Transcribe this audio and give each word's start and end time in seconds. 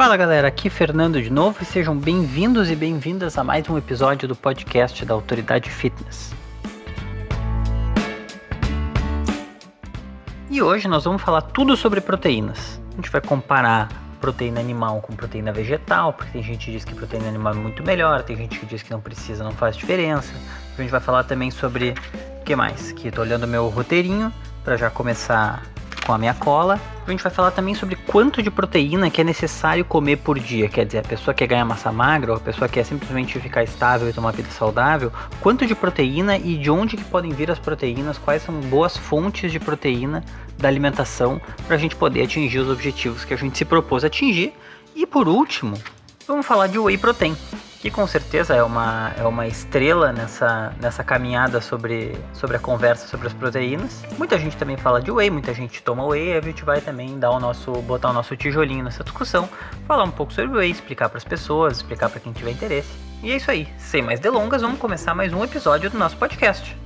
Fala 0.00 0.16
galera, 0.16 0.48
aqui 0.48 0.70
Fernando 0.70 1.20
de 1.20 1.28
novo 1.28 1.58
e 1.60 1.64
sejam 1.66 1.94
bem-vindos 1.94 2.70
e 2.70 2.74
bem-vindas 2.74 3.36
a 3.36 3.44
mais 3.44 3.68
um 3.68 3.76
episódio 3.76 4.26
do 4.26 4.34
podcast 4.34 5.04
da 5.04 5.12
Autoridade 5.12 5.68
Fitness. 5.68 6.34
E 10.48 10.62
hoje 10.62 10.88
nós 10.88 11.04
vamos 11.04 11.20
falar 11.20 11.42
tudo 11.42 11.76
sobre 11.76 12.00
proteínas. 12.00 12.80
A 12.94 12.96
gente 12.96 13.10
vai 13.10 13.20
comparar 13.20 13.90
proteína 14.22 14.58
animal 14.58 15.02
com 15.02 15.14
proteína 15.14 15.52
vegetal, 15.52 16.14
porque 16.14 16.32
tem 16.32 16.42
gente 16.42 16.64
que 16.64 16.72
diz 16.72 16.82
que 16.82 16.94
proteína 16.94 17.28
animal 17.28 17.52
é 17.52 17.56
muito 17.56 17.84
melhor, 17.84 18.22
tem 18.22 18.38
gente 18.38 18.58
que 18.58 18.64
diz 18.64 18.82
que 18.82 18.90
não 18.90 19.02
precisa, 19.02 19.44
não 19.44 19.52
faz 19.52 19.76
diferença. 19.76 20.32
A 20.78 20.80
gente 20.80 20.90
vai 20.90 21.00
falar 21.00 21.24
também 21.24 21.50
sobre 21.50 21.94
o 22.40 22.44
que 22.46 22.56
mais? 22.56 22.90
Que 22.92 23.10
tô 23.10 23.20
olhando 23.20 23.46
meu 23.46 23.68
roteirinho 23.68 24.32
para 24.64 24.78
já 24.78 24.88
começar 24.88 25.62
com 26.10 26.14
a 26.14 26.18
minha 26.18 26.34
cola. 26.34 26.80
A 27.06 27.10
gente 27.10 27.22
vai 27.22 27.30
falar 27.30 27.52
também 27.52 27.72
sobre 27.72 27.94
quanto 27.94 28.42
de 28.42 28.50
proteína 28.50 29.08
que 29.08 29.20
é 29.20 29.24
necessário 29.24 29.84
comer 29.84 30.16
por 30.16 30.40
dia. 30.40 30.68
Quer 30.68 30.84
dizer, 30.84 30.98
a 30.98 31.02
pessoa 31.02 31.32
quer 31.32 31.46
ganhar 31.46 31.64
massa 31.64 31.92
magra 31.92 32.32
ou 32.32 32.36
a 32.36 32.40
pessoa 32.40 32.68
quer 32.68 32.84
simplesmente 32.84 33.38
ficar 33.38 33.62
estável 33.62 34.08
e 34.08 34.12
tomar 34.12 34.28
uma 34.28 34.32
vida 34.32 34.50
saudável. 34.50 35.12
Quanto 35.40 35.64
de 35.64 35.72
proteína 35.72 36.36
e 36.36 36.56
de 36.56 36.68
onde 36.68 36.96
que 36.96 37.04
podem 37.04 37.30
vir 37.30 37.48
as 37.48 37.60
proteínas, 37.60 38.18
quais 38.18 38.42
são 38.42 38.52
boas 38.62 38.96
fontes 38.96 39.52
de 39.52 39.60
proteína 39.60 40.24
da 40.58 40.66
alimentação 40.66 41.40
para 41.64 41.76
a 41.76 41.78
gente 41.78 41.94
poder 41.94 42.24
atingir 42.24 42.58
os 42.58 42.68
objetivos 42.68 43.24
que 43.24 43.32
a 43.32 43.36
gente 43.36 43.56
se 43.56 43.64
propôs 43.64 44.02
atingir. 44.02 44.52
E 44.96 45.06
por 45.06 45.28
último, 45.28 45.78
vamos 46.26 46.44
falar 46.44 46.66
de 46.66 46.76
whey 46.76 46.98
protein 46.98 47.36
que 47.80 47.90
com 47.90 48.06
certeza 48.06 48.54
é 48.54 48.62
uma, 48.62 49.10
é 49.16 49.24
uma 49.24 49.46
estrela 49.46 50.12
nessa, 50.12 50.72
nessa 50.78 51.02
caminhada 51.02 51.62
sobre, 51.62 52.14
sobre 52.34 52.56
a 52.56 52.60
conversa 52.60 53.08
sobre 53.08 53.26
as 53.26 53.32
proteínas. 53.32 54.02
Muita 54.18 54.38
gente 54.38 54.54
também 54.56 54.76
fala 54.76 55.00
de 55.00 55.10
whey, 55.10 55.30
muita 55.30 55.54
gente 55.54 55.82
toma 55.82 56.04
whey, 56.04 56.36
a 56.36 56.40
gente 56.42 56.62
vai 56.62 56.82
também 56.82 57.18
dar 57.18 57.30
o 57.30 57.40
nosso, 57.40 57.72
botar 57.82 58.10
o 58.10 58.12
nosso 58.12 58.36
tijolinho 58.36 58.84
nessa 58.84 59.02
discussão, 59.02 59.48
falar 59.88 60.04
um 60.04 60.10
pouco 60.10 60.30
sobre 60.30 60.58
whey, 60.58 60.70
explicar 60.70 61.08
para 61.08 61.16
as 61.16 61.24
pessoas, 61.24 61.78
explicar 61.78 62.10
para 62.10 62.20
quem 62.20 62.32
tiver 62.32 62.50
interesse. 62.50 62.90
E 63.22 63.32
é 63.32 63.36
isso 63.36 63.50
aí, 63.50 63.66
sem 63.78 64.02
mais 64.02 64.20
delongas, 64.20 64.60
vamos 64.60 64.78
começar 64.78 65.14
mais 65.14 65.32
um 65.32 65.42
episódio 65.42 65.88
do 65.88 65.96
nosso 65.96 66.18
podcast. 66.18 66.76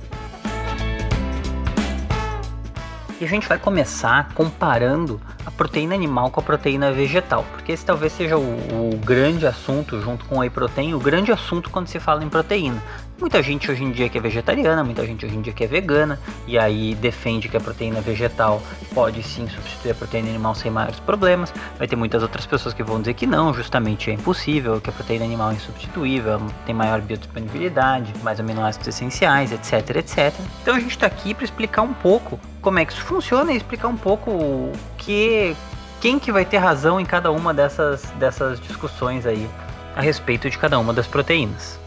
E 3.19 3.23
a 3.23 3.27
gente 3.29 3.47
vai 3.47 3.57
começar 3.57 4.33
comparando 4.33 5.21
a 5.45 5.51
proteína 5.51 5.95
animal 5.95 6.29
com 6.31 6.41
a 6.41 6.43
proteína 6.43 6.91
vegetal, 6.91 7.45
porque 7.53 7.71
esse 7.71 7.85
talvez 7.85 8.11
seja 8.11 8.37
o, 8.37 8.41
o, 8.41 8.97
grande 8.97 9.47
assunto, 9.47 10.01
junto 10.01 10.25
com 10.25 10.35
o 10.35 10.39
whey 10.39 10.49
protein, 10.49 10.93
o 10.93 10.99
grande 10.99 11.31
assunto 11.31 11.69
quando 11.69 11.87
se 11.87 11.97
fala 11.97 12.25
em 12.25 12.29
proteína. 12.29 12.83
Muita 13.17 13.41
gente 13.41 13.71
hoje 13.71 13.81
em 13.81 13.91
dia 13.91 14.09
que 14.09 14.17
é 14.17 14.21
vegetariana, 14.21 14.83
muita 14.83 15.05
gente 15.05 15.25
hoje 15.25 15.33
em 15.33 15.41
dia 15.41 15.53
que 15.53 15.63
é 15.63 15.67
vegana, 15.67 16.19
e 16.45 16.59
aí 16.59 16.93
defende 16.95 17.47
que 17.47 17.55
a 17.55 17.61
proteína 17.61 18.01
vegetal 18.01 18.61
pode 18.93 19.23
sim 19.23 19.47
substituir 19.47 19.91
a 19.91 19.95
proteína 19.95 20.27
animal 20.27 20.53
sem 20.53 20.69
maiores 20.69 20.99
problemas. 20.99 21.53
Vai 21.77 21.87
ter 21.87 21.95
muitas 21.95 22.21
outras 22.21 22.45
pessoas 22.45 22.73
que 22.73 22.83
vão 22.83 22.99
dizer 22.99 23.13
que 23.13 23.25
não, 23.25 23.53
justamente 23.53 24.11
é 24.11 24.13
impossível, 24.13 24.81
que 24.81 24.89
a 24.89 24.93
proteína 24.93 25.23
animal 25.23 25.51
é 25.51 25.53
insubstituível, 25.53 26.41
tem 26.65 26.75
maior 26.75 26.99
biodisponibilidade, 26.99 28.11
mais 28.21 28.41
aminoácidos 28.41 28.89
essenciais, 28.89 29.53
etc, 29.53 29.95
etc. 29.95 30.33
Então 30.61 30.75
a 30.75 30.79
gente 30.81 30.91
está 30.91 31.07
aqui 31.07 31.33
para 31.33 31.45
explicar 31.45 31.81
um 31.81 31.93
pouco 31.93 32.37
como 32.65 32.79
é 32.79 32.85
que 32.85 32.93
isso 32.93 33.03
funciona 33.03 33.53
e 33.53 33.57
explicar 33.57 33.87
um 33.87 33.95
pouco 33.95 34.71
que 34.97 35.55
quem 36.01 36.17
que 36.17 36.31
vai 36.31 36.43
ter 36.43 36.57
razão 36.57 36.99
em 36.99 37.05
cada 37.05 37.29
uma 37.29 37.53
dessas, 37.53 38.01
dessas 38.17 38.59
discussões 38.59 39.27
aí 39.27 39.47
a 39.95 40.01
respeito 40.01 40.49
de 40.49 40.57
cada 40.57 40.79
uma 40.79 40.91
das 40.91 41.05
proteínas. 41.05 41.79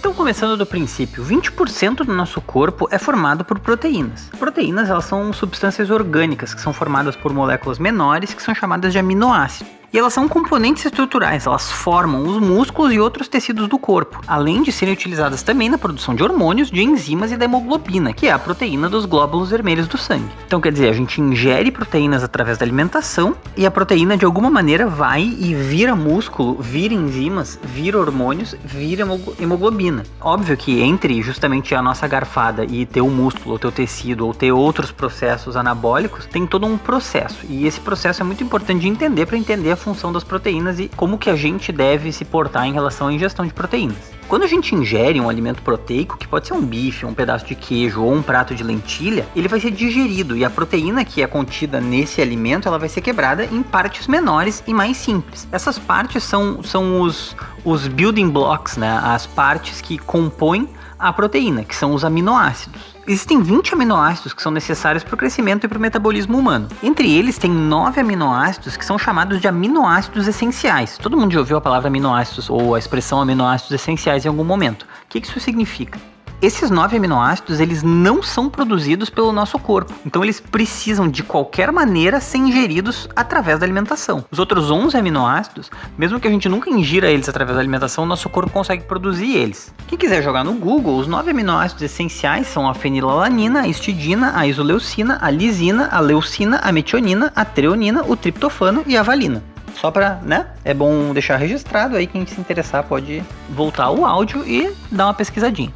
Então, 0.00 0.12
começando 0.12 0.56
do 0.56 0.66
princípio, 0.66 1.24
20% 1.24 1.98
do 1.98 2.12
nosso 2.12 2.40
corpo 2.40 2.88
é 2.90 2.98
formado 2.98 3.44
por 3.44 3.60
proteínas. 3.60 4.28
Proteínas, 4.36 4.90
elas 4.90 5.04
são 5.04 5.32
substâncias 5.32 5.90
orgânicas 5.90 6.52
que 6.52 6.60
são 6.60 6.72
formadas 6.72 7.14
por 7.14 7.32
moléculas 7.32 7.78
menores 7.78 8.34
que 8.34 8.42
são 8.42 8.52
chamadas 8.52 8.92
de 8.92 8.98
aminoácidos. 8.98 9.81
E 9.92 9.98
elas 9.98 10.14
são 10.14 10.26
componentes 10.26 10.86
estruturais, 10.86 11.44
elas 11.44 11.70
formam 11.70 12.22
os 12.22 12.38
músculos 12.38 12.94
e 12.94 12.98
outros 12.98 13.28
tecidos 13.28 13.68
do 13.68 13.78
corpo, 13.78 14.22
além 14.26 14.62
de 14.62 14.72
serem 14.72 14.94
utilizadas 14.94 15.42
também 15.42 15.68
na 15.68 15.76
produção 15.76 16.14
de 16.14 16.22
hormônios, 16.22 16.70
de 16.70 16.82
enzimas 16.82 17.30
e 17.30 17.36
da 17.36 17.44
hemoglobina, 17.44 18.14
que 18.14 18.26
é 18.26 18.32
a 18.32 18.38
proteína 18.38 18.88
dos 18.88 19.04
glóbulos 19.04 19.50
vermelhos 19.50 19.86
do 19.86 19.98
sangue. 19.98 20.30
Então 20.46 20.62
quer 20.62 20.72
dizer, 20.72 20.88
a 20.88 20.94
gente 20.94 21.20
ingere 21.20 21.70
proteínas 21.70 22.24
através 22.24 22.56
da 22.56 22.64
alimentação 22.64 23.36
e 23.54 23.66
a 23.66 23.70
proteína 23.70 24.16
de 24.16 24.24
alguma 24.24 24.48
maneira 24.48 24.86
vai 24.86 25.24
e 25.24 25.54
vira 25.54 25.94
músculo, 25.94 26.54
vira 26.58 26.94
enzimas, 26.94 27.58
vira 27.62 27.98
hormônios, 27.98 28.56
vira 28.64 29.06
hemoglobina. 29.38 30.04
Óbvio 30.22 30.56
que 30.56 30.80
entre 30.80 31.20
justamente 31.20 31.74
a 31.74 31.82
nossa 31.82 32.08
garfada 32.08 32.64
e 32.64 32.86
ter 32.86 33.02
o 33.02 33.10
músculo, 33.10 33.52
ou 33.52 33.58
ter 33.58 33.68
o 33.68 33.72
tecido, 33.72 34.26
ou 34.26 34.32
ter 34.32 34.52
outros 34.52 34.90
processos 34.90 35.54
anabólicos, 35.54 36.24
tem 36.24 36.46
todo 36.46 36.64
um 36.64 36.78
processo. 36.78 37.44
E 37.46 37.66
esse 37.66 37.78
processo 37.78 38.22
é 38.22 38.24
muito 38.24 38.42
importante 38.42 38.80
de 38.80 38.88
entender 38.88 39.26
para 39.26 39.36
entender 39.36 39.72
a 39.72 39.81
função 39.82 40.12
das 40.12 40.24
proteínas 40.24 40.78
e 40.78 40.88
como 40.96 41.18
que 41.18 41.28
a 41.28 41.36
gente 41.36 41.72
deve 41.72 42.12
se 42.12 42.24
portar 42.24 42.66
em 42.66 42.72
relação 42.72 43.08
à 43.08 43.12
ingestão 43.12 43.46
de 43.46 43.52
proteínas. 43.52 44.12
Quando 44.28 44.44
a 44.44 44.46
gente 44.46 44.74
ingere 44.74 45.20
um 45.20 45.28
alimento 45.28 45.60
proteico, 45.60 46.16
que 46.16 46.26
pode 46.26 46.46
ser 46.46 46.54
um 46.54 46.62
bife, 46.62 47.04
um 47.04 47.12
pedaço 47.12 47.44
de 47.44 47.54
queijo 47.54 48.02
ou 48.02 48.14
um 48.14 48.22
prato 48.22 48.54
de 48.54 48.62
lentilha, 48.62 49.26
ele 49.36 49.48
vai 49.48 49.60
ser 49.60 49.70
digerido 49.70 50.36
e 50.36 50.44
a 50.44 50.48
proteína 50.48 51.04
que 51.04 51.22
é 51.22 51.26
contida 51.26 51.80
nesse 51.80 52.22
alimento, 52.22 52.66
ela 52.66 52.78
vai 52.78 52.88
ser 52.88 53.02
quebrada 53.02 53.44
em 53.44 53.62
partes 53.62 54.06
menores 54.06 54.62
e 54.66 54.72
mais 54.72 54.96
simples. 54.96 55.46
Essas 55.52 55.78
partes 55.78 56.22
são, 56.22 56.62
são 56.62 57.02
os, 57.02 57.36
os 57.64 57.86
building 57.88 58.30
blocks, 58.30 58.76
né? 58.76 59.00
As 59.02 59.26
partes 59.26 59.80
que 59.80 59.98
compõem 59.98 60.68
a 61.02 61.12
proteína, 61.12 61.64
que 61.64 61.74
são 61.74 61.92
os 61.94 62.04
aminoácidos. 62.04 62.80
Existem 63.06 63.42
20 63.42 63.74
aminoácidos 63.74 64.32
que 64.32 64.40
são 64.40 64.52
necessários 64.52 65.02
para 65.02 65.14
o 65.14 65.18
crescimento 65.18 65.64
e 65.64 65.68
para 65.68 65.76
o 65.76 65.80
metabolismo 65.80 66.38
humano. 66.38 66.68
Entre 66.80 67.12
eles, 67.12 67.36
tem 67.36 67.50
9 67.50 68.00
aminoácidos 68.00 68.76
que 68.76 68.84
são 68.84 68.96
chamados 68.96 69.40
de 69.40 69.48
aminoácidos 69.48 70.28
essenciais. 70.28 70.96
Todo 70.98 71.16
mundo 71.16 71.32
já 71.32 71.40
ouviu 71.40 71.56
a 71.56 71.60
palavra 71.60 71.88
aminoácidos 71.88 72.48
ou 72.48 72.76
a 72.76 72.78
expressão 72.78 73.20
aminoácidos 73.20 73.72
essenciais 73.72 74.24
em 74.24 74.28
algum 74.28 74.44
momento. 74.44 74.84
O 74.84 75.08
que 75.08 75.18
isso 75.18 75.40
significa? 75.40 76.11
Esses 76.42 76.70
nove 76.70 76.96
aminoácidos, 76.96 77.60
eles 77.60 77.84
não 77.84 78.20
são 78.20 78.50
produzidos 78.50 79.08
pelo 79.08 79.30
nosso 79.30 79.60
corpo. 79.60 79.94
Então 80.04 80.24
eles 80.24 80.40
precisam 80.40 81.08
de 81.08 81.22
qualquer 81.22 81.70
maneira 81.70 82.18
ser 82.18 82.38
ingeridos 82.38 83.08
através 83.14 83.60
da 83.60 83.64
alimentação. 83.64 84.24
Os 84.28 84.40
outros 84.40 84.68
11 84.68 84.96
aminoácidos, 84.96 85.70
mesmo 85.96 86.18
que 86.18 86.26
a 86.26 86.30
gente 86.32 86.48
nunca 86.48 86.68
ingira 86.68 87.08
eles 87.08 87.28
através 87.28 87.54
da 87.54 87.62
alimentação, 87.62 88.04
nosso 88.04 88.28
corpo 88.28 88.50
consegue 88.50 88.82
produzir 88.82 89.36
eles. 89.36 89.72
Quem 89.86 89.96
quiser 89.96 90.20
jogar 90.20 90.42
no 90.42 90.54
Google, 90.54 90.98
os 90.98 91.06
nove 91.06 91.30
aminoácidos 91.30 91.84
essenciais 91.84 92.48
são 92.48 92.68
a 92.68 92.74
fenilalanina, 92.74 93.60
a 93.60 93.68
histidina, 93.68 94.32
a 94.36 94.44
isoleucina, 94.44 95.20
a 95.22 95.30
lisina, 95.30 95.90
a 95.92 96.00
leucina, 96.00 96.58
a 96.60 96.72
metionina, 96.72 97.32
a 97.36 97.44
treonina, 97.44 98.02
o 98.02 98.16
triptofano 98.16 98.82
e 98.84 98.96
a 98.96 99.02
valina. 99.04 99.44
Só 99.76 99.92
para, 99.92 100.18
né? 100.24 100.48
É 100.64 100.74
bom 100.74 101.12
deixar 101.12 101.36
registrado 101.36 101.94
aí 101.94 102.08
quem 102.08 102.26
se 102.26 102.40
interessar 102.40 102.82
pode 102.82 103.22
voltar 103.48 103.90
o 103.90 104.04
áudio 104.04 104.44
e 104.44 104.74
dar 104.90 105.06
uma 105.06 105.14
pesquisadinha. 105.14 105.72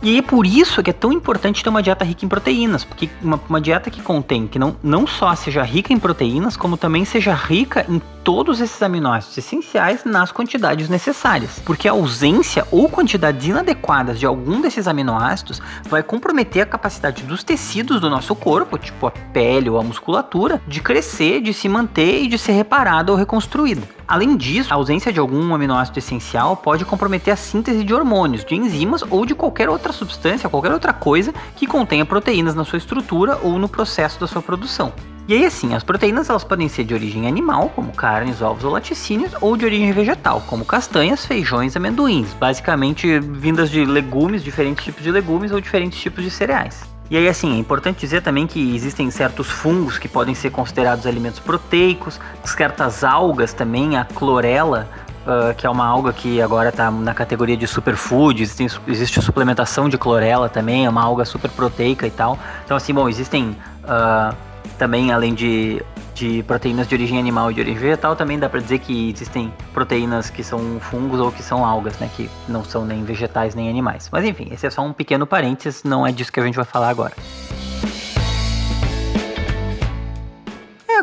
E 0.00 0.18
é 0.18 0.22
por 0.22 0.46
isso 0.46 0.80
que 0.80 0.90
é 0.90 0.92
tão 0.92 1.12
importante 1.12 1.62
ter 1.62 1.68
uma 1.68 1.82
dieta 1.82 2.04
rica 2.04 2.24
em 2.24 2.28
proteínas, 2.28 2.84
porque 2.84 3.08
uma, 3.20 3.40
uma, 3.48 3.60
dieta 3.60 3.90
que 3.90 4.00
contém, 4.00 4.46
que 4.46 4.58
não, 4.58 4.76
não 4.80 5.08
só 5.08 5.34
seja 5.34 5.62
rica 5.62 5.92
em 5.92 5.98
proteínas, 5.98 6.56
como 6.56 6.76
também 6.76 7.04
seja 7.04 7.34
rica 7.34 7.84
em 7.88 8.00
todos 8.22 8.60
esses 8.60 8.80
aminoácidos 8.80 9.38
essenciais 9.38 10.04
nas 10.04 10.30
quantidades 10.30 10.88
necessárias. 10.88 11.60
Porque 11.64 11.88
a 11.88 11.92
ausência 11.92 12.64
ou 12.70 12.88
quantidades 12.88 13.48
inadequadas 13.48 14.20
de 14.20 14.26
algum 14.26 14.60
desses 14.60 14.86
aminoácidos 14.86 15.60
vai 15.88 16.02
comprometer 16.02 16.62
a 16.62 16.66
capacidade 16.66 17.24
dos 17.24 17.42
tecidos 17.42 18.00
do 18.00 18.08
nosso 18.08 18.36
corpo, 18.36 18.78
tipo 18.78 19.08
a 19.08 19.10
pele 19.10 19.68
ou 19.68 19.80
a 19.80 19.82
musculatura, 19.82 20.62
de 20.68 20.80
crescer, 20.80 21.40
de 21.40 21.52
se 21.52 21.68
manter 21.68 22.22
e 22.22 22.28
de 22.28 22.38
ser 22.38 22.52
reparada 22.52 23.10
ou 23.10 23.18
reconstruída. 23.18 23.97
Além 24.08 24.38
disso, 24.38 24.72
a 24.72 24.76
ausência 24.76 25.12
de 25.12 25.20
algum 25.20 25.54
aminoácido 25.54 25.98
essencial 25.98 26.56
pode 26.56 26.82
comprometer 26.86 27.34
a 27.34 27.36
síntese 27.36 27.84
de 27.84 27.92
hormônios, 27.92 28.42
de 28.42 28.54
enzimas 28.54 29.02
ou 29.10 29.26
de 29.26 29.34
qualquer 29.34 29.68
outra 29.68 29.92
substância, 29.92 30.48
qualquer 30.48 30.72
outra 30.72 30.94
coisa 30.94 31.34
que 31.54 31.66
contenha 31.66 32.06
proteínas 32.06 32.54
na 32.54 32.64
sua 32.64 32.78
estrutura 32.78 33.38
ou 33.42 33.58
no 33.58 33.68
processo 33.68 34.18
da 34.18 34.26
sua 34.26 34.40
produção. 34.40 34.94
E 35.28 35.34
aí 35.34 35.44
assim, 35.44 35.74
as 35.74 35.84
proteínas 35.84 36.30
elas 36.30 36.42
podem 36.42 36.70
ser 36.70 36.84
de 36.84 36.94
origem 36.94 37.28
animal, 37.28 37.70
como 37.76 37.92
carnes, 37.92 38.40
ovos 38.40 38.64
ou 38.64 38.72
laticínios, 38.72 39.34
ou 39.42 39.58
de 39.58 39.66
origem 39.66 39.92
vegetal, 39.92 40.42
como 40.46 40.64
castanhas, 40.64 41.26
feijões 41.26 41.76
amendoins, 41.76 42.32
basicamente 42.32 43.20
vindas 43.20 43.68
de 43.68 43.84
legumes, 43.84 44.42
diferentes 44.42 44.82
tipos 44.82 45.02
de 45.02 45.10
legumes 45.10 45.52
ou 45.52 45.60
diferentes 45.60 46.00
tipos 46.00 46.24
de 46.24 46.30
cereais. 46.30 46.80
E 47.10 47.16
aí, 47.16 47.26
assim, 47.26 47.56
é 47.56 47.58
importante 47.58 48.00
dizer 48.00 48.22
também 48.22 48.46
que 48.46 48.74
existem 48.74 49.10
certos 49.10 49.48
fungos 49.48 49.98
que 49.98 50.06
podem 50.06 50.34
ser 50.34 50.50
considerados 50.50 51.06
alimentos 51.06 51.40
proteicos, 51.40 52.20
certas 52.44 53.02
algas 53.02 53.54
também, 53.54 53.96
a 53.96 54.04
clorela, 54.04 54.86
uh, 55.26 55.54
que 55.54 55.66
é 55.66 55.70
uma 55.70 55.86
alga 55.86 56.12
que 56.12 56.42
agora 56.42 56.68
está 56.68 56.90
na 56.90 57.14
categoria 57.14 57.56
de 57.56 57.66
superfood, 57.66 58.42
existe, 58.42 58.80
existe 58.86 59.22
suplementação 59.22 59.88
de 59.88 59.96
clorela 59.96 60.50
também, 60.50 60.84
é 60.84 60.90
uma 60.90 61.02
alga 61.02 61.24
super 61.24 61.50
proteica 61.50 62.06
e 62.06 62.10
tal. 62.10 62.38
Então, 62.66 62.76
assim, 62.76 62.92
bom, 62.92 63.08
existem 63.08 63.56
uh, 63.84 64.36
também, 64.76 65.12
além 65.12 65.34
de 65.34 65.82
de 66.18 66.42
proteínas 66.42 66.88
de 66.88 66.96
origem 66.96 67.16
animal 67.16 67.50
e 67.50 67.54
de 67.54 67.60
origem 67.60 67.78
vegetal, 67.78 68.16
também 68.16 68.36
dá 68.38 68.48
para 68.48 68.58
dizer 68.58 68.80
que 68.80 69.10
existem 69.10 69.54
proteínas 69.72 70.28
que 70.28 70.42
são 70.42 70.80
fungos 70.80 71.20
ou 71.20 71.30
que 71.30 71.44
são 71.44 71.64
algas, 71.64 71.96
né, 72.00 72.10
que 72.16 72.28
não 72.48 72.64
são 72.64 72.84
nem 72.84 73.04
vegetais 73.04 73.54
nem 73.54 73.70
animais. 73.70 74.08
Mas 74.10 74.24
enfim, 74.24 74.48
esse 74.50 74.66
é 74.66 74.70
só 74.70 74.82
um 74.82 74.92
pequeno 74.92 75.28
parênteses, 75.28 75.84
não 75.84 76.04
é 76.04 76.10
disso 76.10 76.32
que 76.32 76.40
a 76.40 76.44
gente 76.44 76.56
vai 76.56 76.64
falar 76.64 76.88
agora. 76.88 77.14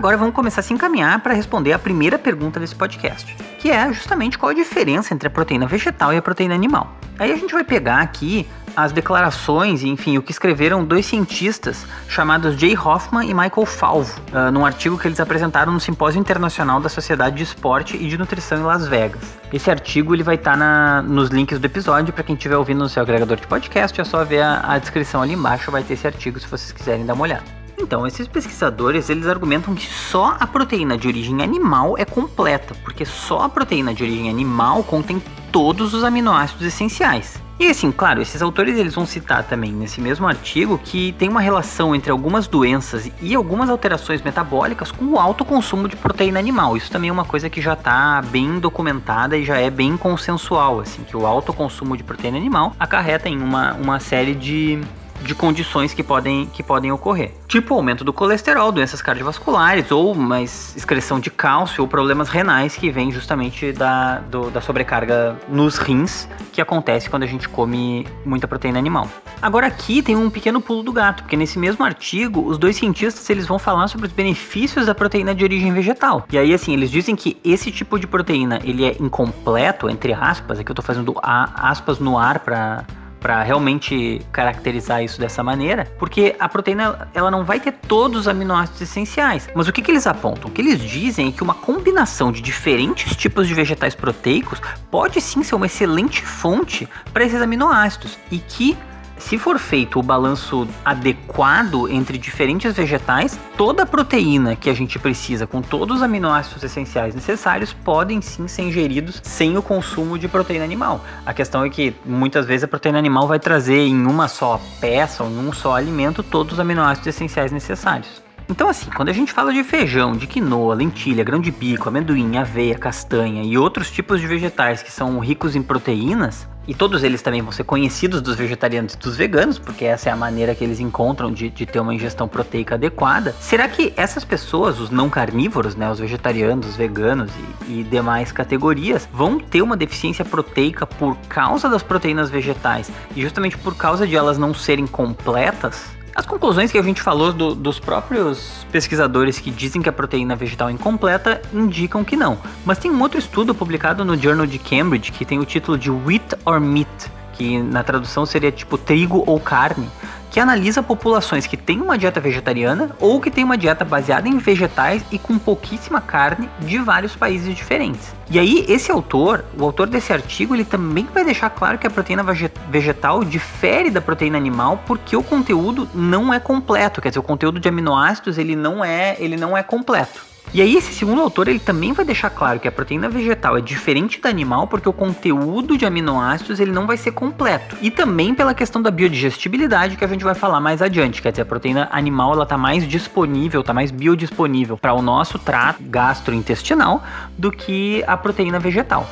Agora 0.05 0.17
vamos 0.17 0.35
começar 0.35 0.59
a 0.59 0.63
se 0.63 0.71
encaminhar 0.71 1.19
para 1.21 1.33
responder 1.33 1.73
a 1.73 1.79
primeira 1.79 2.19
pergunta 2.19 2.59
desse 2.59 2.75
podcast, 2.75 3.35
que 3.57 3.71
é 3.71 3.91
justamente 3.91 4.37
qual 4.37 4.51
a 4.51 4.53
diferença 4.53 5.15
entre 5.15 5.27
a 5.27 5.31
proteína 5.31 5.65
vegetal 5.65 6.13
e 6.13 6.17
a 6.17 6.21
proteína 6.21 6.53
animal. 6.53 6.95
Aí 7.17 7.31
a 7.31 7.35
gente 7.35 7.51
vai 7.51 7.63
pegar 7.63 8.01
aqui 8.01 8.47
as 8.75 8.91
declarações 8.91 9.81
enfim, 9.81 10.15
o 10.19 10.21
que 10.21 10.31
escreveram 10.31 10.85
dois 10.85 11.07
cientistas 11.07 11.87
chamados 12.07 12.55
Jay 12.55 12.77
Hoffman 12.77 13.27
e 13.27 13.33
Michael 13.33 13.65
Falvo, 13.65 14.21
uh, 14.31 14.51
num 14.51 14.63
artigo 14.63 14.95
que 14.95 15.07
eles 15.07 15.19
apresentaram 15.19 15.73
no 15.73 15.79
Simpósio 15.79 16.19
Internacional 16.19 16.79
da 16.79 16.89
Sociedade 16.89 17.37
de 17.37 17.41
Esporte 17.41 17.97
e 17.97 18.07
de 18.07 18.15
Nutrição 18.15 18.59
em 18.59 18.63
Las 18.63 18.87
Vegas. 18.87 19.23
Esse 19.51 19.71
artigo 19.71 20.13
ele 20.13 20.21
vai 20.21 20.35
estar 20.35 20.55
tá 20.55 21.01
nos 21.01 21.29
links 21.29 21.57
do 21.57 21.65
episódio 21.65 22.13
para 22.13 22.23
quem 22.23 22.35
estiver 22.35 22.57
ouvindo 22.57 22.77
no 22.77 22.89
seu 22.89 23.01
agregador 23.01 23.37
de 23.37 23.47
podcast, 23.47 23.99
é 23.99 24.03
só 24.03 24.23
ver 24.23 24.43
a, 24.43 24.73
a 24.73 24.77
descrição 24.77 25.23
ali 25.23 25.33
embaixo, 25.33 25.71
vai 25.71 25.81
ter 25.81 25.95
esse 25.95 26.05
artigo 26.05 26.39
se 26.39 26.45
vocês 26.45 26.71
quiserem 26.71 27.07
dar 27.07 27.15
uma 27.15 27.23
olhada. 27.23 27.54
Então, 27.77 28.07
esses 28.07 28.27
pesquisadores, 28.27 29.10
eles 29.10 29.27
argumentam 29.27 29.75
que 29.75 29.86
só 29.86 30.36
a 30.39 30.48
proteína 30.48 30.98
de 30.98 31.07
origem 31.07 31.42
animal 31.42 31.98
é 31.98 32.06
completa, 32.06 32.74
porque 32.83 33.06
só 33.06 33.42
a 33.42 33.50
proteína 33.50 33.94
de 33.94 34.04
origem 34.04 34.30
animal 34.30 34.83
contém 34.83 35.22
todos 35.51 35.94
os 35.94 36.04
aminoácidos 36.04 36.66
essenciais. 36.66 37.44
E 37.57 37.69
assim, 37.69 37.89
claro, 37.89 38.22
esses 38.22 38.42
autores 38.42 38.77
eles 38.77 38.94
vão 38.94 39.06
citar 39.06 39.44
também 39.45 39.72
nesse 39.72 40.01
mesmo 40.01 40.27
artigo 40.27 40.77
que 40.77 41.13
tem 41.13 41.30
uma 41.30 41.39
relação 41.39 41.95
entre 41.95 42.12
algumas 42.12 42.48
doenças 42.48 43.10
e 43.22 43.33
algumas 43.33 43.69
alterações 43.69 44.22
metabólicas 44.22 44.92
com 44.92 45.06
o 45.06 45.18
alto 45.18 45.45
consumo 45.45 45.88
de 45.88 45.95
proteína 45.95 46.38
animal. 46.38 46.75
Isso 46.75 46.92
também 46.92 47.10
é 47.10 47.13
uma 47.13 47.24
coisa 47.24 47.50
que 47.50 47.62
já 47.62 47.72
está 47.72 48.22
bem 48.22 48.60
documentada 48.60 49.38
e 49.38 49.45
já 49.45 49.57
é 49.57 49.69
bem 49.69 49.95
consensual, 49.95 50.81
assim, 50.81 51.04
que 51.04 51.16
o 51.16 51.25
alto 51.25 51.54
consumo 51.54 51.95
de 51.95 52.04
proteína 52.04 52.38
animal 52.38 52.74
acarreta 52.77 53.30
em 53.30 53.42
uma, 53.42 53.74
uma 53.75 54.01
série 54.01 54.36
de 54.36 54.81
de 55.21 55.33
condições 55.33 55.94
que 55.94 56.03
podem, 56.03 56.45
que 56.47 56.63
podem 56.63 56.91
ocorrer. 56.91 57.33
Tipo 57.47 57.73
aumento 57.73 58.03
do 58.03 58.13
colesterol, 58.13 58.71
doenças 58.71 59.01
cardiovasculares, 59.01 59.91
ou 59.91 60.13
mais 60.13 60.75
excreção 60.75 61.19
de 61.19 61.29
cálcio, 61.29 61.81
ou 61.81 61.88
problemas 61.88 62.29
renais 62.29 62.75
que 62.75 62.89
vêm 62.89 63.12
justamente 63.12 63.71
da, 63.71 64.19
do, 64.19 64.50
da 64.51 64.62
sobrecarga 64.62 65.35
nos 65.47 65.77
rins 65.77 66.27
que 66.51 66.62
acontece 66.62 67.09
quando 67.09 67.23
a 67.23 67.27
gente 67.27 67.50
come 67.50 68.07
muita 68.25 68.47
proteína 68.47 68.79
animal. 68.79 69.09
Agora 69.41 69.67
aqui 69.67 70.01
tem 70.01 70.15
um 70.15 70.29
pequeno 70.29 70.62
pulo 70.62 70.83
do 70.83 70.91
gato, 70.91 71.23
porque 71.23 71.35
nesse 71.35 71.59
mesmo 71.59 71.83
artigo, 71.83 72.45
os 72.45 72.57
dois 72.57 72.75
cientistas 72.75 73.29
eles 73.29 73.45
vão 73.45 73.59
falar 73.59 73.88
sobre 73.88 74.07
os 74.07 74.13
benefícios 74.13 74.85
da 74.85 74.95
proteína 74.95 75.35
de 75.35 75.44
origem 75.44 75.73
vegetal. 75.73 76.25
E 76.31 76.38
aí 76.38 76.53
assim, 76.53 76.73
eles 76.73 76.89
dizem 76.89 77.15
que 77.15 77.38
esse 77.44 77.71
tipo 77.71 78.00
de 78.00 78.07
proteína, 78.07 78.59
ele 78.63 78.85
é 78.85 78.95
incompleto, 79.00 79.89
entre 79.89 80.13
aspas, 80.13 80.59
aqui 80.59 80.71
eu 80.71 80.75
tô 80.75 80.81
fazendo 80.81 81.15
aspas 81.21 82.00
no 82.00 82.17
ar 82.17 82.39
para 82.39 82.85
para 83.25 83.42
realmente 83.42 84.22
caracterizar 84.31 85.04
isso 85.04 85.19
dessa 85.19 85.42
maneira, 85.42 85.92
porque 85.98 86.36
a 86.38 86.48
proteína 86.48 87.10
ela 87.12 87.31
não 87.31 87.44
vai 87.44 87.60
ter 87.60 87.72
todos 87.72 88.19
os 88.19 88.27
aminoácidos 88.27 88.81
essenciais. 88.81 89.50
Mas 89.56 89.68
o 89.68 89.74
que, 89.74 89.81
que 89.81 89.89
eles 89.89 90.06
apontam? 90.06 90.48
O 90.48 90.54
que 90.54 90.62
eles 90.62 90.80
dizem 90.80 91.30
é 91.30 91.31
que 91.31 91.42
uma 91.42 91.56
combinação 91.56 92.31
de 92.31 92.39
diferentes 92.39 93.16
tipos 93.16 93.48
de 93.48 93.56
vegetais 93.56 93.95
proteicos 93.95 94.62
pode 94.92 95.19
sim 95.22 95.42
ser 95.42 95.56
uma 95.56 95.66
excelente 95.66 96.24
fonte 96.24 96.88
para 97.12 97.24
esses 97.25 97.42
aminoácidos 97.42 98.16
e 98.30 98.38
que 98.38 98.77
se 99.25 99.39
for 99.39 99.57
feito 99.57 100.00
o 100.00 100.04
balanço 100.04 100.68
adequado 100.86 101.89
entre 101.89 102.16
diferentes 102.16 102.75
vegetais, 102.75 103.39
toda 103.57 103.81
a 103.81 103.86
proteína 103.86 104.56
que 104.56 104.69
a 104.69 104.74
gente 104.74 105.00
precisa, 105.00 105.48
com 105.48 105.63
todos 105.63 105.98
os 105.98 106.04
aminoácidos 106.04 106.63
essenciais 106.63 107.16
necessários, 107.16 107.74
podem 107.74 108.22
sim 108.22 108.48
ser 108.48 108.62
ingeridos 108.62 109.19
sem 109.24 109.57
o 109.57 109.63
consumo 109.63 110.19
de 110.19 110.27
proteína 110.27 110.63
animal. 110.63 111.04
A 111.25 111.33
questão 111.33 111.66
é 111.66 111.72
que 111.72 111.95
muitas 112.06 112.45
vezes 112.45 112.66
a 112.66 112.68
proteína 112.68 113.00
animal 113.00 113.27
vai 113.27 113.39
trazer 113.39 113.88
em 113.88 114.06
uma 114.06 114.27
só 114.27 114.62
peça 114.80 115.24
ou 115.24 115.31
em 115.31 115.39
um 115.39 115.51
só 115.51 115.75
alimento 115.75 116.22
todos 116.22 116.54
os 116.54 116.60
aminoácidos 116.60 117.07
essenciais 117.07 117.51
necessários. 117.51 118.24
Então, 118.48 118.69
assim, 118.69 118.92
quando 118.95 119.10
a 119.10 119.13
gente 119.13 119.33
fala 119.33 119.51
de 119.51 119.63
feijão, 119.63 120.12
de 120.12 120.27
quinoa, 120.27 120.75
lentilha, 120.75 121.24
grão 121.24 121.39
de 121.39 121.50
bico, 121.50 121.89
amendoim, 121.89 122.38
aveia, 122.38 122.77
castanha 122.77 123.42
e 123.42 123.57
outros 123.57 123.89
tipos 123.89 124.22
de 124.22 124.27
vegetais 124.27 124.83
que 124.83 124.92
são 124.92 125.18
ricos 125.18 125.56
em 125.56 125.63
proteínas, 125.63 126.48
e 126.67 126.73
todos 126.73 127.03
eles 127.03 127.21
também 127.21 127.41
vão 127.41 127.51
ser 127.51 127.63
conhecidos 127.63 128.21
dos 128.21 128.35
vegetarianos 128.35 128.94
e 128.94 128.97
dos 128.97 129.15
veganos, 129.15 129.59
porque 129.59 129.85
essa 129.85 130.09
é 130.09 130.12
a 130.12 130.15
maneira 130.15 130.56
que 130.56 130.63
eles 130.63 130.79
encontram 130.79 131.31
de, 131.31 131.50
de 131.50 131.65
ter 131.65 131.79
uma 131.79 131.94
ingestão 131.94 132.27
proteica 132.27 132.75
adequada. 132.75 133.35
Será 133.39 133.67
que 133.67 133.94
essas 133.95 134.23
pessoas, 134.23 134.79
os 134.79 134.89
não 134.89 135.09
carnívoros, 135.09 135.75
né, 135.75 135.89
os 135.89 136.00
vegetarianos, 136.00 136.67
os 136.67 136.75
veganos 136.75 137.31
e, 137.67 137.79
e 137.79 137.83
demais 137.83 138.31
categorias, 138.31 139.07
vão 139.12 139.39
ter 139.39 139.62
uma 139.62 139.77
deficiência 139.77 140.25
proteica 140.25 140.85
por 140.85 141.15
causa 141.27 141.69
das 141.69 141.83
proteínas 141.83 142.29
vegetais 142.29 142.91
e 143.15 143.21
justamente 143.21 143.57
por 143.57 143.75
causa 143.75 144.07
de 144.07 144.15
elas 144.15 144.38
não 144.38 144.53
serem 144.53 144.88
completas? 144.88 145.95
As 146.15 146.25
conclusões 146.25 146.71
que 146.71 146.77
a 146.77 146.81
gente 146.81 147.01
falou 147.01 147.33
do, 147.33 147.53
dos 147.53 147.77
próprios 147.77 148.65
pesquisadores 148.71 149.38
que 149.38 149.51
dizem 149.51 149.81
que 149.81 149.89
a 149.89 149.91
proteína 149.91 150.33
vegetal 150.33 150.69
é 150.69 150.71
incompleta 150.71 151.41
indicam 151.53 152.06
que 152.06 152.15
não. 152.15 152.38
Mas 152.65 152.77
tem 152.77 152.89
um 152.89 153.01
outro 153.01 153.19
estudo 153.19 153.53
publicado 153.53 154.06
no 154.06 154.17
Journal 154.17 154.47
de 154.47 154.57
Cambridge 154.57 155.12
que 155.12 155.25
tem 155.25 155.39
o 155.39 155.45
título 155.45 155.77
de 155.77 155.91
Wheat 155.91 156.38
or 156.45 156.62
Meat, 156.62 157.12
que 157.33 157.62
na 157.62 157.83
tradução 157.83 158.25
seria 158.25 158.50
tipo 158.50 158.77
trigo 158.77 159.25
ou 159.27 159.38
carne, 159.41 159.89
que 160.35 160.39
analisa 160.41 160.83
populações 160.83 161.47
que 161.47 161.55
têm 161.55 161.79
uma 161.79 161.97
dieta 161.97 162.19
vegetariana 162.19 162.93
ou 162.99 163.21
que 163.21 163.31
têm 163.31 163.45
uma 163.45 163.57
dieta 163.57 163.85
baseada 163.85 164.27
em 164.27 164.37
vegetais 164.37 165.01
e 165.09 165.17
com 165.17 165.39
pouquíssima 165.39 166.01
carne 166.01 166.49
de 166.59 166.77
vários 166.77 167.15
países 167.15 167.55
diferentes. 167.55 168.13
E 168.29 168.37
aí, 168.37 168.65
esse 168.67 168.91
autor, 168.91 169.45
o 169.57 169.63
autor 169.63 169.87
desse 169.87 170.11
artigo, 170.11 170.53
ele 170.53 170.65
também 170.65 171.07
vai 171.13 171.23
deixar 171.23 171.49
claro 171.51 171.77
que 171.77 171.87
a 171.87 171.89
proteína 171.89 172.21
vegetal 172.69 173.23
difere 173.23 173.89
da 173.89 174.01
proteína 174.01 174.37
animal 174.37 174.83
porque 174.85 175.15
o 175.15 175.23
conteúdo 175.23 175.87
não 175.95 176.33
é 176.33 176.38
completo, 176.38 176.99
quer 176.99 177.11
dizer, 177.11 177.19
o 177.19 177.23
conteúdo 177.23 177.57
de 177.57 177.69
aminoácidos 177.69 178.38
ele 178.38 178.57
não 178.57 178.83
é, 178.83 179.15
ele 179.19 179.38
não 179.38 179.55
é 179.55 179.63
completo. 179.63 180.34
E 180.55 180.61
aí 180.61 180.77
esse 180.77 180.93
segundo 180.93 181.19
autor 181.19 181.49
ele 181.49 181.59
também 181.59 181.91
vai 181.91 182.05
deixar 182.05 182.29
claro 182.29 182.61
que 182.61 182.67
a 182.69 182.71
proteína 182.71 183.09
vegetal 183.09 183.57
é 183.57 183.61
diferente 183.61 184.21
da 184.21 184.29
animal 184.29 184.67
porque 184.67 184.87
o 184.87 184.93
conteúdo 184.93 185.77
de 185.77 185.85
aminoácidos 185.85 186.61
ele 186.61 186.71
não 186.71 186.87
vai 186.87 186.95
ser 186.95 187.11
completo. 187.11 187.75
E 187.81 187.91
também 187.91 188.33
pela 188.33 188.53
questão 188.53 188.81
da 188.81 188.89
biodigestibilidade 188.89 189.97
que 189.97 190.05
a 190.05 190.07
gente 190.07 190.23
vai 190.23 190.33
falar 190.33 190.61
mais 190.61 190.81
adiante, 190.81 191.21
quer 191.21 191.31
dizer, 191.31 191.41
a 191.41 191.45
proteína 191.45 191.89
animal 191.91 192.31
ela 192.31 192.45
tá 192.45 192.57
mais 192.57 192.87
disponível, 192.87 193.65
tá 193.65 193.73
mais 193.73 193.91
biodisponível 193.91 194.77
para 194.77 194.93
o 194.93 195.01
nosso 195.01 195.37
trato 195.37 195.83
gastrointestinal 195.83 197.03
do 197.37 197.51
que 197.51 198.01
a 198.07 198.15
proteína 198.15 198.57
vegetal. 198.57 199.05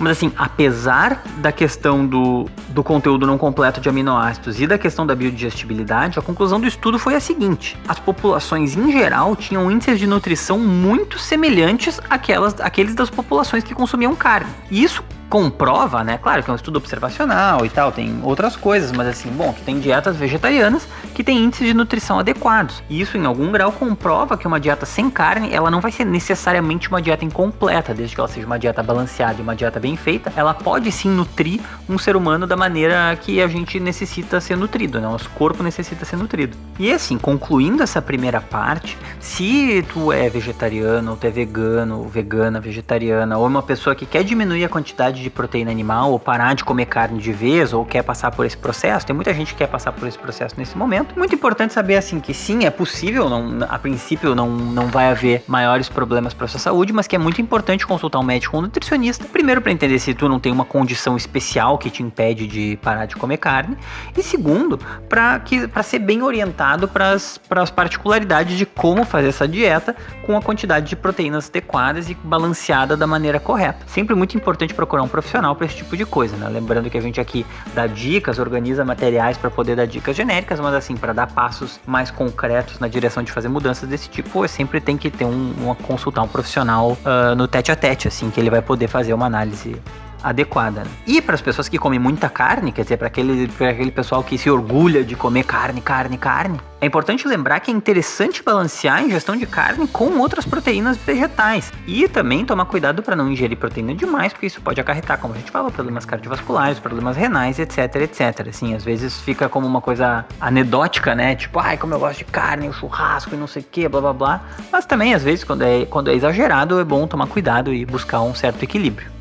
Mas 0.00 0.12
assim, 0.16 0.32
apesar 0.36 1.22
da 1.36 1.52
questão 1.52 2.06
do, 2.06 2.46
do 2.70 2.82
conteúdo 2.82 3.26
não 3.26 3.36
completo 3.36 3.82
de 3.82 3.88
aminoácidos 3.88 4.58
e 4.58 4.66
da 4.66 4.78
questão 4.78 5.06
da 5.06 5.14
biodigestibilidade, 5.14 6.18
a 6.18 6.22
conclusão 6.22 6.58
do 6.58 6.66
estudo 6.66 6.98
foi 6.98 7.14
a 7.14 7.20
seguinte: 7.20 7.76
as 7.86 7.98
populações 7.98 8.74
em 8.74 8.90
geral 8.90 9.36
tinham 9.36 9.70
índices 9.70 9.98
de 9.98 10.06
nutrição 10.06 10.58
muito 10.58 11.18
semelhantes 11.18 12.00
àquelas, 12.08 12.58
àqueles 12.60 12.94
das 12.94 13.10
populações 13.10 13.62
que 13.62 13.74
consumiam 13.74 14.16
carne. 14.16 14.50
E 14.70 14.82
isso 14.82 15.04
comprova, 15.30 16.02
né? 16.02 16.18
Claro 16.18 16.42
que 16.42 16.50
é 16.50 16.52
um 16.52 16.56
estudo 16.56 16.76
observacional 16.76 17.64
e 17.64 17.70
tal, 17.70 17.92
tem 17.92 18.20
outras 18.24 18.56
coisas, 18.56 18.90
mas 18.90 19.06
assim, 19.06 19.30
bom, 19.30 19.52
tu 19.52 19.62
tem 19.62 19.78
dietas 19.78 20.16
vegetarianas 20.16 20.88
que 21.14 21.22
têm 21.22 21.44
índices 21.44 21.68
de 21.68 21.72
nutrição 21.72 22.18
adequados. 22.18 22.82
E 22.90 23.00
isso 23.00 23.16
em 23.16 23.24
algum 23.24 23.52
grau 23.52 23.70
comprova 23.70 24.36
que 24.36 24.46
uma 24.46 24.58
dieta 24.58 24.84
sem 24.84 25.08
carne, 25.08 25.50
ela 25.52 25.70
não 25.70 25.80
vai 25.80 25.92
ser 25.92 26.04
necessariamente 26.04 26.88
uma 26.88 27.00
dieta 27.00 27.24
incompleta, 27.24 27.94
desde 27.94 28.14
que 28.14 28.20
ela 28.20 28.28
seja 28.28 28.44
uma 28.46 28.58
dieta 28.58 28.82
balanceada 28.82 29.38
e 29.38 29.42
uma 29.42 29.54
dieta 29.54 29.78
bem 29.78 29.96
feita, 29.96 30.32
ela 30.34 30.52
pode 30.52 30.90
sim 30.90 31.08
nutrir 31.08 31.60
um 31.88 31.96
ser 31.96 32.16
humano 32.16 32.44
da 32.46 32.56
maneira 32.56 33.16
que 33.20 33.40
a 33.40 33.46
gente 33.46 33.78
necessita 33.78 34.40
ser 34.40 34.56
nutrido, 34.56 35.00
né? 35.00 35.06
Nosso 35.06 35.30
corpo 35.30 35.62
necessita 35.62 36.04
ser 36.04 36.16
nutrido. 36.16 36.56
E 36.78 36.90
assim, 36.92 37.16
concluindo 37.16 37.84
essa 37.84 38.02
primeira 38.02 38.40
parte, 38.40 38.98
se 39.20 39.84
tu 39.92 40.12
é 40.12 40.28
vegetariano, 40.28 41.12
ou 41.12 41.16
tu 41.16 41.26
é 41.26 41.30
vegano, 41.30 42.02
vegana, 42.08 42.60
vegetariana, 42.60 43.38
ou 43.38 43.46
uma 43.46 43.62
pessoa 43.62 43.94
que 43.94 44.06
quer 44.06 44.24
diminuir 44.24 44.64
a 44.64 44.68
quantidade 44.68 45.19
de 45.20 45.30
proteína 45.30 45.70
animal 45.70 46.12
ou 46.12 46.18
parar 46.18 46.54
de 46.54 46.64
comer 46.64 46.86
carne 46.86 47.20
de 47.20 47.32
vez 47.32 47.72
ou 47.72 47.84
quer 47.84 48.02
passar 48.02 48.30
por 48.30 48.44
esse 48.46 48.56
processo. 48.56 49.06
Tem 49.06 49.14
muita 49.14 49.32
gente 49.34 49.52
que 49.52 49.58
quer 49.58 49.66
passar 49.66 49.92
por 49.92 50.06
esse 50.06 50.18
processo 50.18 50.54
nesse 50.58 50.76
momento. 50.76 51.18
Muito 51.18 51.34
importante 51.34 51.72
saber 51.72 51.96
assim 51.96 52.20
que 52.20 52.34
sim, 52.34 52.64
é 52.64 52.70
possível, 52.70 53.28
não, 53.28 53.66
a 53.68 53.78
princípio 53.78 54.34
não, 54.34 54.48
não 54.48 54.86
vai 54.86 55.10
haver 55.10 55.44
maiores 55.46 55.88
problemas 55.88 56.34
para 56.34 56.46
sua 56.46 56.60
saúde, 56.60 56.92
mas 56.92 57.06
que 57.06 57.16
é 57.16 57.18
muito 57.18 57.40
importante 57.40 57.86
consultar 57.86 58.18
um 58.18 58.22
médico 58.22 58.56
ou 58.56 58.62
um 58.62 58.66
nutricionista. 58.66 59.24
Primeiro 59.24 59.60
para 59.60 59.72
entender 59.72 59.98
se 59.98 60.14
tu 60.14 60.28
não 60.28 60.38
tem 60.38 60.52
uma 60.52 60.64
condição 60.64 61.16
especial 61.16 61.78
que 61.78 61.90
te 61.90 62.02
impede 62.02 62.46
de 62.46 62.78
parar 62.82 63.06
de 63.06 63.16
comer 63.16 63.36
carne 63.36 63.76
e 64.16 64.22
segundo 64.22 64.78
para 65.08 65.38
que 65.40 65.66
para 65.68 65.82
ser 65.82 65.98
bem 65.98 66.22
orientado 66.22 66.88
para 66.88 67.12
as 67.12 67.70
particularidades 67.70 68.56
de 68.56 68.66
como 68.66 69.04
fazer 69.04 69.28
essa 69.28 69.46
dieta 69.46 69.94
com 70.24 70.36
a 70.36 70.42
quantidade 70.42 70.86
de 70.86 70.96
proteínas 70.96 71.48
adequadas 71.48 72.08
e 72.08 72.14
balanceada 72.14 72.96
da 72.96 73.06
maneira 73.06 73.40
correta. 73.40 73.84
Sempre 73.86 74.14
muito 74.14 74.36
importante 74.36 74.74
procurar 74.74 75.02
um 75.02 75.08
profissional 75.10 75.54
para 75.54 75.66
esse 75.66 75.76
tipo 75.76 75.96
de 75.96 76.06
coisa, 76.06 76.36
né? 76.36 76.48
Lembrando 76.48 76.88
que 76.88 76.96
a 76.96 77.00
gente 77.00 77.20
aqui 77.20 77.44
dá 77.74 77.86
dicas, 77.86 78.38
organiza 78.38 78.84
materiais 78.84 79.36
para 79.36 79.50
poder 79.50 79.76
dar 79.76 79.86
dicas 79.86 80.16
genéricas, 80.16 80.60
mas 80.60 80.74
assim, 80.74 80.96
para 80.96 81.12
dar 81.12 81.26
passos 81.26 81.80
mais 81.86 82.10
concretos 82.10 82.78
na 82.78 82.88
direção 82.88 83.22
de 83.22 83.32
fazer 83.32 83.48
mudanças 83.48 83.88
desse 83.88 84.08
tipo, 84.08 84.46
sempre 84.48 84.80
tem 84.80 84.96
que 84.96 85.10
ter 85.10 85.24
um, 85.24 85.54
uma 85.58 85.74
consultar 85.74 86.22
um 86.22 86.28
profissional 86.28 86.92
uh, 86.92 87.34
no 87.34 87.48
tete 87.48 87.72
a 87.72 87.76
tete, 87.76 88.08
assim, 88.08 88.30
que 88.30 88.40
ele 88.40 88.50
vai 88.50 88.62
poder 88.62 88.88
fazer 88.88 89.12
uma 89.12 89.26
análise 89.26 89.76
adequada. 90.22 90.84
Né? 90.84 90.90
E 91.06 91.20
para 91.20 91.34
as 91.34 91.40
pessoas 91.40 91.68
que 91.68 91.78
comem 91.78 91.98
muita 91.98 92.28
carne, 92.28 92.72
quer 92.72 92.82
dizer, 92.82 92.96
para 92.96 93.06
aquele, 93.06 93.50
aquele 93.60 93.90
pessoal 93.90 94.22
que 94.22 94.36
se 94.38 94.50
orgulha 94.50 95.04
de 95.04 95.14
comer 95.14 95.44
carne, 95.44 95.80
carne, 95.80 96.16
carne, 96.16 96.60
é 96.80 96.86
importante 96.86 97.28
lembrar 97.28 97.60
que 97.60 97.70
é 97.70 97.74
interessante 97.74 98.42
balancear 98.42 98.96
a 98.96 99.02
ingestão 99.02 99.36
de 99.36 99.44
carne 99.44 99.86
com 99.86 100.18
outras 100.18 100.46
proteínas 100.46 100.96
vegetais 100.96 101.70
e 101.86 102.08
também 102.08 102.44
tomar 102.44 102.64
cuidado 102.64 103.02
para 103.02 103.14
não 103.14 103.30
ingerir 103.30 103.58
proteína 103.58 103.94
demais, 103.94 104.32
porque 104.32 104.46
isso 104.46 104.62
pode 104.62 104.80
acarretar, 104.80 105.18
como 105.18 105.34
a 105.34 105.36
gente 105.36 105.50
falou, 105.50 105.70
problemas 105.70 106.06
cardiovasculares, 106.06 106.78
problemas 106.78 107.18
renais, 107.18 107.58
etc, 107.58 107.96
etc. 107.96 108.48
Assim, 108.48 108.74
às 108.74 108.82
vezes 108.82 109.20
fica 109.20 109.46
como 109.46 109.66
uma 109.66 109.82
coisa 109.82 110.24
anedótica, 110.40 111.14
né? 111.14 111.34
Tipo, 111.34 111.58
ai, 111.58 111.76
como 111.76 111.92
eu 111.92 111.98
gosto 111.98 112.18
de 112.18 112.24
carne, 112.24 112.68
o 112.68 112.72
churrasco 112.72 113.34
e 113.34 113.38
não 113.38 113.46
sei 113.46 113.60
o 113.60 113.66
que, 113.70 113.86
blá 113.86 114.00
blá 114.00 114.12
blá. 114.14 114.40
Mas 114.72 114.86
também, 114.86 115.12
às 115.12 115.22
vezes, 115.22 115.44
quando 115.44 115.62
é, 115.62 115.84
quando 115.84 116.10
é 116.10 116.14
exagerado, 116.14 116.80
é 116.80 116.84
bom 116.84 117.06
tomar 117.06 117.26
cuidado 117.26 117.74
e 117.74 117.84
buscar 117.84 118.22
um 118.22 118.34
certo 118.34 118.62
equilíbrio. 118.62 119.19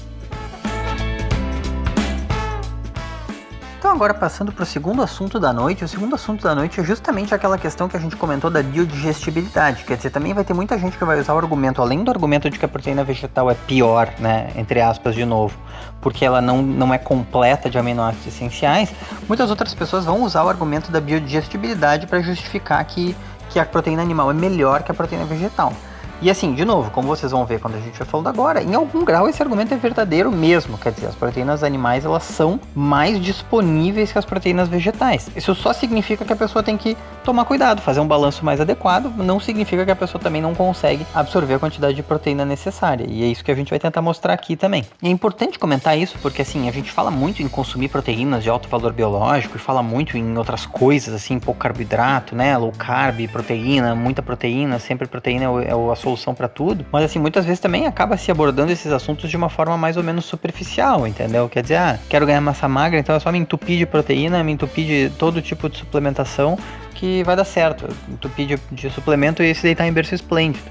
Então, 3.89 3.98
agora 3.98 4.13
passando 4.13 4.51
para 4.51 4.62
o 4.62 4.65
segundo 4.67 5.01
assunto 5.01 5.39
da 5.39 5.51
noite, 5.51 5.84
o 5.84 5.88
segundo 5.88 6.13
assunto 6.13 6.43
da 6.43 6.53
noite 6.53 6.79
é 6.79 6.84
justamente 6.84 7.34
aquela 7.34 7.58
questão 7.58 7.89
que 7.89 7.98
a 7.98 8.00
gente 8.00 8.15
comentou 8.15 8.48
da 8.48 8.62
biodigestibilidade. 8.62 9.84
Quer 9.84 9.98
dizer, 9.98 10.12
também 10.12 10.31
vai 10.31 10.43
ter 10.43 10.53
muita 10.53 10.77
gente 10.77 10.96
que 10.96 11.03
vai 11.03 11.19
usar 11.19 11.34
o 11.34 11.39
argumento, 11.39 11.81
além 11.81 12.03
do 12.03 12.12
argumento 12.12 12.51
de 12.51 12.60
que 12.60 12.63
a 12.63 12.67
proteína 12.67 13.03
vegetal 13.03 13.50
é 13.50 13.55
pior, 13.55 14.13
né? 14.19 14.51
Entre 14.55 14.79
aspas, 14.79 15.15
de 15.15 15.25
novo, 15.25 15.58
porque 16.01 16.24
ela 16.24 16.39
não, 16.39 16.62
não 16.62 16.93
é 16.93 17.00
completa 17.00 17.67
de 17.67 17.79
aminoácidos 17.79 18.27
essenciais, 18.27 18.93
muitas 19.27 19.50
outras 19.50 19.74
pessoas 19.74 20.05
vão 20.05 20.22
usar 20.22 20.43
o 20.43 20.50
argumento 20.50 20.91
da 20.91 21.01
biodigestibilidade 21.01 22.05
para 22.05 22.22
justificar 22.22 22.86
que, 22.86 23.15
que 23.50 23.58
a 23.58 23.65
proteína 23.65 24.03
animal 24.03 24.29
é 24.29 24.36
melhor 24.36 24.84
que 24.84 24.91
a 24.91 24.93
proteína 24.93 25.25
vegetal. 25.25 25.74
E 26.21 26.29
assim, 26.29 26.53
de 26.53 26.65
novo, 26.65 26.91
como 26.91 27.07
vocês 27.07 27.31
vão 27.31 27.45
ver 27.45 27.61
quando 27.61 27.75
a 27.75 27.79
gente 27.79 27.97
vai 27.97 28.07
falando 28.07 28.27
agora, 28.27 28.61
em 28.61 28.75
algum 28.75 29.05
grau 29.05 29.29
esse 29.29 29.41
argumento 29.41 29.73
é 29.73 29.77
verdadeiro 29.77 30.29
mesmo. 30.31 30.77
Quer 30.77 30.91
dizer, 30.91 31.07
as 31.07 31.15
proteínas 31.15 31.63
animais 31.63 32.03
elas 32.03 32.23
são 32.23 32.59
mais 32.75 33.21
disponíveis 33.21 34.11
que 34.11 34.17
as 34.17 34.25
proteínas 34.25 34.67
vegetais. 34.67 35.29
Isso 35.35 35.55
só 35.55 35.71
significa 35.71 36.25
que 36.25 36.33
a 36.33 36.35
pessoa 36.35 36.61
tem 36.61 36.77
que 36.77 36.97
tomar 37.23 37.45
cuidado, 37.45 37.81
fazer 37.81 38.01
um 38.01 38.07
balanço 38.07 38.43
mais 38.43 38.59
adequado. 38.59 39.13
Não 39.15 39.39
significa 39.39 39.85
que 39.85 39.91
a 39.91 39.95
pessoa 39.95 40.21
também 40.21 40.41
não 40.41 40.53
consegue 40.53 41.05
absorver 41.13 41.53
a 41.53 41.59
quantidade 41.59 41.95
de 41.95 42.03
proteína 42.03 42.43
necessária. 42.43 43.05
E 43.07 43.23
é 43.23 43.27
isso 43.27 43.43
que 43.43 43.51
a 43.51 43.55
gente 43.55 43.69
vai 43.69 43.79
tentar 43.79 44.01
mostrar 44.01 44.33
aqui 44.33 44.57
também. 44.57 44.83
E 45.01 45.07
é 45.07 45.11
importante 45.11 45.57
comentar 45.57 45.97
isso 45.97 46.17
porque 46.21 46.41
assim, 46.41 46.67
a 46.67 46.71
gente 46.71 46.91
fala 46.91 47.09
muito 47.09 47.41
em 47.41 47.47
consumir 47.47 47.88
proteínas 47.88 48.43
de 48.43 48.49
alto 48.49 48.67
valor 48.67 48.91
biológico 48.91 49.55
e 49.55 49.59
fala 49.59 49.81
muito 49.81 50.17
em 50.17 50.38
outras 50.38 50.65
coisas, 50.65 51.13
assim, 51.13 51.39
pouco 51.39 51.59
carboidrato, 51.59 52.35
né? 52.35 52.57
Low 52.57 52.73
carb, 52.77 53.25
proteína, 53.29 53.95
muita 53.95 54.21
proteína, 54.21 54.79
sempre 54.79 55.07
proteína 55.07 55.45
é 55.45 55.49
o, 55.49 55.61
é 55.61 55.75
o 55.75 55.91
solução 56.09 56.33
para 56.33 56.47
tudo, 56.47 56.85
mas 56.91 57.03
assim, 57.03 57.19
muitas 57.19 57.45
vezes 57.45 57.59
também 57.59 57.85
acaba 57.85 58.17
se 58.17 58.31
abordando 58.31 58.71
esses 58.71 58.91
assuntos 58.91 59.29
de 59.29 59.37
uma 59.37 59.49
forma 59.49 59.77
mais 59.77 59.97
ou 59.97 60.03
menos 60.03 60.25
superficial, 60.25 61.05
entendeu? 61.05 61.47
Quer 61.47 61.61
dizer, 61.61 61.75
ah, 61.75 61.99
quero 62.09 62.25
ganhar 62.25 62.41
massa 62.41 62.67
magra, 62.67 62.99
então 62.99 63.15
é 63.15 63.19
só 63.19 63.31
me 63.31 63.37
entupir 63.37 63.77
de 63.77 63.85
proteína, 63.85 64.43
me 64.43 64.51
entupir 64.51 64.85
de 64.85 65.15
todo 65.17 65.41
tipo 65.41 65.69
de 65.69 65.77
suplementação 65.77 66.57
que 66.95 67.23
vai 67.23 67.35
dar 67.35 67.45
certo. 67.45 67.87
Entupir 68.09 68.47
de, 68.47 68.59
de 68.71 68.89
suplemento 68.89 69.43
e 69.43 69.53
se 69.53 69.61
deitar 69.61 69.87
em 69.87 69.93
berço 69.93 70.15
esplêndido. 70.15 70.65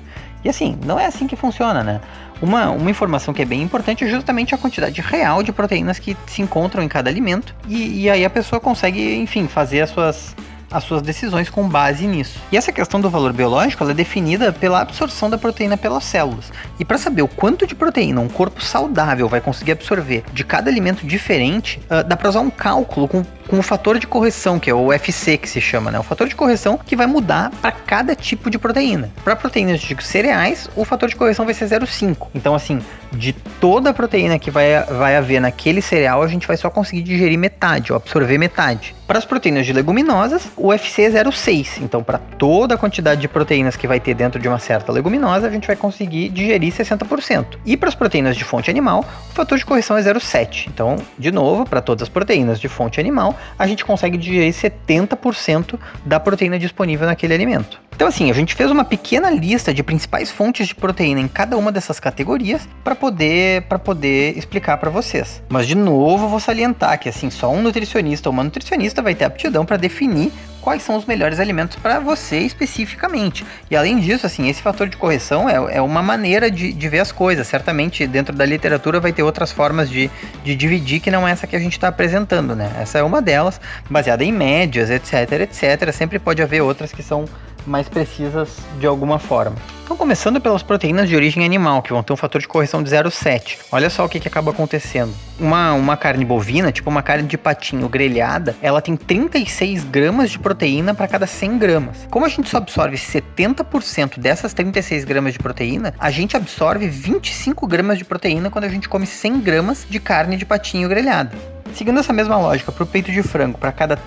E 0.44 0.48
assim, 0.48 0.78
não 0.84 0.98
é 0.98 1.06
assim 1.06 1.26
que 1.26 1.36
funciona, 1.36 1.82
né? 1.82 2.00
Uma, 2.40 2.70
uma 2.70 2.90
informação 2.90 3.34
que 3.34 3.42
é 3.42 3.44
bem 3.44 3.62
importante 3.62 4.04
é 4.04 4.06
justamente 4.06 4.54
a 4.54 4.58
quantidade 4.58 5.00
real 5.00 5.42
de 5.42 5.52
proteínas 5.52 5.98
que 5.98 6.16
se 6.26 6.42
encontram 6.42 6.82
em 6.82 6.88
cada 6.88 7.10
alimento. 7.10 7.54
E, 7.66 8.02
e 8.02 8.10
aí 8.10 8.24
a 8.24 8.30
pessoa 8.30 8.60
consegue, 8.60 9.16
enfim, 9.16 9.48
fazer 9.48 9.80
as 9.80 9.90
suas 9.90 10.36
as 10.70 10.84
suas 10.84 11.02
decisões 11.02 11.48
com 11.48 11.68
base 11.68 12.06
nisso. 12.06 12.40
E 12.52 12.56
essa 12.56 12.72
questão 12.72 13.00
do 13.00 13.10
valor 13.10 13.32
biológico 13.32 13.88
é 13.88 13.94
definida 13.94 14.52
pela 14.52 14.80
absorção 14.80 15.30
da 15.30 15.38
proteína 15.38 15.76
pelas 15.76 16.04
células. 16.04 16.52
E 16.78 16.84
para 16.84 16.98
saber 16.98 17.22
o 17.22 17.28
quanto 17.28 17.66
de 17.66 17.74
proteína 17.74 18.20
um 18.20 18.28
corpo 18.28 18.62
saudável 18.62 19.28
vai 19.28 19.40
conseguir 19.40 19.72
absorver 19.72 20.24
de 20.32 20.44
cada 20.44 20.70
alimento 20.70 21.06
diferente, 21.06 21.80
uh, 21.90 22.06
dá 22.06 22.16
para 22.16 22.28
usar 22.28 22.40
um 22.40 22.50
cálculo 22.50 23.08
com 23.08 23.24
com 23.48 23.58
o 23.58 23.62
fator 23.62 23.98
de 23.98 24.06
correção, 24.06 24.60
que 24.60 24.68
é 24.68 24.74
o 24.74 24.92
FC 24.92 25.38
que 25.38 25.48
se 25.48 25.60
chama, 25.60 25.90
né? 25.90 25.98
O 25.98 26.02
fator 26.02 26.28
de 26.28 26.36
correção 26.36 26.76
que 26.76 26.94
vai 26.94 27.06
mudar 27.06 27.50
para 27.62 27.72
cada 27.72 28.14
tipo 28.14 28.50
de 28.50 28.58
proteína. 28.58 29.10
Para 29.24 29.34
proteínas 29.34 29.80
de 29.80 29.96
cereais, 30.04 30.68
o 30.76 30.84
fator 30.84 31.08
de 31.08 31.16
correção 31.16 31.46
vai 31.46 31.54
ser 31.54 31.64
0,5. 31.64 32.28
Então, 32.34 32.54
assim, 32.54 32.80
de 33.12 33.32
toda 33.32 33.90
a 33.90 33.94
proteína 33.94 34.38
que 34.38 34.50
vai, 34.50 34.82
vai 34.84 35.16
haver 35.16 35.40
naquele 35.40 35.80
cereal, 35.80 36.22
a 36.22 36.28
gente 36.28 36.46
vai 36.46 36.56
só 36.56 36.70
conseguir 36.70 37.02
digerir 37.02 37.38
metade, 37.38 37.92
ou 37.92 37.96
absorver 37.96 38.38
metade. 38.38 38.94
Para 39.06 39.18
as 39.18 39.24
proteínas 39.24 39.64
de 39.64 39.72
leguminosas, 39.72 40.48
o 40.54 40.68
UFC 40.68 41.04
é 41.04 41.10
0,6. 41.10 41.80
Então, 41.80 42.02
para 42.02 42.18
toda 42.18 42.74
a 42.74 42.78
quantidade 42.78 43.20
de 43.20 43.26
proteínas 43.26 43.74
que 43.74 43.86
vai 43.86 43.98
ter 43.98 44.12
dentro 44.12 44.38
de 44.38 44.46
uma 44.46 44.58
certa 44.58 44.92
leguminosa, 44.92 45.46
a 45.46 45.50
gente 45.50 45.66
vai 45.66 45.76
conseguir 45.76 46.28
digerir 46.28 46.70
60%. 46.70 47.58
E 47.64 47.74
para 47.74 47.88
as 47.88 47.94
proteínas 47.94 48.36
de 48.36 48.44
fonte 48.44 48.70
animal, 48.70 49.04
o 49.30 49.34
fator 49.34 49.56
de 49.56 49.64
correção 49.64 49.96
é 49.96 50.02
0,7. 50.02 50.68
Então, 50.68 50.96
de 51.18 51.32
novo, 51.32 51.64
para 51.64 51.80
todas 51.80 52.02
as 52.02 52.08
proteínas 52.10 52.60
de 52.60 52.68
fonte 52.68 53.00
animal, 53.00 53.34
a 53.58 53.66
gente 53.66 53.82
consegue 53.82 54.18
digerir 54.18 54.52
70% 54.52 55.78
da 56.04 56.20
proteína 56.20 56.58
disponível 56.58 57.06
naquele 57.06 57.32
alimento. 57.32 57.80
Então, 57.98 58.06
assim, 58.06 58.30
a 58.30 58.32
gente 58.32 58.54
fez 58.54 58.70
uma 58.70 58.84
pequena 58.84 59.28
lista 59.28 59.74
de 59.74 59.82
principais 59.82 60.30
fontes 60.30 60.68
de 60.68 60.74
proteína 60.74 61.20
em 61.20 61.26
cada 61.26 61.56
uma 61.56 61.72
dessas 61.72 61.98
categorias 61.98 62.68
para 62.84 62.94
poder, 62.98 63.62
poder 63.84 64.36
explicar 64.36 64.76
para 64.76 64.90
vocês. 64.90 65.42
Mas, 65.48 65.66
de 65.66 65.74
novo, 65.74 66.28
vou 66.28 66.40
salientar 66.40 66.98
que, 66.98 67.08
assim, 67.08 67.30
só 67.30 67.50
um 67.50 67.62
nutricionista 67.62 68.28
ou 68.28 68.32
uma 68.32 68.44
nutricionista 68.44 69.00
vai 69.00 69.14
ter 69.14 69.24
aptidão 69.24 69.64
para 69.64 69.76
definir 69.76 70.32
quais 70.60 70.82
são 70.82 70.96
os 70.96 71.06
melhores 71.06 71.40
alimentos 71.40 71.76
para 71.76 71.98
você 71.98 72.40
especificamente. 72.40 73.44
E 73.70 73.76
além 73.76 73.98
disso, 73.98 74.26
assim, 74.26 74.48
esse 74.48 74.60
fator 74.60 74.88
de 74.88 74.96
correção 74.96 75.48
é, 75.48 75.76
é 75.76 75.80
uma 75.80 76.02
maneira 76.02 76.50
de, 76.50 76.72
de, 76.72 76.88
ver 76.88 77.00
as 77.00 77.10
coisas. 77.10 77.46
Certamente 77.46 78.06
dentro 78.06 78.36
da 78.36 78.44
literatura 78.44 79.00
vai 79.00 79.12
ter 79.12 79.22
outras 79.22 79.50
formas 79.50 79.88
de, 79.88 80.10
de 80.44 80.54
dividir 80.54 81.00
que 81.00 81.10
não 81.10 81.26
é 81.26 81.30
essa 81.30 81.46
que 81.46 81.56
a 81.56 81.58
gente 81.58 81.72
está 81.72 81.88
apresentando, 81.88 82.54
né? 82.54 82.70
Essa 82.78 82.98
é 82.98 83.02
uma 83.02 83.22
delas, 83.22 83.60
baseada 83.88 84.24
em 84.24 84.32
médias, 84.32 84.90
etc, 84.90 85.32
etc. 85.40 85.90
Sempre 85.92 86.18
pode 86.18 86.42
haver 86.42 86.60
outras 86.60 86.92
que 86.92 87.02
são 87.02 87.24
mais 87.68 87.88
precisas 87.88 88.56
de 88.78 88.86
alguma 88.86 89.18
forma. 89.18 89.56
Então, 89.88 89.96
começando 89.96 90.38
pelas 90.38 90.62
proteínas 90.62 91.08
de 91.08 91.16
origem 91.16 91.46
animal, 91.46 91.80
que 91.80 91.94
vão 91.94 92.02
ter 92.02 92.12
um 92.12 92.16
fator 92.16 92.42
de 92.42 92.46
correção 92.46 92.82
de 92.82 92.90
0,7. 92.90 93.56
Olha 93.72 93.88
só 93.88 94.04
o 94.04 94.08
que, 94.08 94.20
que 94.20 94.28
acaba 94.28 94.50
acontecendo. 94.50 95.14
Uma, 95.40 95.72
uma 95.72 95.96
carne 95.96 96.26
bovina, 96.26 96.70
tipo 96.70 96.90
uma 96.90 97.02
carne 97.02 97.26
de 97.26 97.38
patinho 97.38 97.88
grelhada, 97.88 98.54
ela 98.60 98.82
tem 98.82 98.96
36 98.96 99.84
gramas 99.84 100.30
de 100.30 100.38
proteína 100.38 100.94
para 100.94 101.08
cada 101.08 101.26
100 101.26 101.58
gramas. 101.58 102.06
Como 102.10 102.26
a 102.26 102.28
gente 102.28 102.50
só 102.50 102.58
absorve 102.58 102.98
70% 102.98 104.18
dessas 104.18 104.52
36 104.52 105.06
gramas 105.06 105.32
de 105.32 105.38
proteína, 105.38 105.94
a 105.98 106.10
gente 106.10 106.36
absorve 106.36 106.86
25 106.86 107.66
gramas 107.66 107.96
de 107.96 108.04
proteína 108.04 108.50
quando 108.50 108.64
a 108.64 108.68
gente 108.68 108.90
come 108.90 109.06
100 109.06 109.40
gramas 109.40 109.86
de 109.88 109.98
carne 109.98 110.36
de 110.36 110.44
patinho 110.44 110.86
grelhada. 110.86 111.34
Seguindo 111.72 111.98
essa 111.98 112.12
mesma 112.12 112.36
lógica, 112.36 112.72
para 112.72 112.84
o 112.84 112.86
peito 112.86 113.10
de 113.10 113.22
frango, 113.22 113.56
para 113.56 113.72
cada 113.72 113.98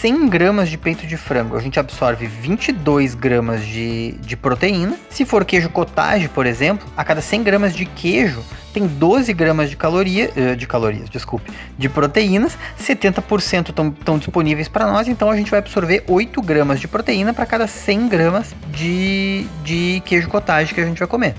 100 0.00 0.30
gramas 0.30 0.70
de 0.70 0.78
peito 0.78 1.06
de 1.06 1.14
frango, 1.18 1.58
a 1.58 1.60
gente 1.60 1.78
absorve 1.78 2.26
22 2.26 3.14
gramas 3.14 3.66
de, 3.66 4.12
de 4.12 4.34
proteína. 4.34 4.96
Se 5.10 5.26
for 5.26 5.44
queijo 5.44 5.68
cottage, 5.68 6.26
por 6.26 6.46
exemplo, 6.46 6.88
a 6.96 7.04
cada 7.04 7.20
100 7.20 7.42
gramas 7.42 7.74
de 7.74 7.84
queijo 7.84 8.42
tem 8.72 8.86
12 8.86 9.30
gramas 9.34 9.68
de 9.68 9.76
caloria, 9.76 10.30
eh, 10.34 10.54
de 10.54 10.66
calorias, 10.66 11.10
desculpe, 11.10 11.52
de 11.76 11.86
proteínas, 11.86 12.56
70% 12.80 13.68
estão 13.98 14.16
disponíveis 14.16 14.68
para 14.68 14.86
nós, 14.86 15.06
então 15.06 15.30
a 15.30 15.36
gente 15.36 15.50
vai 15.50 15.58
absorver 15.58 16.02
8 16.08 16.40
gramas 16.40 16.80
de 16.80 16.88
proteína 16.88 17.34
para 17.34 17.44
cada 17.44 17.66
100 17.66 18.08
gramas 18.08 18.54
de, 18.68 19.46
de 19.62 20.00
queijo 20.06 20.30
cottage 20.30 20.72
que 20.72 20.80
a 20.80 20.86
gente 20.86 20.98
vai 20.98 21.08
comer. 21.08 21.34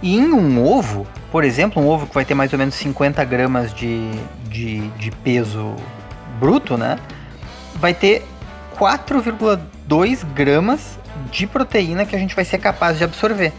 E 0.00 0.16
em 0.16 0.32
um 0.32 0.64
ovo, 0.64 1.04
por 1.32 1.42
exemplo, 1.42 1.82
um 1.82 1.88
ovo 1.88 2.06
que 2.06 2.14
vai 2.14 2.24
ter 2.24 2.34
mais 2.34 2.52
ou 2.52 2.60
menos 2.60 2.76
50 2.76 3.24
gramas 3.24 3.74
de, 3.74 4.08
de, 4.48 4.86
de 4.90 5.10
peso 5.10 5.74
bruto, 6.38 6.76
né? 6.76 6.96
Vai 7.76 7.94
ter 7.94 8.26
4,2 8.78 10.24
gramas 10.34 10.98
de 11.30 11.46
proteína 11.46 12.04
que 12.04 12.14
a 12.14 12.18
gente 12.18 12.34
vai 12.34 12.44
ser 12.44 12.58
capaz 12.58 12.98
de 12.98 13.04
absorver. 13.04 13.52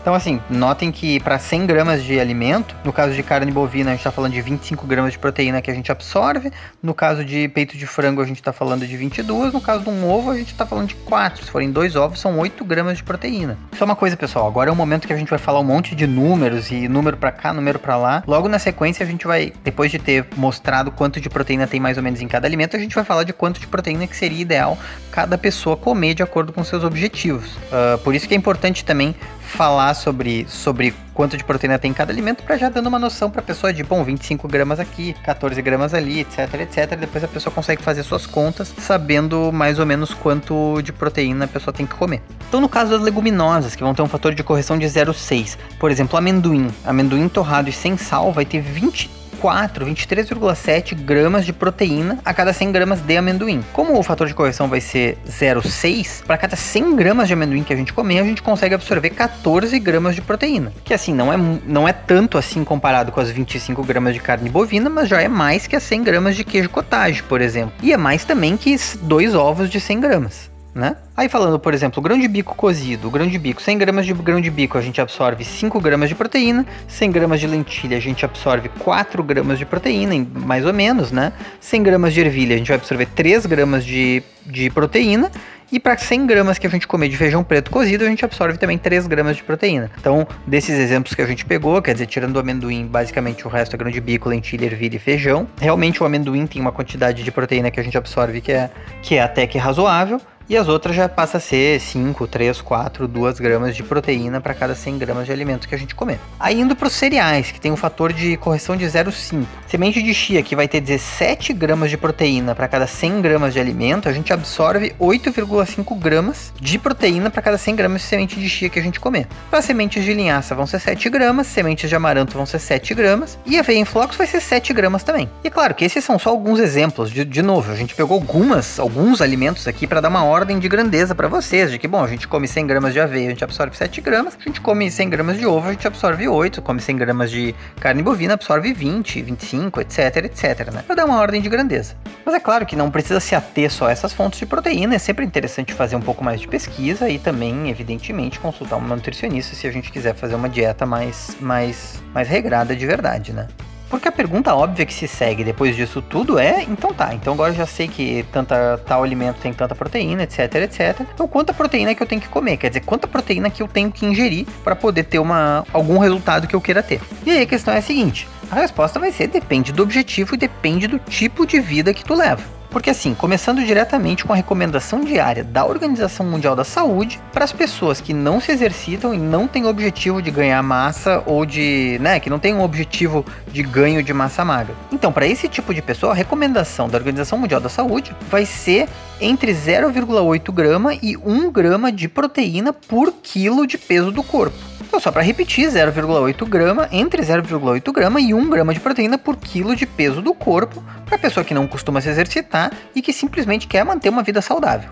Então, 0.00 0.14
assim, 0.14 0.40
notem 0.48 0.90
que 0.90 1.20
para 1.20 1.38
100 1.38 1.66
gramas 1.66 2.02
de 2.02 2.18
alimento, 2.18 2.74
no 2.84 2.92
caso 2.92 3.14
de 3.14 3.22
carne 3.22 3.52
bovina, 3.52 3.90
a 3.90 3.92
gente 3.92 4.00
está 4.00 4.10
falando 4.10 4.32
de 4.32 4.40
25 4.40 4.86
gramas 4.86 5.12
de 5.12 5.18
proteína 5.18 5.60
que 5.60 5.70
a 5.70 5.74
gente 5.74 5.92
absorve. 5.92 6.50
No 6.82 6.94
caso 6.94 7.22
de 7.22 7.48
peito 7.48 7.76
de 7.76 7.86
frango, 7.86 8.22
a 8.22 8.24
gente 8.24 8.38
está 8.38 8.52
falando 8.52 8.86
de 8.86 8.96
22. 8.96 9.52
No 9.52 9.60
caso 9.60 9.84
de 9.84 9.90
um 9.90 10.08
ovo, 10.08 10.30
a 10.30 10.36
gente 10.36 10.52
está 10.52 10.64
falando 10.64 10.88
de 10.88 10.94
4. 10.94 11.44
Se 11.44 11.50
forem 11.50 11.70
dois 11.70 11.96
ovos, 11.96 12.18
são 12.18 12.38
8 12.38 12.64
gramas 12.64 12.96
de 12.96 13.04
proteína. 13.04 13.58
Só 13.76 13.84
uma 13.84 13.94
coisa, 13.94 14.16
pessoal. 14.16 14.46
Agora 14.46 14.70
é 14.70 14.72
o 14.72 14.76
momento 14.76 15.06
que 15.06 15.12
a 15.12 15.16
gente 15.16 15.28
vai 15.28 15.38
falar 15.38 15.60
um 15.60 15.64
monte 15.64 15.94
de 15.94 16.06
números 16.06 16.70
e 16.70 16.88
número 16.88 17.18
para 17.18 17.30
cá, 17.30 17.52
número 17.52 17.78
para 17.78 17.96
lá. 17.96 18.22
Logo 18.26 18.48
na 18.48 18.58
sequência, 18.58 19.04
a 19.04 19.06
gente 19.06 19.26
vai, 19.26 19.52
depois 19.62 19.90
de 19.90 19.98
ter 19.98 20.26
mostrado 20.34 20.90
quanto 20.90 21.20
de 21.20 21.28
proteína 21.28 21.66
tem 21.66 21.78
mais 21.78 21.98
ou 21.98 22.02
menos 22.02 22.22
em 22.22 22.28
cada 22.28 22.46
alimento, 22.46 22.74
a 22.74 22.80
gente 22.80 22.94
vai 22.94 23.04
falar 23.04 23.24
de 23.24 23.34
quanto 23.34 23.60
de 23.60 23.66
proteína 23.66 24.06
que 24.06 24.16
seria 24.16 24.40
ideal 24.40 24.78
cada 25.12 25.36
pessoa 25.36 25.76
comer 25.76 26.14
de 26.14 26.22
acordo 26.22 26.52
com 26.52 26.64
seus 26.64 26.84
objetivos. 26.84 27.50
Uh, 27.56 27.98
por 28.02 28.14
isso 28.14 28.26
que 28.26 28.34
é 28.34 28.36
importante 28.36 28.84
também 28.84 29.14
falar 29.50 29.94
sobre, 29.94 30.46
sobre 30.48 30.94
quanto 31.12 31.36
de 31.36 31.44
proteína 31.44 31.78
tem 31.78 31.90
em 31.90 31.94
cada 31.94 32.12
alimento 32.12 32.42
para 32.42 32.56
já 32.56 32.68
dando 32.68 32.86
uma 32.86 32.98
noção 32.98 33.30
para 33.30 33.40
a 33.40 33.44
pessoa 33.44 33.72
de, 33.72 33.82
bom, 33.82 34.02
25 34.02 34.48
gramas 34.48 34.80
aqui, 34.80 35.14
14 35.24 35.60
gramas 35.60 35.92
ali, 35.92 36.20
etc, 36.20 36.54
etc. 36.60 36.96
Depois 36.98 37.22
a 37.24 37.28
pessoa 37.28 37.52
consegue 37.52 37.82
fazer 37.82 38.02
suas 38.02 38.26
contas 38.26 38.72
sabendo 38.78 39.52
mais 39.52 39.78
ou 39.78 39.84
menos 39.84 40.14
quanto 40.14 40.80
de 40.82 40.92
proteína 40.92 41.44
a 41.44 41.48
pessoa 41.48 41.74
tem 41.74 41.84
que 41.84 41.94
comer. 41.94 42.22
Então, 42.48 42.60
no 42.60 42.68
caso 42.68 42.92
das 42.92 43.02
leguminosas, 43.02 43.74
que 43.74 43.82
vão 43.82 43.94
ter 43.94 44.02
um 44.02 44.08
fator 44.08 44.34
de 44.34 44.42
correção 44.42 44.78
de 44.78 44.86
0,6, 44.86 45.58
por 45.78 45.90
exemplo, 45.90 46.16
amendoim. 46.16 46.68
Amendoim 46.84 47.28
torrado 47.28 47.68
e 47.68 47.72
sem 47.72 47.96
sal 47.96 48.32
vai 48.32 48.44
ter 48.44 48.60
20 48.60 49.19
24, 49.40 49.86
23,7 49.86 50.94
gramas 50.94 51.46
de 51.46 51.52
proteína 51.52 52.18
a 52.24 52.34
cada 52.34 52.52
100 52.52 52.72
gramas 52.72 53.00
de 53.00 53.16
amendoim. 53.16 53.64
Como 53.72 53.98
o 53.98 54.02
fator 54.02 54.28
de 54.28 54.34
correção 54.34 54.68
vai 54.68 54.80
ser 54.80 55.16
0,6, 55.26 56.24
para 56.24 56.36
cada 56.36 56.56
100 56.56 56.94
gramas 56.94 57.26
de 57.26 57.34
amendoim 57.34 57.64
que 57.64 57.72
a 57.72 57.76
gente 57.76 57.92
comer, 57.92 58.18
a 58.18 58.24
gente 58.24 58.42
consegue 58.42 58.74
absorver 58.74 59.10
14 59.10 59.78
gramas 59.78 60.14
de 60.14 60.20
proteína. 60.20 60.72
Que 60.84 60.92
assim, 60.92 61.14
não 61.14 61.32
é, 61.32 61.36
não 61.66 61.88
é 61.88 61.92
tanto 61.92 62.36
assim 62.36 62.62
comparado 62.62 63.10
com 63.10 63.20
as 63.20 63.30
25 63.30 63.82
gramas 63.82 64.12
de 64.12 64.20
carne 64.20 64.50
bovina, 64.50 64.90
mas 64.90 65.08
já 65.08 65.22
é 65.22 65.28
mais 65.28 65.66
que 65.66 65.74
as 65.74 65.82
100 65.84 66.04
gramas 66.04 66.36
de 66.36 66.44
queijo 66.44 66.68
cottage, 66.68 67.22
por 67.22 67.40
exemplo. 67.40 67.72
E 67.82 67.92
é 67.92 67.96
mais 67.96 68.24
também 68.24 68.56
que 68.56 68.76
dois 69.02 69.34
ovos 69.34 69.70
de 69.70 69.80
100 69.80 70.00
gramas 70.00 70.49
né? 70.74 70.96
Aí 71.16 71.28
falando, 71.28 71.58
por 71.58 71.74
exemplo, 71.74 72.02
grão 72.02 72.18
de 72.18 72.28
bico 72.28 72.54
cozido, 72.54 73.10
grão 73.10 73.26
de 73.26 73.38
bico, 73.38 73.60
100 73.60 73.78
gramas 73.78 74.06
de 74.06 74.14
grão 74.14 74.40
de 74.40 74.50
bico 74.50 74.78
a 74.78 74.80
gente 74.80 75.00
absorve 75.00 75.44
5 75.44 75.80
gramas 75.80 76.08
de 76.08 76.14
proteína, 76.14 76.64
100 76.86 77.10
gramas 77.10 77.40
de 77.40 77.46
lentilha 77.46 77.96
a 77.96 78.00
gente 78.00 78.24
absorve 78.24 78.68
4 78.68 79.22
gramas 79.22 79.58
de 79.58 79.66
proteína, 79.66 80.26
mais 80.34 80.64
ou 80.64 80.72
menos, 80.72 81.10
né? 81.10 81.32
100 81.60 81.82
gramas 81.82 82.14
de 82.14 82.20
ervilha 82.20 82.54
a 82.54 82.58
gente 82.58 82.68
vai 82.68 82.76
absorver 82.76 83.06
3 83.06 83.46
gramas 83.46 83.84
de, 83.84 84.22
de 84.46 84.70
proteína, 84.70 85.30
e 85.72 85.78
para 85.78 85.96
100 85.96 86.26
gramas 86.26 86.58
que 86.58 86.66
a 86.66 86.70
gente 86.70 86.86
comer 86.86 87.08
de 87.08 87.16
feijão 87.16 87.44
preto 87.44 87.70
cozido, 87.70 88.04
a 88.04 88.08
gente 88.08 88.24
absorve 88.24 88.58
também 88.58 88.76
3 88.76 89.06
gramas 89.06 89.36
de 89.36 89.44
proteína. 89.44 89.88
Então, 90.00 90.26
desses 90.44 90.76
exemplos 90.76 91.14
que 91.14 91.22
a 91.22 91.26
gente 91.26 91.44
pegou, 91.44 91.80
quer 91.80 91.92
dizer, 91.92 92.06
tirando 92.06 92.34
o 92.34 92.40
amendoim, 92.40 92.86
basicamente 92.86 93.46
o 93.46 93.50
resto 93.50 93.76
é 93.76 93.78
grão 93.78 93.90
de 93.90 94.00
bico, 94.00 94.28
lentilha, 94.28 94.64
ervilha 94.64 94.96
e 94.96 94.98
feijão. 94.98 95.46
Realmente 95.60 96.02
o 96.02 96.06
amendoim 96.06 96.44
tem 96.46 96.60
uma 96.60 96.72
quantidade 96.72 97.22
de 97.22 97.30
proteína 97.30 97.70
que 97.70 97.78
a 97.78 97.84
gente 97.84 97.96
absorve 97.96 98.40
que 98.40 98.50
é, 98.50 98.68
que 99.00 99.14
é 99.14 99.22
até 99.22 99.46
que 99.46 99.58
razoável 99.58 100.20
e 100.50 100.56
as 100.56 100.66
outras 100.66 100.96
já 100.96 101.08
passa 101.08 101.36
a 101.36 101.40
ser 101.40 101.80
5, 101.80 102.26
3, 102.26 102.60
4, 102.60 103.06
2 103.06 103.38
gramas 103.38 103.76
de 103.76 103.84
proteína 103.84 104.40
para 104.40 104.52
cada 104.52 104.74
100 104.74 104.98
gramas 104.98 105.24
de 105.24 105.30
alimento 105.30 105.68
que 105.68 105.74
a 105.76 105.78
gente 105.78 105.94
comer. 105.94 106.18
Aí 106.40 106.60
indo 106.60 106.74
para 106.74 106.88
os 106.88 106.92
cereais, 106.92 107.52
que 107.52 107.60
tem 107.60 107.70
um 107.70 107.76
fator 107.76 108.12
de 108.12 108.36
correção 108.36 108.76
de 108.76 108.84
0,5. 108.84 109.44
Semente 109.68 110.02
de 110.02 110.12
chia, 110.12 110.42
que 110.42 110.56
vai 110.56 110.66
ter 110.66 110.80
17 110.80 111.52
gramas 111.52 111.88
de 111.88 111.96
proteína 111.96 112.52
para 112.52 112.66
cada 112.66 112.88
100 112.88 113.20
gramas 113.20 113.52
de 113.52 113.60
alimento, 113.60 114.08
a 114.08 114.12
gente 114.12 114.32
absorve 114.32 114.92
8,5 114.98 115.96
gramas 115.96 116.52
de 116.60 116.80
proteína 116.80 117.30
para 117.30 117.42
cada 117.42 117.56
100 117.56 117.76
gramas 117.76 118.02
de 118.02 118.08
semente 118.08 118.40
de 118.40 118.48
chia 118.48 118.68
que 118.68 118.80
a 118.80 118.82
gente 118.82 118.98
comer. 118.98 119.28
Para 119.52 119.62
sementes 119.62 120.04
de 120.04 120.12
linhaça 120.12 120.52
vão 120.56 120.66
ser 120.66 120.80
7 120.80 121.08
gramas, 121.10 121.46
sementes 121.46 121.88
de 121.88 121.94
amaranto 121.94 122.36
vão 122.36 122.44
ser 122.44 122.58
7 122.58 122.92
gramas 122.92 123.38
e 123.46 123.56
aveia 123.56 123.78
em 123.78 123.84
flocos 123.84 124.16
vai 124.16 124.26
ser 124.26 124.40
7 124.40 124.72
gramas 124.72 125.04
também. 125.04 125.30
E 125.44 125.48
claro 125.48 125.76
que 125.76 125.84
esses 125.84 126.04
são 126.04 126.18
só 126.18 126.30
alguns 126.30 126.58
exemplos, 126.58 127.08
de, 127.08 127.24
de 127.24 127.40
novo, 127.40 127.70
a 127.70 127.76
gente 127.76 127.94
pegou 127.94 128.16
algumas, 128.16 128.80
alguns 128.80 129.20
alimentos 129.20 129.68
aqui 129.68 129.86
para 129.86 130.00
dar 130.00 130.08
uma 130.08 130.24
ordem 130.24 130.39
ordem 130.40 130.58
de 130.58 130.68
grandeza 130.68 131.14
para 131.14 131.28
vocês, 131.28 131.70
de 131.70 131.78
que, 131.78 131.86
bom, 131.86 132.02
a 132.02 132.06
gente 132.06 132.26
come 132.26 132.48
100 132.48 132.66
gramas 132.66 132.94
de 132.94 133.00
aveia, 133.00 133.26
a 133.26 133.30
gente 133.30 133.44
absorve 133.44 133.76
7 133.76 134.00
gramas, 134.00 134.38
a 134.40 134.42
gente 134.42 134.58
come 134.60 134.90
100 134.90 135.10
gramas 135.10 135.38
de 135.38 135.46
ovo, 135.46 135.68
a 135.68 135.72
gente 135.72 135.86
absorve 135.86 136.26
8, 136.26 136.62
come 136.62 136.80
100 136.80 136.96
gramas 136.96 137.30
de 137.30 137.54
carne 137.78 138.02
bovina, 138.02 138.34
absorve 138.34 138.72
20, 138.72 139.20
25, 139.20 139.82
etc, 139.82 140.16
etc, 140.24 140.72
né? 140.72 140.82
Pra 140.86 140.96
dar 140.96 141.04
uma 141.04 141.20
ordem 141.20 141.42
de 141.42 141.48
grandeza. 141.50 141.94
Mas 142.24 142.34
é 142.34 142.40
claro 142.40 142.64
que 142.64 142.74
não 142.74 142.90
precisa 142.90 143.20
se 143.20 143.34
ater 143.34 143.70
só 143.70 143.88
a 143.88 143.90
essas 143.90 144.14
fontes 144.14 144.38
de 144.38 144.46
proteína, 144.46 144.94
é 144.94 144.98
sempre 144.98 145.26
interessante 145.26 145.74
fazer 145.74 145.96
um 145.96 146.00
pouco 146.00 146.24
mais 146.24 146.40
de 146.40 146.48
pesquisa 146.48 147.06
e 147.10 147.18
também, 147.18 147.68
evidentemente, 147.68 148.40
consultar 148.40 148.76
um 148.76 148.86
nutricionista 148.86 149.54
se 149.54 149.66
a 149.66 149.70
gente 149.70 149.92
quiser 149.92 150.14
fazer 150.14 150.36
uma 150.36 150.48
dieta 150.48 150.86
mais, 150.86 151.36
mais, 151.38 152.02
mais 152.14 152.28
regrada 152.28 152.74
de 152.74 152.86
verdade, 152.86 153.34
né? 153.34 153.46
Porque 153.90 154.06
a 154.06 154.12
pergunta 154.12 154.54
óbvia 154.54 154.86
que 154.86 154.94
se 154.94 155.08
segue 155.08 155.42
depois 155.42 155.74
disso 155.74 156.00
tudo 156.00 156.38
é, 156.38 156.62
então 156.62 156.94
tá, 156.94 157.12
então 157.12 157.34
agora 157.34 157.50
eu 157.50 157.56
já 157.56 157.66
sei 157.66 157.88
que 157.88 158.24
tanta, 158.30 158.78
tal 158.86 159.02
alimento 159.02 159.40
tem 159.40 159.52
tanta 159.52 159.74
proteína, 159.74 160.22
etc, 160.22 160.54
etc. 160.54 161.00
Então 161.12 161.26
quanta 161.26 161.52
proteína 161.52 161.92
que 161.92 162.00
eu 162.00 162.06
tenho 162.06 162.20
que 162.20 162.28
comer? 162.28 162.56
Quer 162.56 162.68
dizer, 162.68 162.82
quanta 162.82 163.08
proteína 163.08 163.50
que 163.50 163.60
eu 163.60 163.66
tenho 163.66 163.90
que 163.90 164.06
ingerir 164.06 164.46
para 164.62 164.76
poder 164.76 165.04
ter 165.04 165.18
uma, 165.18 165.66
algum 165.72 165.98
resultado 165.98 166.46
que 166.46 166.54
eu 166.54 166.60
queira 166.60 166.84
ter? 166.84 167.00
E 167.26 167.30
aí 167.32 167.42
a 167.42 167.46
questão 167.46 167.74
é 167.74 167.78
a 167.78 167.82
seguinte, 167.82 168.28
a 168.48 168.54
resposta 168.54 169.00
vai 169.00 169.10
ser 169.10 169.26
depende 169.26 169.72
do 169.72 169.82
objetivo 169.82 170.36
e 170.36 170.38
depende 170.38 170.86
do 170.86 170.98
tipo 171.00 171.44
de 171.44 171.58
vida 171.58 171.92
que 171.92 172.04
tu 172.04 172.14
leva. 172.14 172.59
Porque 172.70 172.90
assim, 172.90 173.14
começando 173.14 173.64
diretamente 173.64 174.24
com 174.24 174.32
a 174.32 174.36
recomendação 174.36 175.04
diária 175.04 175.42
da 175.42 175.66
Organização 175.66 176.24
Mundial 176.24 176.54
da 176.54 176.62
Saúde 176.62 177.20
para 177.32 177.44
as 177.44 177.52
pessoas 177.52 178.00
que 178.00 178.14
não 178.14 178.40
se 178.40 178.52
exercitam 178.52 179.12
e 179.12 179.18
não 179.18 179.48
têm 179.48 179.66
objetivo 179.66 180.22
de 180.22 180.30
ganhar 180.30 180.62
massa 180.62 181.20
ou 181.26 181.44
de, 181.44 181.98
né, 182.00 182.20
que 182.20 182.30
não 182.30 182.38
tem 182.38 182.54
um 182.54 182.62
objetivo 182.62 183.26
de 183.48 183.64
ganho 183.64 184.04
de 184.04 184.12
massa 184.12 184.44
magra. 184.44 184.74
Então, 184.92 185.12
para 185.12 185.26
esse 185.26 185.48
tipo 185.48 185.74
de 185.74 185.82
pessoa, 185.82 186.12
a 186.12 186.14
recomendação 186.14 186.88
da 186.88 186.96
Organização 186.96 187.38
Mundial 187.38 187.60
da 187.60 187.68
Saúde 187.68 188.14
vai 188.30 188.46
ser 188.46 188.88
entre 189.20 189.52
0,8 189.52 190.52
grama 190.52 190.94
e 190.94 191.16
1 191.16 191.50
grama 191.50 191.90
de 191.90 192.08
proteína 192.08 192.72
por 192.72 193.12
quilo 193.20 193.66
de 193.66 193.76
peso 193.76 194.12
do 194.12 194.22
corpo. 194.22 194.56
Então, 194.80 194.98
só 194.98 195.12
para 195.12 195.22
repetir, 195.22 195.68
0,8 195.68 196.48
grama, 196.48 196.88
entre 196.90 197.22
0,8 197.22 197.92
grama 197.92 198.20
e 198.20 198.34
1 198.34 198.50
grama 198.50 198.74
de 198.74 198.80
proteína 198.80 199.16
por 199.16 199.36
quilo 199.36 199.76
de 199.76 199.86
peso 199.86 200.20
do 200.20 200.34
corpo, 200.34 200.82
para 201.06 201.16
pessoa 201.16 201.44
que 201.44 201.54
não 201.54 201.66
costuma 201.68 202.00
se 202.00 202.08
exercitar 202.08 202.59
e 202.94 203.00
que 203.00 203.12
simplesmente 203.12 203.68
quer 203.68 203.84
manter 203.84 204.08
uma 204.08 204.22
vida 204.22 204.42
saudável. 204.42 204.90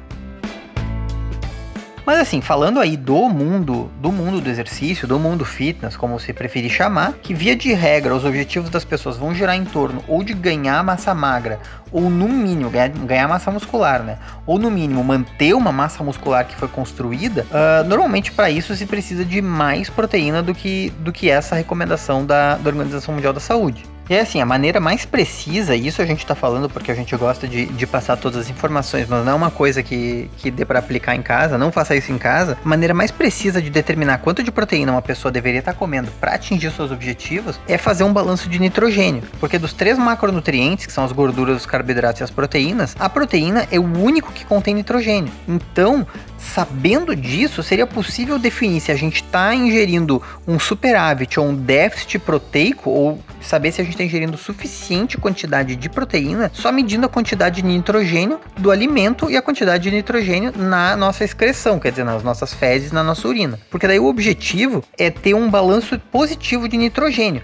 Mas 2.08 2.20
assim, 2.20 2.40
falando 2.40 2.80
aí 2.80 2.96
do 2.96 3.28
mundo, 3.28 3.90
do 4.00 4.10
mundo 4.10 4.40
do 4.40 4.48
exercício, 4.48 5.06
do 5.06 5.18
mundo 5.18 5.44
fitness, 5.44 5.94
como 5.94 6.18
você 6.18 6.32
preferir 6.32 6.70
chamar, 6.70 7.12
que 7.22 7.34
via 7.34 7.54
de 7.54 7.74
regra 7.74 8.14
os 8.14 8.24
objetivos 8.24 8.70
das 8.70 8.82
pessoas 8.82 9.18
vão 9.18 9.34
girar 9.34 9.54
em 9.54 9.66
torno 9.66 10.02
ou 10.08 10.24
de 10.24 10.32
ganhar 10.32 10.82
massa 10.82 11.14
magra, 11.14 11.60
ou 11.92 12.08
no 12.08 12.26
mínimo 12.26 12.70
ganhar, 12.70 12.88
ganhar 12.88 13.28
massa 13.28 13.50
muscular, 13.50 14.02
né? 14.02 14.16
Ou 14.46 14.58
no 14.58 14.70
mínimo 14.70 15.04
manter 15.04 15.52
uma 15.52 15.70
massa 15.70 16.02
muscular 16.02 16.46
que 16.46 16.56
foi 16.56 16.68
construída. 16.68 17.46
Uh, 17.50 17.86
normalmente 17.86 18.32
para 18.32 18.48
isso 18.48 18.74
se 18.74 18.86
precisa 18.86 19.22
de 19.22 19.42
mais 19.42 19.90
proteína 19.90 20.42
do 20.42 20.54
que, 20.54 20.88
do 21.00 21.12
que 21.12 21.28
essa 21.28 21.54
recomendação 21.54 22.24
da, 22.24 22.56
da 22.56 22.70
Organização 22.70 23.12
Mundial 23.12 23.34
da 23.34 23.40
Saúde. 23.40 23.84
E 24.08 24.14
é 24.14 24.20
assim, 24.20 24.40
a 24.40 24.46
maneira 24.46 24.80
mais 24.80 25.04
precisa, 25.04 25.76
e 25.76 25.86
isso 25.86 26.00
a 26.00 26.06
gente 26.06 26.24
tá 26.24 26.34
falando 26.34 26.68
porque 26.70 26.90
a 26.90 26.94
gente 26.94 27.14
gosta 27.16 27.46
de, 27.46 27.66
de 27.66 27.86
passar 27.86 28.16
todas 28.16 28.38
as 28.38 28.50
informações, 28.50 29.06
mas 29.06 29.24
não 29.24 29.32
é 29.32 29.34
uma 29.34 29.50
coisa 29.50 29.82
que, 29.82 30.30
que 30.38 30.50
dê 30.50 30.64
para 30.64 30.78
aplicar 30.78 31.14
em 31.14 31.20
casa, 31.20 31.58
não 31.58 31.70
faça 31.70 31.94
isso 31.94 32.10
em 32.10 32.16
casa. 32.16 32.56
A 32.64 32.68
maneira 32.68 32.94
mais 32.94 33.10
precisa 33.10 33.60
de 33.60 33.68
determinar 33.68 34.18
quanto 34.18 34.42
de 34.42 34.50
proteína 34.50 34.92
uma 34.92 35.02
pessoa 35.02 35.30
deveria 35.30 35.58
estar 35.60 35.72
tá 35.72 35.78
comendo 35.78 36.10
para 36.20 36.32
atingir 36.34 36.70
seus 36.70 36.90
objetivos 36.90 37.60
é 37.68 37.76
fazer 37.76 38.04
um 38.04 38.12
balanço 38.12 38.48
de 38.48 38.58
nitrogênio. 38.58 39.22
Porque 39.38 39.58
dos 39.58 39.72
três 39.72 39.98
macronutrientes, 39.98 40.86
que 40.86 40.92
são 40.92 41.04
as 41.04 41.12
gorduras, 41.12 41.58
os 41.58 41.66
carboidratos 41.66 42.20
e 42.20 42.24
as 42.24 42.30
proteínas, 42.30 42.96
a 42.98 43.08
proteína 43.08 43.66
é 43.70 43.78
o 43.78 43.84
único 43.84 44.32
que 44.32 44.44
contém 44.44 44.74
nitrogênio. 44.74 45.32
Então, 45.46 46.06
sabendo 46.38 47.14
disso, 47.14 47.62
seria 47.62 47.86
possível 47.86 48.38
definir 48.38 48.80
se 48.80 48.92
a 48.92 48.96
gente 48.96 49.22
está 49.22 49.54
ingerindo 49.54 50.22
um 50.46 50.58
superávit 50.58 51.38
ou 51.38 51.46
um 51.46 51.54
déficit 51.54 52.18
proteico, 52.18 52.88
ou 52.88 53.22
saber 53.40 53.72
se 53.72 53.80
a 53.80 53.84
gente 53.84 53.94
está 53.94 54.04
ingerindo 54.04 54.36
suficiente 54.36 55.18
quantidade 55.18 55.76
de 55.76 55.88
proteína, 55.88 56.50
só 56.54 56.70
medindo 56.70 57.06
a 57.06 57.08
quantidade 57.08 57.60
de 57.60 57.68
nitrogênio 57.68 58.40
do 58.56 58.70
alimento 58.70 59.30
e 59.30 59.36
a 59.36 59.42
quantidade 59.42 59.84
de 59.84 59.90
nitrogênio 59.90 60.52
na 60.56 60.96
nossa 60.96 61.24
excreção, 61.24 61.78
quer 61.78 61.90
dizer, 61.90 62.04
nas 62.04 62.22
nossas 62.22 62.54
fezes, 62.54 62.92
na 62.92 63.02
nossa 63.02 63.26
urina. 63.26 63.58
Porque 63.70 63.86
daí 63.86 63.98
o 63.98 64.06
objetivo 64.06 64.84
é 64.96 65.10
ter 65.10 65.34
um 65.34 65.50
balanço 65.50 65.98
positivo 66.10 66.68
de 66.68 66.76
nitrogênio. 66.76 67.42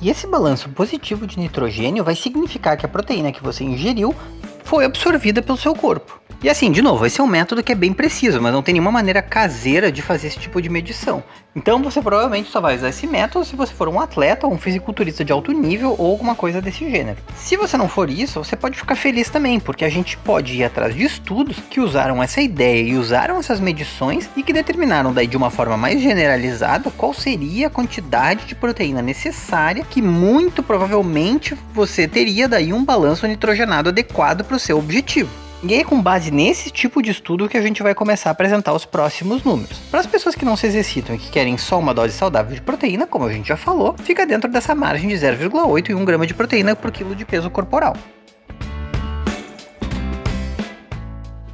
E 0.00 0.08
esse 0.08 0.26
balanço 0.26 0.70
positivo 0.70 1.26
de 1.26 1.38
nitrogênio 1.38 2.02
vai 2.02 2.16
significar 2.16 2.76
que 2.76 2.86
a 2.86 2.88
proteína 2.88 3.32
que 3.32 3.42
você 3.42 3.62
ingeriu 3.62 4.14
foi 4.64 4.84
absorvida 4.84 5.42
pelo 5.42 5.58
seu 5.58 5.74
corpo. 5.74 6.19
E 6.42 6.48
assim, 6.48 6.72
de 6.72 6.80
novo, 6.80 7.04
esse 7.04 7.20
é 7.20 7.24
um 7.24 7.26
método 7.26 7.62
que 7.62 7.70
é 7.70 7.74
bem 7.74 7.92
preciso, 7.92 8.40
mas 8.40 8.50
não 8.50 8.62
tem 8.62 8.72
nenhuma 8.72 8.90
maneira 8.90 9.20
caseira 9.20 9.92
de 9.92 10.00
fazer 10.00 10.28
esse 10.28 10.38
tipo 10.38 10.62
de 10.62 10.70
medição. 10.70 11.22
Então 11.54 11.82
você 11.82 12.00
provavelmente 12.00 12.48
só 12.48 12.62
vai 12.62 12.76
usar 12.76 12.88
esse 12.88 13.06
método 13.06 13.44
se 13.44 13.54
você 13.54 13.74
for 13.74 13.88
um 13.88 14.00
atleta 14.00 14.46
ou 14.46 14.54
um 14.54 14.58
fisiculturista 14.58 15.22
de 15.22 15.32
alto 15.32 15.52
nível 15.52 15.94
ou 15.98 16.12
alguma 16.12 16.34
coisa 16.34 16.62
desse 16.62 16.90
gênero. 16.90 17.18
Se 17.36 17.58
você 17.58 17.76
não 17.76 17.90
for 17.90 18.08
isso, 18.08 18.42
você 18.42 18.56
pode 18.56 18.78
ficar 18.78 18.94
feliz 18.94 19.28
também, 19.28 19.60
porque 19.60 19.84
a 19.84 19.90
gente 19.90 20.16
pode 20.16 20.54
ir 20.54 20.64
atrás 20.64 20.94
de 20.94 21.04
estudos 21.04 21.58
que 21.68 21.78
usaram 21.78 22.22
essa 22.22 22.40
ideia 22.40 22.88
e 22.88 22.96
usaram 22.96 23.38
essas 23.38 23.60
medições 23.60 24.26
e 24.34 24.42
que 24.42 24.54
determinaram 24.54 25.12
daí 25.12 25.26
de 25.26 25.36
uma 25.36 25.50
forma 25.50 25.76
mais 25.76 26.00
generalizada 26.00 26.90
qual 26.90 27.12
seria 27.12 27.66
a 27.66 27.70
quantidade 27.70 28.46
de 28.46 28.54
proteína 28.54 29.02
necessária 29.02 29.84
que 29.84 30.00
muito 30.00 30.62
provavelmente 30.62 31.54
você 31.74 32.08
teria 32.08 32.48
daí 32.48 32.72
um 32.72 32.82
balanço 32.82 33.26
nitrogenado 33.26 33.90
adequado 33.90 34.42
para 34.42 34.56
o 34.56 34.60
seu 34.60 34.78
objetivo. 34.78 35.49
E 35.62 35.74
é 35.74 35.84
com 35.84 36.00
base 36.00 36.30
nesse 36.30 36.70
tipo 36.70 37.02
de 37.02 37.10
estudo 37.10 37.46
que 37.46 37.56
a 37.56 37.60
gente 37.60 37.82
vai 37.82 37.94
começar 37.94 38.30
a 38.30 38.32
apresentar 38.32 38.72
os 38.72 38.86
próximos 38.86 39.44
números. 39.44 39.78
Para 39.90 40.00
as 40.00 40.06
pessoas 40.06 40.34
que 40.34 40.44
não 40.44 40.56
se 40.56 40.66
exercitam 40.66 41.14
e 41.14 41.18
que 41.18 41.30
querem 41.30 41.58
só 41.58 41.78
uma 41.78 41.92
dose 41.92 42.14
saudável 42.14 42.54
de 42.54 42.62
proteína, 42.62 43.06
como 43.06 43.26
a 43.26 43.32
gente 43.32 43.48
já 43.48 43.58
falou, 43.58 43.94
fica 43.98 44.24
dentro 44.24 44.50
dessa 44.50 44.74
margem 44.74 45.08
de 45.08 45.14
0,8 45.16 45.90
e 45.90 45.94
1 45.94 46.04
grama 46.06 46.26
de 46.26 46.32
proteína 46.32 46.74
por 46.74 46.90
quilo 46.90 47.14
de 47.14 47.26
peso 47.26 47.50
corporal. 47.50 47.94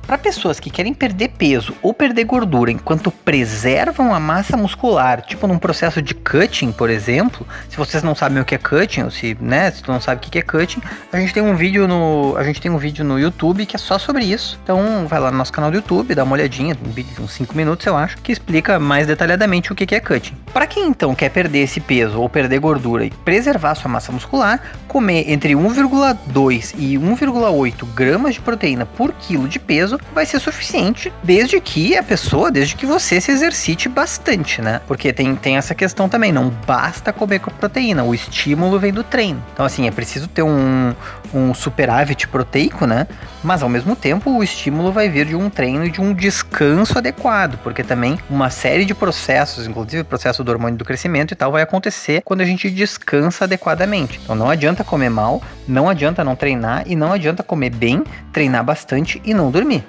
Para 0.07 0.17
pessoas 0.17 0.61
que 0.61 0.71
querem 0.71 0.95
perder 0.95 1.31
peso 1.37 1.75
ou 1.83 1.93
perder 1.93 2.23
gordura 2.23 2.71
enquanto 2.71 3.11
preservam 3.11 4.15
a 4.15 4.21
massa 4.21 4.57
muscular, 4.57 5.21
tipo 5.21 5.49
num 5.49 5.59
processo 5.59 6.01
de 6.01 6.15
cutting, 6.15 6.71
por 6.71 6.89
exemplo, 6.89 7.45
se 7.69 7.77
vocês 7.77 8.05
não 8.05 8.15
sabem 8.15 8.41
o 8.41 8.45
que 8.45 8.55
é 8.55 8.59
cutting, 8.59 9.03
ou 9.03 9.11
se, 9.11 9.37
né, 9.41 9.69
se 9.69 9.83
tu 9.83 9.91
não 9.91 10.01
sabe 10.01 10.25
o 10.25 10.31
que 10.31 10.39
é 10.39 10.43
cutting, 10.43 10.81
a 11.13 11.19
gente 11.19 11.35
tem 11.35 11.43
um 11.43 11.57
vídeo 11.57 11.89
no, 11.89 12.37
a 12.37 12.45
gente 12.45 12.61
tem 12.61 12.71
um 12.71 12.79
vídeo 12.79 13.05
no 13.05 13.19
YouTube 13.19 13.67
que 13.67 13.75
é 13.75 13.79
só 13.79 13.99
sobre 13.99 14.25
isso. 14.25 14.61
Então, 14.63 15.09
vai 15.09 15.19
lá 15.19 15.33
no 15.33 15.39
nosso 15.39 15.53
canal 15.53 15.73
do 15.73 15.77
YouTube, 15.77 16.15
dá 16.15 16.23
uma 16.23 16.35
olhadinha, 16.35 16.77
um 16.87 16.93
vídeo 16.93 17.13
de 17.13 17.23
uns 17.23 17.33
5 17.33 17.57
minutos, 17.57 17.85
eu 17.85 17.97
acho, 17.97 18.17
que 18.19 18.31
explica 18.31 18.79
mais 18.79 19.09
detalhadamente 19.09 19.73
o 19.73 19.75
que 19.75 19.93
é 19.93 19.99
cutting. 19.99 20.37
Para 20.53 20.69
quem 20.69 20.87
então 20.87 21.17
quer 21.17 21.31
perder 21.31 21.65
esse 21.65 21.81
peso 21.81 22.21
ou 22.21 22.29
perder 22.29 22.61
gordura 22.61 23.05
e 23.05 23.11
preservar 23.11 23.75
sua 23.75 23.91
massa 23.91 24.13
muscular, 24.13 24.61
comer 24.87 25.29
entre 25.33 25.55
1,2 25.55 26.75
e 26.79 26.97
1,8 26.97 27.85
gramas 27.93 28.35
de 28.35 28.41
proteína 28.41 28.87
por 28.87 29.13
quilo 29.13 29.49
de 29.49 29.59
peso 29.59 29.96
peso 29.99 30.15
vai 30.15 30.27
ser 30.27 30.41
suficiente, 30.41 31.13
desde 31.23 31.61
que 31.61 31.97
a 31.97 32.03
pessoa, 32.03 32.51
desde 32.51 32.75
que 32.75 32.87
você 32.87 33.21
se 33.21 33.31
exercite 33.31 33.89
bastante, 33.89 34.61
né? 34.63 34.81
Porque 34.87 35.13
tem, 35.13 35.35
tem 35.37 35.57
essa 35.57 35.75
questão 35.75 36.09
também, 36.09 36.33
não 36.33 36.51
basta 36.67 37.13
comer 37.13 37.41
com 37.41 37.51
proteína, 37.51 38.05
o 38.05 38.15
estímulo 38.15 38.79
vem 38.79 38.93
do 38.93 39.05
treino. 39.05 39.43
Então, 39.53 39.65
assim, 39.65 39.87
é 39.87 39.91
preciso 39.91 40.29
ter 40.29 40.43
um, 40.43 40.95
um 41.33 41.55
superávit 41.55 42.29
proteico, 42.29 42.87
né? 42.87 43.07
Mas 43.47 43.63
ao 43.63 43.69
mesmo 43.69 43.95
tempo, 43.95 44.29
o 44.29 44.43
estímulo 44.43 44.91
vai 44.91 45.09
vir 45.09 45.25
de 45.25 45.37
um 45.37 45.49
treino 45.49 45.85
e 45.85 45.91
de 45.91 46.01
um 46.01 46.13
descanso 46.13 46.99
adequado, 46.99 47.57
porque 47.63 47.85
também 47.85 48.19
uma 48.29 48.51
série 48.51 48.85
de 48.85 48.93
processos, 48.93 49.69
inclusive 49.69 50.03
o 50.03 50.05
processo 50.05 50.43
do 50.43 50.51
hormônio 50.51 50.77
do 50.77 50.85
crescimento 50.85 51.31
e 51.31 51.37
tal, 51.37 51.53
vai 51.53 51.63
acontecer 51.63 52.23
quando 52.25 52.41
a 52.41 52.45
gente 52.45 52.69
descansa 52.69 53.45
adequadamente. 53.45 54.19
Então, 54.21 54.35
não 54.35 54.51
adianta 54.51 54.83
comer 54.83 55.11
mal, 55.11 55.41
não 55.69 55.89
adianta 55.89 56.25
não 56.25 56.35
treinar 56.35 56.83
e 56.89 56.97
não 56.97 57.13
adianta 57.13 57.45
comer 57.45 57.71
bem, 57.71 58.03
treinar 58.33 58.65
bastante 58.65 59.23
e 59.25 59.33
não 59.33 59.49
dormir. 59.49 59.85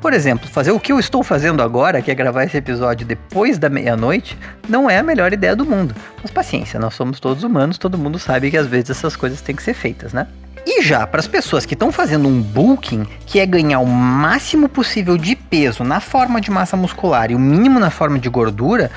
Por 0.00 0.14
exemplo, 0.14 0.48
fazer 0.48 0.70
o 0.70 0.80
que 0.80 0.90
eu 0.90 0.98
estou 0.98 1.22
fazendo 1.22 1.62
agora, 1.62 2.00
que 2.00 2.10
é 2.10 2.14
gravar 2.14 2.44
esse 2.44 2.56
episódio 2.56 3.06
depois 3.06 3.58
da 3.58 3.68
meia-noite, 3.68 4.38
não 4.66 4.88
é 4.88 4.96
a 4.96 5.02
melhor 5.02 5.34
ideia 5.34 5.54
do 5.54 5.66
mundo. 5.66 5.94
Mas 6.22 6.30
paciência, 6.30 6.80
nós 6.80 6.94
somos 6.94 7.20
todos 7.20 7.44
humanos, 7.44 7.76
todo 7.76 7.98
mundo 7.98 8.18
sabe 8.18 8.50
que 8.50 8.56
às 8.56 8.66
vezes 8.66 8.88
essas 8.88 9.16
coisas 9.16 9.42
têm 9.42 9.54
que 9.54 9.62
ser 9.62 9.74
feitas, 9.74 10.14
né? 10.14 10.26
E 10.66 10.82
já 10.82 11.06
para 11.06 11.20
as 11.20 11.26
pessoas 11.26 11.66
que 11.66 11.74
estão 11.74 11.90
fazendo 11.90 12.28
um 12.28 12.40
bulking, 12.40 13.04
que 13.26 13.40
é 13.40 13.46
ganhar 13.46 13.80
o 13.80 13.86
máximo 13.86 14.68
possível 14.68 15.18
de 15.18 15.34
peso 15.34 15.82
na 15.82 16.00
forma 16.00 16.40
de 16.40 16.50
massa 16.50 16.76
muscular 16.76 17.30
e 17.30 17.34
o 17.34 17.38
mínimo 17.38 17.80
na 17.80 17.90
forma 17.90 18.18
de 18.18 18.28
gordura, 18.28 18.90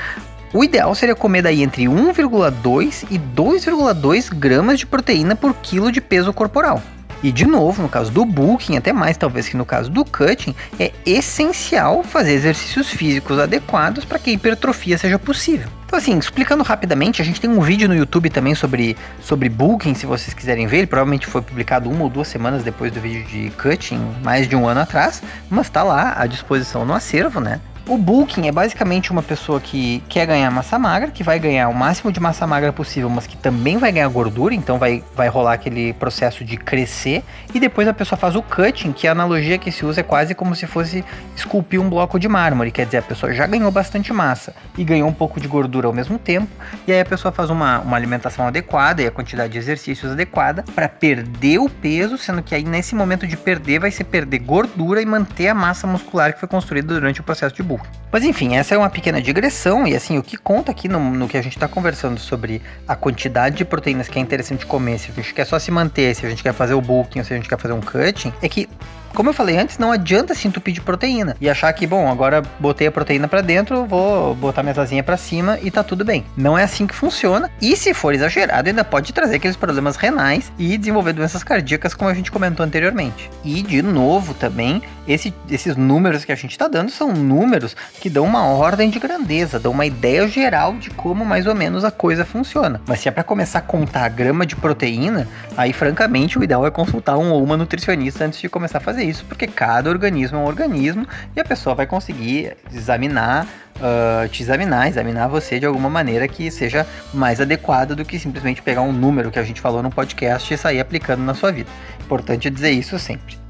o 0.54 0.64
ideal 0.64 0.94
seria 0.94 1.16
comer 1.16 1.42
daí 1.42 1.64
entre 1.64 1.86
1,2 1.86 3.06
e 3.10 3.20
2,2 3.20 4.34
gramas 4.34 4.80
de 4.80 4.86
proteína 4.86 5.36
por 5.36 5.54
quilo 5.56 5.92
de 5.92 6.00
peso 6.00 6.32
corporal. 6.32 6.82
E 7.26 7.32
de 7.32 7.48
novo, 7.48 7.82
no 7.82 7.90
caso 7.90 8.12
do 8.12 8.24
bulking, 8.24 8.78
até 8.78 8.94
mais 8.94 9.18
talvez 9.18 9.50
que 9.50 9.58
no 9.58 9.66
caso 9.66 9.90
do 9.90 10.06
cutting, 10.06 10.54
é 10.80 10.92
essencial 11.04 12.04
fazer 12.04 12.34
exercícios 12.34 12.88
físicos 12.88 13.40
adequados 13.40 14.06
para 14.06 14.20
que 14.20 14.30
a 14.30 14.34
hipertrofia 14.34 14.96
seja 14.96 15.18
possível. 15.18 15.68
Então, 15.88 15.98
assim, 15.98 16.16
explicando 16.20 16.64
rapidamente, 16.64 17.24
a 17.24 17.26
gente 17.26 17.42
tem 17.42 17.50
um 17.50 17.62
vídeo 17.62 17.88
no 17.88 17.96
YouTube 17.96 18.30
também 18.30 18.54
sobre, 18.54 18.96
sobre 19.24 19.50
bulking, 19.50 19.96
se 19.96 20.06
vocês 20.06 20.36
quiserem 20.36 20.68
ver. 20.68 20.78
Ele 20.78 20.86
provavelmente 20.86 21.26
foi 21.26 21.42
publicado 21.42 21.90
uma 21.90 22.04
ou 22.04 22.12
duas 22.12 22.28
semanas 22.28 22.62
depois 22.62 22.92
do 22.92 23.02
vídeo 23.02 23.26
de 23.26 23.50
cutting, 23.60 24.00
mais 24.24 24.48
de 24.48 24.56
um 24.56 24.68
ano 24.68 24.82
atrás, 24.82 25.24
mas 25.50 25.66
está 25.66 25.82
lá 25.82 26.14
à 26.16 26.28
disposição 26.28 26.86
no 26.86 26.94
acervo, 26.94 27.40
né? 27.40 27.60
O 27.88 28.00
bulking 28.00 28.48
é 28.48 28.52
basicamente 28.52 29.12
uma 29.12 29.22
pessoa 29.22 29.62
que 29.62 30.04
quer 30.10 30.26
ganhar 30.26 30.50
massa 30.50 30.80
magra, 30.80 31.12
que 31.12 31.22
vai 31.22 31.38
ganhar 31.38 31.70
o 31.70 31.74
máximo 31.74 32.12
de 32.12 32.20
massa 32.20 32.48
magra 32.48 32.74
possível, 32.74 33.08
mas 33.12 33.28
que 33.28 33.38
também 33.38 33.78
vai 33.78 33.92
ganhar 33.92 34.08
gordura, 34.08 34.56
então 34.56 34.80
vai, 34.80 35.04
vai 35.16 35.28
rolar 35.28 35.54
aquele 35.54 35.94
processo 35.94 36.44
de 36.44 36.58
crescer. 36.58 37.24
E 37.54 37.60
depois 37.60 37.88
a 37.88 37.94
pessoa 37.94 38.18
faz 38.18 38.36
o 38.36 38.42
cutting, 38.42 38.92
que 38.92 39.08
a 39.08 39.12
analogia 39.12 39.60
que 39.60 39.72
se 39.72 39.86
usa 39.86 40.00
é 40.00 40.04
quase 40.04 40.34
como 40.34 40.56
se 40.56 40.66
fosse 40.66 41.06
esculpir 41.36 41.80
um 41.80 41.88
bloco 41.88 42.20
de 42.20 42.28
mármore, 42.28 42.72
quer 42.72 42.88
dizer, 42.88 42.98
a 42.98 43.02
pessoa 43.04 43.32
já 43.32 43.46
ganhou 43.46 43.70
bastante 43.70 44.12
massa 44.12 44.56
e 44.76 44.84
ganhou 44.84 45.08
um 45.08 45.14
pouco 45.14 45.40
de 45.40 45.48
gordura 45.48 45.86
ao 45.86 45.94
mesmo 45.94 46.18
tempo, 46.18 46.50
e 46.88 46.92
aí 46.92 47.00
a 47.00 47.06
pessoa 47.06 47.32
faz 47.32 47.52
uma, 47.52 47.82
uma 47.82 47.96
alimentação 47.96 48.48
adequada 48.48 49.04
e 49.04 49.06
a 49.06 49.12
quantidade 49.12 49.54
de 49.54 49.60
exercícios 49.60 50.12
adequada 50.12 50.66
para 50.74 50.90
perder 50.90 51.60
o 51.60 51.70
peso, 51.70 52.18
sendo 52.18 52.42
que 52.42 52.56
aí 52.56 52.64
nesse 52.64 52.96
momento 52.96 53.28
de 53.28 53.38
perder 53.38 53.80
vai 53.80 53.92
ser 53.92 54.06
perder 54.06 54.40
gordura 54.40 55.04
e 55.04 55.06
manter 55.06 55.50
a 55.50 55.54
massa 55.54 55.86
muscular 55.86 56.34
que 56.34 56.40
foi 56.40 56.50
construída 56.50 56.92
durante 56.92 57.22
o 57.22 57.24
processo 57.24 57.54
de 57.54 57.62
bulking. 57.62 57.75
Mas 58.12 58.24
enfim, 58.24 58.56
essa 58.56 58.74
é 58.74 58.78
uma 58.78 58.90
pequena 58.90 59.22
digressão 59.22 59.86
e 59.86 59.96
assim, 59.96 60.18
o 60.18 60.24
que 60.24 60.38
conta 60.38 60.72
aqui 60.72 60.88
no, 60.88 61.00
no 61.00 61.28
que 61.28 61.38
a 61.38 61.42
gente 61.42 61.58
está 61.58 61.68
conversando 61.68 62.20
sobre 62.20 62.62
a 62.88 62.96
quantidade 62.96 63.58
de 63.58 63.66
proteínas 63.66 64.08
que 64.08 64.18
é 64.18 64.22
interessante 64.22 64.66
comer, 64.66 65.00
se 65.00 65.12
a 65.12 65.14
gente 65.14 65.34
quer 65.34 65.46
só 65.46 65.60
se 65.60 65.70
manter, 65.70 66.16
se 66.16 66.26
a 66.26 66.30
gente 66.30 66.42
quer 66.42 66.54
fazer 66.54 66.74
o 66.74 66.82
bulking 66.82 67.20
ou 67.20 67.26
se 67.26 67.34
a 67.34 67.36
gente 67.36 67.50
quer 67.50 67.60
fazer 67.60 67.74
um 67.74 67.82
cutting, 67.82 68.32
é 68.42 68.48
que 68.48 68.70
como 69.16 69.30
eu 69.30 69.34
falei 69.34 69.58
antes, 69.58 69.78
não 69.78 69.92
adianta 69.92 70.36
se 70.36 70.48
entupir 70.48 70.74
de 70.74 70.82
proteína 70.82 71.36
e 71.40 71.50
achar 71.50 71.72
que, 71.74 71.88
bom, 71.88 72.12
agora 72.12 72.44
botei 72.60 72.86
a 72.86 72.92
proteína 72.92 73.28
para 73.28 73.42
dentro, 73.42 73.86
vou 73.86 74.36
botar 74.36 74.62
minha 74.62 74.80
asinha 74.80 75.02
para 75.02 75.16
cima 75.16 75.58
e 75.64 75.72
tá 75.72 75.82
tudo 75.84 76.04
bem. 76.04 76.26
Não 76.36 76.58
é 76.58 76.64
assim 76.64 76.86
que 76.86 76.94
funciona. 76.94 77.50
E 77.62 77.76
se 77.78 77.94
for 77.94 78.14
exagerado, 78.14 78.68
ainda 78.68 78.84
pode 78.84 79.14
trazer 79.14 79.38
aqueles 79.38 79.56
problemas 79.56 79.96
renais 79.96 80.52
e 80.60 80.78
desenvolver 80.78 81.14
doenças 81.14 81.44
cardíacas, 81.44 81.94
como 81.94 82.10
a 82.10 82.14
gente 82.14 82.32
comentou 82.32 82.66
anteriormente. 82.66 83.32
E 83.44 83.62
de 83.62 83.82
novo 83.82 84.34
também, 84.34 84.82
esse, 85.08 85.34
esses 85.50 85.78
números 85.78 86.26
que 86.26 86.32
a 86.32 86.36
gente 86.36 86.52
está 86.52 86.68
dando 86.68 86.92
são 86.92 87.14
números 87.14 87.76
que 88.02 88.10
dão 88.10 88.26
uma 88.26 88.44
ordem 88.44 88.90
de 88.90 89.00
grandeza, 89.00 89.60
dão 89.60 89.72
uma 89.72 89.86
ideia 89.86 90.28
geral 90.28 90.74
de 90.74 90.90
como 90.90 91.24
mais 91.24 91.48
ou 91.48 91.56
menos 91.56 91.86
a 91.86 91.92
coisa 91.92 92.26
funciona. 92.26 92.82
Mas 92.86 93.00
se 93.00 93.08
é 93.08 93.12
para 93.12 93.24
começar 93.24 93.60
a 93.60 93.62
contar 93.62 94.04
a 94.04 94.10
grama 94.10 94.46
de 94.46 94.56
proteína, 94.58 95.28
aí 95.56 95.72
francamente 95.72 96.38
o 96.38 96.44
ideal 96.44 96.68
é 96.68 96.72
consultar 96.72 97.18
um 97.18 97.32
ou 97.32 97.42
uma 97.42 97.56
nutricionista 97.56 98.26
antes 98.26 98.42
de 98.42 98.50
começar 98.50 98.80
a 98.80 98.82
fazer 98.82 99.05
isso, 99.06 99.26
porque 99.26 99.48
cada 99.48 99.90
organismo 99.90 100.38
é 100.38 100.42
um 100.42 100.46
organismo 100.46 101.08
e 101.36 101.40
a 101.40 101.44
pessoa 101.44 101.76
vai 101.76 101.86
conseguir 101.86 102.58
examinar, 102.74 103.48
uh, 103.78 104.28
te 104.30 104.44
examinar, 104.44 104.88
examinar 104.88 105.28
você 105.28 105.60
de 105.60 105.66
alguma 105.66 105.90
maneira 105.90 106.28
que 106.28 106.50
seja 106.52 106.86
mais 107.14 107.40
adequada 107.40 107.96
do 107.96 108.04
que 108.04 108.20
simplesmente 108.20 108.62
pegar 108.62 108.82
um 108.82 108.92
número 108.92 109.32
que 109.32 109.40
a 109.40 109.44
gente 109.44 109.62
falou 109.62 109.82
no 109.82 109.90
podcast 109.90 110.54
e 110.54 110.58
sair 110.58 110.80
aplicando 110.80 111.24
na 111.24 111.34
sua 111.34 111.52
vida. 111.52 111.70
Importante 112.02 112.50
dizer 112.50 112.72
isso 112.72 113.00
sempre. 113.00 113.46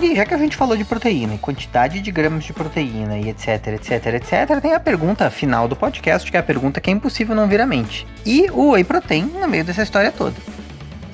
E 0.00 0.14
já 0.14 0.26
que 0.26 0.34
a 0.34 0.38
gente 0.38 0.56
falou 0.56 0.76
de 0.76 0.84
proteína, 0.84 1.38
quantidade 1.38 2.00
de 2.00 2.10
gramas 2.12 2.44
de 2.44 2.52
proteína 2.52 3.18
e 3.18 3.30
etc, 3.30 3.68
etc, 3.68 4.06
etc, 4.14 4.60
tem 4.60 4.74
a 4.74 4.80
pergunta 4.80 5.30
final 5.30 5.66
do 5.66 5.74
podcast, 5.74 6.30
que 6.30 6.36
é 6.36 6.40
a 6.40 6.42
pergunta 6.42 6.80
que 6.80 6.90
é 6.90 6.92
impossível 6.92 7.34
não 7.34 7.48
vir 7.48 7.62
à 7.62 7.66
mente. 7.66 8.06
E 8.24 8.46
o 8.52 8.72
whey 8.72 8.84
protein 8.84 9.24
no 9.24 9.48
meio 9.48 9.64
dessa 9.64 9.82
história 9.82 10.12
toda. 10.12 10.36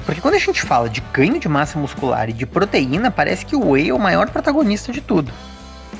Porque 0.04 0.20
quando 0.20 0.34
a 0.34 0.38
gente 0.38 0.62
fala 0.62 0.88
de 0.88 1.02
ganho 1.12 1.38
de 1.38 1.48
massa 1.48 1.78
muscular 1.78 2.28
e 2.28 2.32
de 2.32 2.46
proteína, 2.46 3.10
parece 3.10 3.46
que 3.46 3.56
o 3.56 3.70
whey 3.70 3.90
é 3.90 3.94
o 3.94 3.98
maior 3.98 4.28
protagonista 4.30 4.92
de 4.92 5.00
tudo. 5.00 5.32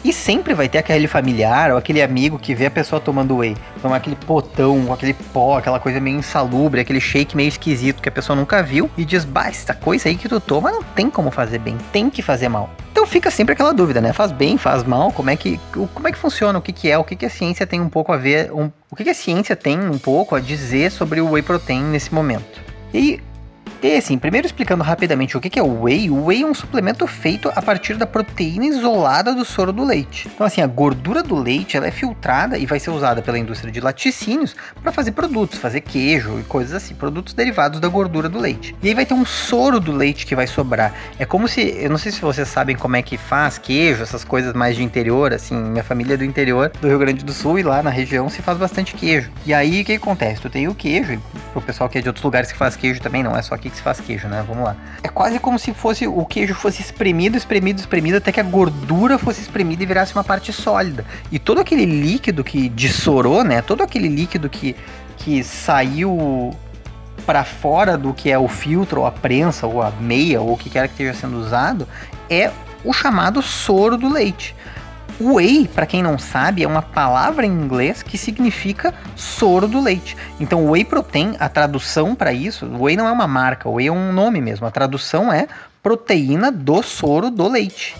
E 0.05 0.13
sempre 0.13 0.53
vai 0.53 0.69
ter 0.69 0.79
aquele 0.79 1.07
familiar 1.07 1.71
ou 1.71 1.77
aquele 1.79 2.03
amigo 2.03 2.37
que 2.37 2.57
vê 2.57 2.67
a 2.67 2.71
pessoa 2.71 3.01
tomando 3.01 3.37
whey, 3.37 3.57
tomar 3.81 3.97
aquele 3.97 4.17
potão, 4.17 4.93
aquele 4.93 5.15
pó, 5.15 5.59
aquela 5.59 5.79
coisa 5.79 6.01
meio 6.01 6.19
insalubre, 6.19 6.81
aquele 6.81 7.01
shake 7.01 7.37
meio 7.37 7.49
esquisito 7.49 8.03
que 8.03 8.09
a 8.09 8.13
pessoa 8.13 8.35
nunca 8.35 8.65
viu 8.65 8.91
e 8.99 9.05
diz: 9.05 9.25
Bah, 9.25 9.47
essa 9.47 9.75
coisa 9.75 10.09
aí 10.09 10.17
que 10.17 10.29
tu 10.29 10.41
toma 10.41 10.73
não 10.73 10.83
tem 10.83 11.09
como 11.09 11.31
fazer 11.31 11.59
bem, 11.59 11.79
tem 11.93 12.11
que 12.11 12.21
fazer 12.21 12.49
mal. 12.49 12.71
Então 12.91 13.07
fica 13.07 13.31
sempre 13.31 13.53
aquela 13.53 13.73
dúvida, 13.73 14.01
né? 14.01 14.13
Faz 14.13 14.33
bem, 14.33 14.59
faz 14.59 14.83
mal, 14.83 15.13
como 15.13 15.31
é 15.31 15.37
que, 15.37 15.61
como 15.95 16.09
é 16.09 16.13
que 16.13 16.19
funciona, 16.19 16.59
o 16.59 16.63
que, 16.63 16.73
que 16.73 16.91
é, 16.91 16.99
o 16.99 17.05
que, 17.05 17.15
que 17.15 17.27
a 17.27 17.31
ciência 17.31 17.65
tem 17.65 17.81
um 17.81 17.89
pouco 17.89 18.13
a 18.13 18.17
ver, 18.17 18.53
um, 18.53 18.73
o 18.91 18.97
que, 18.97 19.05
que 19.05 19.11
a 19.11 19.15
ciência 19.15 19.55
tem 19.55 19.79
um 19.79 19.99
pouco 19.99 20.35
a 20.35 20.41
dizer 20.41 20.91
sobre 20.91 21.21
o 21.21 21.31
whey 21.31 21.43
protein 21.43 21.85
nesse 21.85 22.13
momento. 22.13 22.61
E 22.93 23.21
e 23.83 23.97
assim, 23.97 24.17
primeiro 24.17 24.47
explicando 24.47 24.85
rapidamente 24.85 25.37
o 25.37 25.41
que 25.41 25.59
é 25.59 25.63
o 25.63 25.83
whey, 25.83 26.09
o 26.09 26.27
whey 26.27 26.43
é 26.43 26.47
um 26.47 26.55
suplemento 26.55 27.05
feito 27.07 27.51
a 27.55 27.61
partir 27.61 27.97
da 27.97 28.07
proteína 28.07 28.67
isolada 28.67 29.35
do 29.35 29.45
soro 29.45 29.73
do 29.73 29.85
leite. 29.85 30.31
Então 30.33 30.47
assim, 30.47 30.61
a 30.61 30.67
gordura 30.69 31.21
do 31.21 31.35
leite 31.35 31.77
ela 31.77 31.89
é 31.89 31.91
filtrada 31.91 32.57
e 32.57 32.65
vai 32.65 32.79
ser 32.79 32.91
usada 32.91 33.21
pela 33.21 33.37
indústria 33.39 33.73
de 33.73 33.81
laticínios 33.81 34.55
para 34.81 34.93
fazer 34.93 35.11
produtos, 35.11 35.59
fazer 35.59 35.81
queijo 35.81 36.39
e 36.39 36.45
coisas 36.45 36.75
assim, 36.75 36.95
produtos 36.95 37.35
derivados 37.35 37.81
da 37.81 37.89
gordura 37.89 38.29
do 38.29 38.39
leite. 38.39 38.73
E 38.81 38.87
aí 38.87 38.95
vai 38.95 39.05
ter 39.05 39.15
um 39.15 39.25
soro 39.25 39.81
do 39.81 39.91
leite 39.91 40.27
que 40.27 40.37
vai 40.37 40.47
sobrar. 40.47 40.95
É 41.19 41.25
como 41.25 41.49
se, 41.49 41.61
eu 41.61 41.91
não 41.91 41.99
sei 41.99 42.13
se 42.13 42.21
vocês 42.21 42.47
sabem 42.47 42.77
como 42.77 42.95
é 42.95 43.03
que 43.03 43.17
faz 43.17 43.59
queijo, 43.59 44.01
essas 44.01 44.23
coisas 44.23 44.55
mais 44.55 44.77
de 44.77 44.85
interior, 44.85 45.33
assim, 45.33 45.57
minha 45.57 45.83
família 45.83 46.15
é 46.15 46.17
do 46.17 46.25
interior 46.25 46.71
do 46.81 46.87
Rio 46.87 47.01
Grande 47.01 47.25
do 47.25 47.33
Sul 47.33 47.59
e 47.59 47.65
lá 47.65 47.83
na 47.83 47.91
região 47.91 48.29
se 48.29 48.43
faz 48.43 48.59
bastante 48.59 48.95
queijo. 48.95 49.29
E 49.45 49.53
aí 49.53 49.83
o 49.83 49.85
que 49.85 49.95
acontece? 49.95 50.41
Tu 50.41 50.49
tem 50.49 50.69
o 50.69 50.75
queijo, 50.75 51.21
pro 51.53 51.61
pessoal 51.61 51.91
que 51.91 51.99
é 51.99 52.01
de 52.01 52.09
outros 52.09 52.25
lugares 52.25 52.53
que 52.53 52.57
faz 52.57 52.77
queijo 52.77 53.01
também, 53.01 53.25
não 53.25 53.37
é 53.37 53.43
só 53.43 53.57
aqui 53.57 53.72
que 53.73 53.79
se 53.79 53.83
faz 53.83 54.01
queijo, 54.01 54.29
né? 54.29 54.45
Vamos 54.47 54.65
lá. 54.65 54.77
É 55.03 55.09
quase 55.09 55.39
como 55.39 55.59
se 55.59 55.73
fosse 55.75 56.07
o 56.07 56.25
queijo 56.25 56.55
fosse 56.55 56.81
espremido, 56.81 57.37
espremido, 57.37 57.81
espremido, 57.81 58.19
até 58.19 58.31
que 58.31 58.39
a 58.39 58.45
gordura 58.45 59.19
fosse 59.19 59.41
espremida 59.41 59.83
e 59.83 59.87
virasse 59.87 60.15
uma 60.15 60.23
parte 60.23 60.53
sólida. 60.53 61.05
E 61.31 61.39
todo 61.39 61.61
aquele 61.61 61.85
líquido 61.85 62.45
que 62.45 62.69
dissorou, 62.69 63.43
né? 63.43 63.63
Todo 63.63 63.83
aquele 63.83 64.09
líquido 64.09 64.49
que, 64.49 64.77
que 65.17 65.43
saiu 65.43 66.55
para 67.27 67.45
fora 67.45 67.97
do 67.97 68.13
que 68.13 68.31
é 68.31 68.39
o 68.39 68.49
filtro, 68.49 69.01
ou 69.01 69.07
a 69.07 69.13
prensa, 69.13 69.67
ou 69.67 69.83
a 69.83 69.91
meia, 69.91 70.41
ou 70.41 70.53
o 70.53 70.57
que 70.57 70.71
quer 70.71 70.89
que 70.89 70.95
esteja 70.95 71.15
sendo 71.15 71.39
usado, 71.39 71.89
é 72.29 72.51
o 72.85 72.93
chamado 72.93 73.41
soro 73.43 73.97
do 73.97 74.09
leite. 74.09 74.55
Whey, 75.23 75.69
para 75.69 75.87
quem 75.87 76.03
não 76.03 76.19
sabe, 76.19 76.65
é 76.65 76.67
uma 76.67 76.83
palavra 76.83 77.47
em 77.47 77.51
inglês 77.51 78.03
que 78.03 78.19
significa 78.19 78.93
soro 79.15 79.69
do 79.69 79.81
leite. 79.81 80.17
Então, 80.41 80.69
whey 80.69 80.85
protein, 80.85 81.37
a 81.39 81.49
tradução 81.49 82.13
para 82.13 82.33
isso, 82.33 82.67
whey 82.77 82.97
não 82.97 83.07
é 83.07 83.13
uma 83.13 83.29
marca, 83.29 83.69
whey 83.69 83.87
é 83.87 83.93
um 83.93 84.13
nome 84.13 84.41
mesmo. 84.41 84.67
A 84.67 84.71
tradução 84.71 85.33
é 85.33 85.47
proteína 85.81 86.51
do 86.51 86.83
soro 86.83 87.31
do 87.31 87.47
leite. 87.47 87.95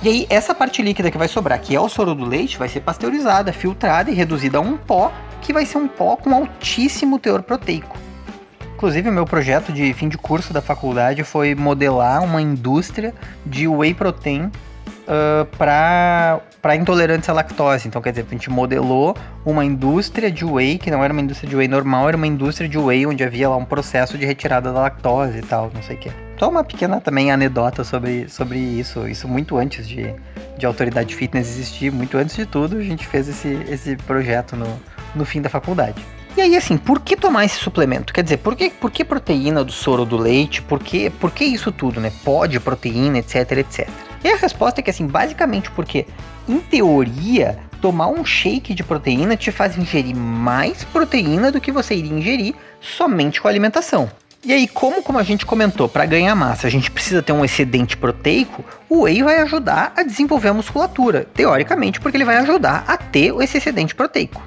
E 0.00 0.08
aí, 0.08 0.26
essa 0.30 0.54
parte 0.54 0.80
líquida 0.80 1.10
que 1.10 1.18
vai 1.18 1.26
sobrar, 1.26 1.58
que 1.60 1.74
é 1.74 1.80
o 1.80 1.88
soro 1.88 2.14
do 2.14 2.24
leite, 2.24 2.56
vai 2.56 2.68
ser 2.68 2.80
pasteurizada, 2.80 3.52
filtrada 3.52 4.10
e 4.10 4.14
reduzida 4.14 4.58
a 4.58 4.60
um 4.60 4.76
pó, 4.76 5.12
que 5.42 5.52
vai 5.52 5.66
ser 5.66 5.78
um 5.78 5.88
pó 5.88 6.14
com 6.14 6.32
altíssimo 6.32 7.18
teor 7.18 7.42
proteico. 7.42 7.98
Inclusive, 8.76 9.08
o 9.08 9.12
meu 9.12 9.24
projeto 9.24 9.72
de 9.72 9.92
fim 9.92 10.08
de 10.08 10.18
curso 10.18 10.52
da 10.52 10.62
faculdade 10.62 11.24
foi 11.24 11.54
modelar 11.54 12.22
uma 12.22 12.40
indústria 12.40 13.12
de 13.44 13.66
whey 13.66 13.94
protein 13.94 14.52
uh, 15.04 15.44
para 15.56 16.76
intolerantes 16.76 17.28
à 17.28 17.32
lactose. 17.32 17.88
Então, 17.88 18.00
quer 18.02 18.10
dizer, 18.10 18.26
a 18.28 18.30
gente 18.30 18.50
modelou 18.50 19.16
uma 19.44 19.64
indústria 19.64 20.30
de 20.30 20.44
whey, 20.44 20.78
que 20.78 20.90
não 20.90 21.02
era 21.02 21.12
uma 21.12 21.22
indústria 21.22 21.48
de 21.48 21.56
whey 21.56 21.68
normal, 21.68 22.08
era 22.08 22.16
uma 22.16 22.26
indústria 22.26 22.68
de 22.68 22.78
whey 22.78 23.06
onde 23.06 23.22
havia 23.22 23.48
lá 23.48 23.56
um 23.56 23.64
processo 23.64 24.16
de 24.18 24.24
retirada 24.24 24.72
da 24.72 24.80
lactose 24.80 25.38
e 25.38 25.42
tal, 25.42 25.70
não 25.74 25.82
sei 25.82 25.96
o 25.96 25.98
que. 25.98 26.12
Só 26.38 26.48
uma 26.48 26.64
pequena 26.64 27.00
também 27.00 27.30
anedota 27.30 27.84
sobre, 27.84 28.28
sobre 28.28 28.58
isso. 28.58 29.06
Isso 29.06 29.28
muito 29.28 29.56
antes 29.56 29.86
de, 29.86 30.14
de 30.58 30.66
autoridade 30.66 31.14
fitness 31.14 31.48
existir, 31.48 31.92
muito 31.92 32.18
antes 32.18 32.34
de 32.34 32.46
tudo, 32.46 32.76
a 32.78 32.82
gente 32.82 33.06
fez 33.06 33.28
esse, 33.28 33.48
esse 33.68 33.96
projeto 33.96 34.56
no, 34.56 34.66
no 35.14 35.24
fim 35.24 35.40
da 35.40 35.48
faculdade. 35.48 36.04
E 36.36 36.40
aí, 36.40 36.56
assim, 36.56 36.76
por 36.76 37.00
que 37.00 37.16
tomar 37.16 37.44
esse 37.44 37.54
suplemento? 37.54 38.12
Quer 38.12 38.24
dizer, 38.24 38.38
por 38.38 38.56
que, 38.56 38.68
por 38.68 38.90
que 38.90 39.04
proteína 39.04 39.62
do 39.62 39.70
soro 39.70 40.04
do 40.04 40.16
leite? 40.16 40.60
Por 40.60 40.80
que, 40.80 41.08
por 41.08 41.30
que 41.30 41.44
isso 41.44 41.70
tudo, 41.70 42.00
né? 42.00 42.10
Pode, 42.24 42.58
proteína, 42.58 43.18
etc, 43.18 43.52
etc. 43.52 43.88
E 44.24 44.32
a 44.32 44.36
resposta 44.36 44.80
é 44.80 44.82
que, 44.82 44.90
assim, 44.90 45.06
basicamente 45.06 45.70
porque, 45.70 46.06
em 46.48 46.58
teoria, 46.58 47.58
tomar 47.80 48.08
um 48.08 48.24
shake 48.24 48.72
de 48.72 48.82
proteína 48.82 49.36
te 49.36 49.52
faz 49.52 49.76
ingerir 49.76 50.16
mais 50.16 50.82
proteína 50.82 51.52
do 51.52 51.60
que 51.60 51.70
você 51.70 51.94
iria 51.94 52.18
ingerir 52.18 52.54
somente 52.80 53.42
com 53.42 53.46
a 53.46 53.50
alimentação. 53.50 54.10
E 54.42 54.52
aí, 54.52 54.66
como, 54.66 55.02
como 55.02 55.18
a 55.18 55.22
gente 55.22 55.44
comentou, 55.44 55.88
para 55.88 56.06
ganhar 56.06 56.34
massa 56.34 56.66
a 56.66 56.70
gente 56.70 56.90
precisa 56.90 57.22
ter 57.22 57.32
um 57.32 57.44
excedente 57.44 57.96
proteico, 57.96 58.64
o 58.88 59.02
whey 59.02 59.22
vai 59.22 59.40
ajudar 59.40 59.92
a 59.96 60.02
desenvolver 60.02 60.48
a 60.48 60.54
musculatura, 60.54 61.26
teoricamente, 61.34 62.00
porque 62.00 62.16
ele 62.16 62.24
vai 62.24 62.36
ajudar 62.38 62.84
a 62.86 62.96
ter 62.96 63.34
esse 63.42 63.58
excedente 63.58 63.94
proteico. 63.94 64.42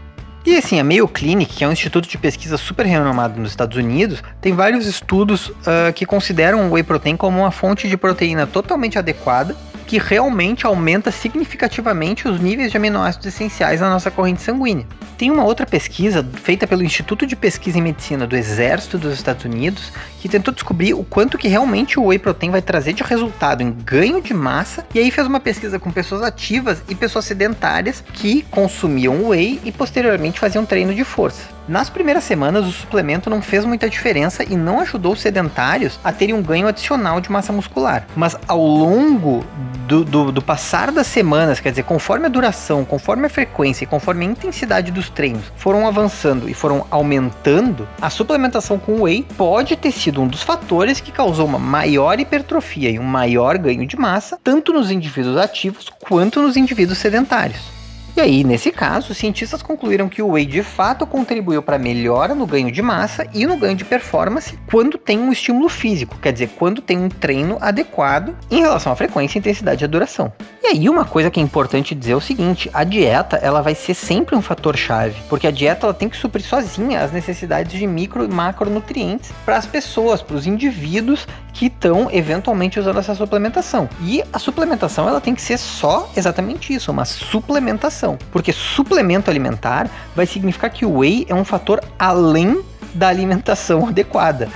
E 0.47 0.55
assim, 0.55 0.79
a 0.79 0.83
Mayo 0.83 1.09
Clinic, 1.09 1.57
que 1.57 1.63
é 1.63 1.67
um 1.67 1.73
instituto 1.73 2.07
de 2.07 2.17
pesquisa 2.17 2.57
super 2.57 2.85
renomado 2.85 3.37
nos 3.37 3.49
Estados 3.49 3.75
Unidos, 3.75 4.23
tem 4.39 4.53
vários 4.53 4.85
estudos 4.85 5.49
uh, 5.49 5.91
que 5.93 6.05
consideram 6.05 6.69
o 6.69 6.71
whey 6.71 6.83
protein 6.83 7.17
como 7.17 7.39
uma 7.39 7.51
fonte 7.51 7.89
de 7.89 7.97
proteína 7.97 8.47
totalmente 8.47 8.97
adequada 8.97 9.57
que 9.87 9.97
realmente 9.97 10.65
aumenta 10.65 11.09
significativamente 11.09 12.27
os 12.27 12.39
níveis 12.39 12.69
de 12.69 12.77
aminoácidos 12.77 13.25
essenciais 13.27 13.79
na 13.79 13.89
nossa 13.89 14.11
corrente 14.11 14.41
sanguínea. 14.41 14.85
Tem 15.17 15.31
uma 15.31 15.45
outra 15.45 15.65
pesquisa 15.65 16.23
feita 16.43 16.67
pelo 16.67 16.83
Instituto 16.83 17.25
de 17.25 17.35
Pesquisa 17.35 17.79
em 17.79 17.81
Medicina 17.81 18.27
do 18.27 18.35
Exército 18.35 18.99
dos 18.99 19.13
Estados 19.13 19.45
Unidos 19.45 19.91
que 20.19 20.29
tentou 20.29 20.53
descobrir 20.53 20.93
o 20.93 21.03
quanto 21.03 21.37
que 21.37 21.47
realmente 21.47 21.99
o 21.99 22.05
whey 22.05 22.19
protein 22.19 22.51
vai 22.51 22.61
trazer 22.61 22.93
de 22.93 23.01
resultado 23.01 23.63
em 23.63 23.71
ganho 23.71 24.21
de 24.21 24.33
massa 24.33 24.85
e 24.93 24.99
aí 24.99 25.09
fez 25.09 25.25
uma 25.25 25.39
pesquisa 25.39 25.79
com 25.79 25.89
pessoas 25.89 26.21
ativas 26.21 26.83
e 26.89 26.93
pessoas 26.93 27.25
sedentárias 27.25 28.03
que 28.13 28.43
consumiam 28.51 29.29
whey 29.29 29.59
e 29.63 29.71
posteriormente 29.71 30.39
faziam 30.39 30.65
treino 30.65 30.93
de 30.93 31.03
força. 31.03 31.56
Nas 31.67 31.89
primeiras 31.89 32.23
semanas, 32.23 32.65
o 32.65 32.71
suplemento 32.71 33.29
não 33.29 33.41
fez 33.41 33.65
muita 33.65 33.89
diferença 33.89 34.41
e 34.41 34.55
não 34.55 34.79
ajudou 34.79 35.11
os 35.11 35.19
sedentários 35.19 35.99
a 36.01 36.13
terem 36.13 36.33
um 36.33 36.41
ganho 36.41 36.65
adicional 36.65 37.19
de 37.19 37.29
massa 37.29 37.51
muscular. 37.51 38.07
Mas 38.15 38.37
ao 38.47 38.65
longo 38.65 39.43
do, 39.85 40.05
do, 40.05 40.31
do, 40.31 40.41
passar 40.41 40.93
das 40.93 41.07
semanas, 41.07 41.59
quer 41.59 41.71
dizer, 41.71 41.83
conforme 41.83 42.25
a 42.25 42.29
duração, 42.29 42.85
conforme 42.85 43.25
a 43.25 43.29
frequência 43.29 43.83
e 43.83 43.87
conforme 43.87 44.25
a 44.25 44.29
intensidade 44.29 44.91
dos 44.91 45.09
treinos 45.09 45.43
foram 45.57 45.85
avançando 45.85 46.49
e 46.49 46.53
foram 46.53 46.87
aumentando, 46.89 47.85
a 48.01 48.09
suplementação 48.09 48.79
com 48.79 49.01
whey 49.01 49.25
pode 49.37 49.75
ter 49.75 49.91
sido 49.91 50.21
um 50.21 50.27
dos 50.27 50.41
fatores 50.41 51.01
que 51.01 51.11
causou 51.11 51.45
uma 51.45 51.59
maior 51.59 52.17
hipertrofia 52.17 52.91
e 52.91 52.97
um 52.97 53.03
maior 53.03 53.57
ganho 53.57 53.85
de 53.85 53.97
massa, 53.97 54.39
tanto 54.41 54.71
nos 54.71 54.89
indivíduos 54.89 55.35
ativos 55.35 55.89
quanto 56.07 56.41
nos 56.41 56.55
indivíduos 56.55 56.97
sedentários. 56.97 57.76
E 58.17 58.19
aí, 58.19 58.43
nesse 58.43 58.71
caso, 58.71 59.11
os 59.11 59.17
cientistas 59.19 59.61
concluíram 59.61 60.09
que 60.09 60.23
o 60.23 60.29
whey 60.29 60.43
de 60.43 60.63
fato 60.63 61.05
contribuiu 61.05 61.61
para 61.61 61.77
melhora 61.77 62.33
no 62.33 62.47
ganho 62.47 62.71
de 62.71 62.81
massa 62.81 63.27
e 63.31 63.45
no 63.45 63.55
ganho 63.57 63.75
de 63.75 63.85
performance 63.85 64.57
quando 64.71 64.97
tem 64.97 65.19
um 65.19 65.31
estímulo 65.31 65.69
físico, 65.69 66.17
quer 66.17 66.33
dizer, 66.33 66.49
quando 66.57 66.81
tem 66.81 66.97
um 66.97 67.09
treino 67.09 67.59
adequado 67.61 68.35
em 68.49 68.61
relação 68.61 68.91
à 68.91 68.95
frequência, 68.95 69.37
intensidade 69.37 69.85
e 69.85 69.87
duração. 69.87 70.33
E 70.67 70.71
aí 70.71 70.89
uma 70.89 71.05
coisa 71.05 71.31
que 71.31 71.39
é 71.39 71.43
importante 71.43 71.95
dizer 71.95 72.11
é 72.11 72.15
o 72.17 72.19
seguinte, 72.19 72.69
a 72.73 72.83
dieta 72.83 73.37
ela 73.37 73.61
vai 73.61 73.73
ser 73.73 73.93
sempre 73.93 74.35
um 74.35 74.41
fator 74.41 74.75
chave, 74.75 75.15
porque 75.29 75.47
a 75.47 75.51
dieta 75.51 75.85
ela 75.85 75.93
tem 75.93 76.09
que 76.09 76.17
suprir 76.17 76.43
sozinha 76.43 76.99
as 76.99 77.13
necessidades 77.13 77.71
de 77.71 77.87
micro 77.87 78.25
e 78.25 78.27
macronutrientes 78.27 79.31
para 79.45 79.55
as 79.55 79.65
pessoas, 79.65 80.21
para 80.21 80.35
os 80.35 80.45
indivíduos 80.45 81.25
que 81.53 81.67
estão 81.67 82.09
eventualmente 82.11 82.77
usando 82.81 82.99
essa 82.99 83.15
suplementação. 83.15 83.87
E 84.01 84.21
a 84.33 84.37
suplementação 84.39 85.07
ela 85.07 85.21
tem 85.21 85.33
que 85.33 85.41
ser 85.41 85.57
só 85.57 86.11
exatamente 86.17 86.73
isso, 86.73 86.91
uma 86.91 87.05
suplementação, 87.05 88.19
porque 88.29 88.51
suplemento 88.51 89.31
alimentar 89.31 89.89
vai 90.13 90.25
significar 90.25 90.69
que 90.69 90.85
o 90.85 90.97
whey 90.97 91.25
é 91.29 91.33
um 91.33 91.45
fator 91.45 91.81
além 91.97 92.61
da 92.93 93.07
alimentação 93.07 93.87
adequada 93.87 94.49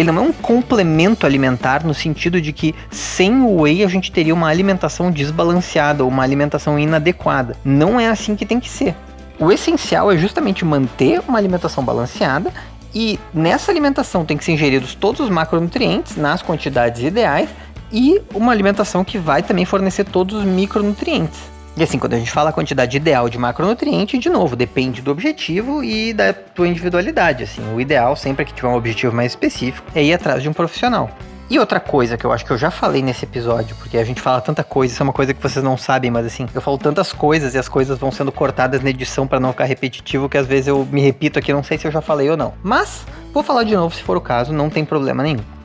ele 0.00 0.10
não 0.10 0.24
é 0.24 0.28
um 0.28 0.32
complemento 0.32 1.26
alimentar 1.26 1.84
no 1.84 1.92
sentido 1.92 2.40
de 2.40 2.52
que 2.52 2.74
sem 2.90 3.42
o 3.42 3.62
whey 3.62 3.84
a 3.84 3.88
gente 3.88 4.10
teria 4.10 4.34
uma 4.34 4.48
alimentação 4.48 5.10
desbalanceada 5.10 6.02
ou 6.02 6.10
uma 6.10 6.22
alimentação 6.22 6.78
inadequada. 6.78 7.56
Não 7.64 8.00
é 8.00 8.08
assim 8.08 8.34
que 8.34 8.46
tem 8.46 8.58
que 8.58 8.68
ser. 8.68 8.94
O 9.38 9.52
essencial 9.52 10.10
é 10.10 10.16
justamente 10.16 10.64
manter 10.64 11.20
uma 11.26 11.38
alimentação 11.38 11.84
balanceada 11.84 12.52
e 12.94 13.18
nessa 13.32 13.70
alimentação 13.70 14.24
tem 14.24 14.36
que 14.36 14.44
ser 14.44 14.52
ingeridos 14.52 14.94
todos 14.94 15.20
os 15.20 15.30
macronutrientes 15.30 16.16
nas 16.16 16.42
quantidades 16.42 17.02
ideais 17.02 17.48
e 17.92 18.20
uma 18.34 18.52
alimentação 18.52 19.04
que 19.04 19.18
vai 19.18 19.42
também 19.42 19.64
fornecer 19.64 20.04
todos 20.04 20.38
os 20.38 20.44
micronutrientes. 20.44 21.49
E 21.76 21.82
assim, 21.82 21.98
quando 21.98 22.14
a 22.14 22.18
gente 22.18 22.30
fala 22.30 22.50
a 22.50 22.52
quantidade 22.52 22.96
ideal 22.96 23.28
de 23.28 23.38
macronutriente, 23.38 24.18
de 24.18 24.28
novo, 24.28 24.56
depende 24.56 25.00
do 25.00 25.10
objetivo 25.10 25.82
e 25.82 26.12
da 26.12 26.32
tua 26.32 26.68
individualidade. 26.68 27.44
Assim, 27.44 27.62
o 27.74 27.80
ideal, 27.80 28.16
sempre 28.16 28.44
que 28.44 28.52
tiver 28.52 28.68
um 28.68 28.74
objetivo 28.74 29.14
mais 29.14 29.32
específico, 29.32 29.86
é 29.94 30.02
ir 30.02 30.12
atrás 30.12 30.42
de 30.42 30.48
um 30.48 30.52
profissional. 30.52 31.08
E 31.48 31.58
outra 31.58 31.80
coisa 31.80 32.16
que 32.16 32.24
eu 32.24 32.30
acho 32.30 32.44
que 32.44 32.52
eu 32.52 32.58
já 32.58 32.70
falei 32.70 33.02
nesse 33.02 33.24
episódio, 33.24 33.74
porque 33.74 33.98
a 33.98 34.04
gente 34.04 34.20
fala 34.20 34.40
tanta 34.40 34.62
coisa, 34.62 34.92
isso 34.92 35.02
é 35.02 35.04
uma 35.04 35.12
coisa 35.12 35.34
que 35.34 35.42
vocês 35.42 35.64
não 35.64 35.76
sabem, 35.76 36.08
mas 36.08 36.24
assim, 36.24 36.46
eu 36.54 36.60
falo 36.60 36.78
tantas 36.78 37.12
coisas 37.12 37.54
e 37.54 37.58
as 37.58 37.68
coisas 37.68 37.98
vão 37.98 38.12
sendo 38.12 38.30
cortadas 38.30 38.80
na 38.80 38.90
edição 38.90 39.26
para 39.26 39.40
não 39.40 39.50
ficar 39.50 39.64
repetitivo, 39.64 40.28
que 40.28 40.38
às 40.38 40.46
vezes 40.46 40.68
eu 40.68 40.86
me 40.92 41.00
repito 41.00 41.40
aqui, 41.40 41.52
não 41.52 41.64
sei 41.64 41.76
se 41.76 41.88
eu 41.88 41.90
já 41.90 42.00
falei 42.00 42.30
ou 42.30 42.36
não. 42.36 42.54
Mas, 42.62 43.04
vou 43.32 43.42
falar 43.42 43.64
de 43.64 43.74
novo 43.74 43.92
se 43.92 44.02
for 44.02 44.16
o 44.16 44.20
caso, 44.20 44.52
não 44.52 44.70
tem 44.70 44.84
problema 44.84 45.24
nenhum 45.24 45.59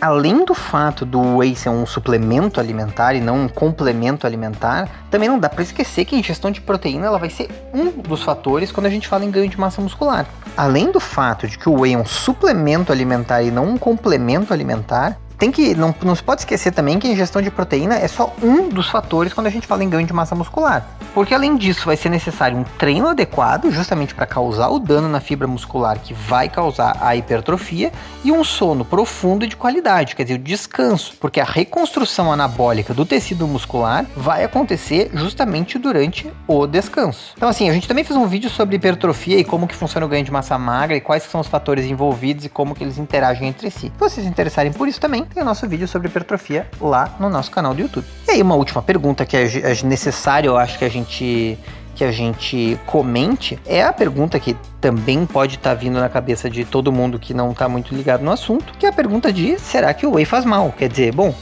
além 0.00 0.44
do 0.44 0.54
fato 0.54 1.04
do 1.04 1.38
whey 1.38 1.54
ser 1.54 1.68
um 1.70 1.84
suplemento 1.86 2.60
alimentar 2.60 3.14
e 3.14 3.20
não 3.20 3.42
um 3.42 3.48
complemento 3.48 4.26
alimentar, 4.26 4.88
também 5.10 5.28
não 5.28 5.38
dá 5.38 5.48
para 5.48 5.62
esquecer 5.62 6.04
que 6.04 6.14
a 6.14 6.18
ingestão 6.18 6.50
de 6.50 6.60
proteína 6.60 7.06
ela 7.06 7.18
vai 7.18 7.30
ser 7.30 7.48
um 7.72 7.90
dos 7.90 8.22
fatores 8.22 8.70
quando 8.72 8.86
a 8.86 8.90
gente 8.90 9.08
fala 9.08 9.24
em 9.24 9.30
ganho 9.30 9.48
de 9.48 9.58
massa 9.58 9.80
muscular. 9.80 10.26
Além 10.56 10.90
do 10.90 11.00
fato 11.00 11.46
de 11.46 11.58
que 11.58 11.68
o 11.68 11.80
whey 11.80 11.94
é 11.94 11.98
um 11.98 12.06
suplemento 12.06 12.92
alimentar 12.92 13.42
e 13.42 13.50
não 13.50 13.66
um 13.66 13.78
complemento 13.78 14.52
alimentar, 14.52 15.18
tem 15.38 15.52
que 15.52 15.74
não, 15.74 15.94
não 16.02 16.14
se 16.14 16.22
pode 16.22 16.40
esquecer 16.42 16.72
também 16.72 16.98
que 16.98 17.06
a 17.06 17.10
ingestão 17.10 17.40
de 17.40 17.50
proteína 17.50 17.94
é 17.94 18.08
só 18.08 18.34
um 18.42 18.68
dos 18.68 18.88
fatores 18.88 19.32
quando 19.32 19.46
a 19.46 19.50
gente 19.50 19.66
fala 19.66 19.84
em 19.84 19.88
ganho 19.88 20.06
de 20.06 20.12
massa 20.12 20.34
muscular. 20.34 20.86
Porque 21.14 21.34
além 21.34 21.56
disso, 21.56 21.86
vai 21.86 21.96
ser 21.96 22.10
necessário 22.10 22.56
um 22.56 22.64
treino 22.64 23.08
adequado, 23.08 23.70
justamente 23.70 24.14
para 24.14 24.26
causar 24.26 24.68
o 24.68 24.78
dano 24.78 25.08
na 25.08 25.20
fibra 25.20 25.46
muscular 25.46 25.98
que 25.98 26.12
vai 26.12 26.48
causar 26.48 26.96
a 27.00 27.16
hipertrofia, 27.16 27.92
e 28.24 28.32
um 28.32 28.44
sono 28.44 28.84
profundo 28.84 29.44
e 29.44 29.48
de 29.48 29.56
qualidade, 29.56 30.14
quer 30.14 30.24
dizer, 30.24 30.34
o 30.34 30.42
descanso, 30.42 31.14
porque 31.20 31.40
a 31.40 31.44
reconstrução 31.44 32.32
anabólica 32.32 32.92
do 32.92 33.06
tecido 33.06 33.46
muscular 33.46 34.06
vai 34.16 34.44
acontecer 34.44 35.10
justamente 35.14 35.78
durante 35.78 36.30
o 36.46 36.66
descanso. 36.66 37.32
Então 37.36 37.48
assim, 37.48 37.68
a 37.68 37.72
gente 37.72 37.88
também 37.88 38.04
fez 38.04 38.18
um 38.18 38.26
vídeo 38.26 38.50
sobre 38.50 38.76
hipertrofia 38.76 39.38
e 39.38 39.44
como 39.44 39.66
que 39.66 39.74
funciona 39.74 40.04
o 40.04 40.08
ganho 40.08 40.24
de 40.24 40.30
massa 40.30 40.58
magra 40.58 40.96
e 40.96 41.00
quais 41.00 41.22
são 41.22 41.40
os 41.40 41.46
fatores 41.46 41.86
envolvidos 41.86 42.44
e 42.44 42.48
como 42.48 42.74
que 42.74 42.82
eles 42.82 42.98
interagem 42.98 43.48
entre 43.48 43.70
si. 43.70 43.78
Se 43.78 43.92
vocês 43.98 44.24
se 44.24 44.30
interessarem 44.30 44.72
por 44.72 44.88
isso 44.88 45.00
também, 45.00 45.26
tem 45.32 45.42
o 45.42 45.46
nosso 45.46 45.68
vídeo 45.68 45.86
sobre 45.86 46.08
hipertrofia 46.08 46.66
lá 46.80 47.14
no 47.18 47.28
nosso 47.28 47.50
canal 47.50 47.74
do 47.74 47.80
YouTube. 47.80 48.06
E 48.26 48.32
aí 48.32 48.42
uma 48.42 48.54
última 48.54 48.82
pergunta 48.82 49.24
que 49.24 49.36
é, 49.36 49.44
é 49.44 49.84
necessário, 49.84 50.48
eu 50.48 50.56
acho 50.56 50.78
que 50.78 50.84
a 50.84 50.88
gente 50.88 51.58
que 51.94 52.04
a 52.04 52.12
gente 52.12 52.78
comente 52.86 53.58
é 53.66 53.82
a 53.82 53.92
pergunta 53.92 54.38
que 54.38 54.56
também 54.80 55.26
pode 55.26 55.56
estar 55.56 55.70
tá 55.70 55.74
vindo 55.74 55.98
na 55.98 56.08
cabeça 56.08 56.48
de 56.48 56.64
todo 56.64 56.92
mundo 56.92 57.18
que 57.18 57.34
não 57.34 57.50
está 57.50 57.68
muito 57.68 57.92
ligado 57.92 58.22
no 58.22 58.30
assunto, 58.30 58.72
que 58.78 58.86
é 58.86 58.88
a 58.88 58.92
pergunta 58.92 59.32
de 59.32 59.58
será 59.58 59.92
que 59.92 60.06
o 60.06 60.12
whey 60.12 60.24
faz 60.24 60.44
mal? 60.44 60.72
Quer 60.78 60.88
dizer, 60.88 61.12
bom, 61.12 61.34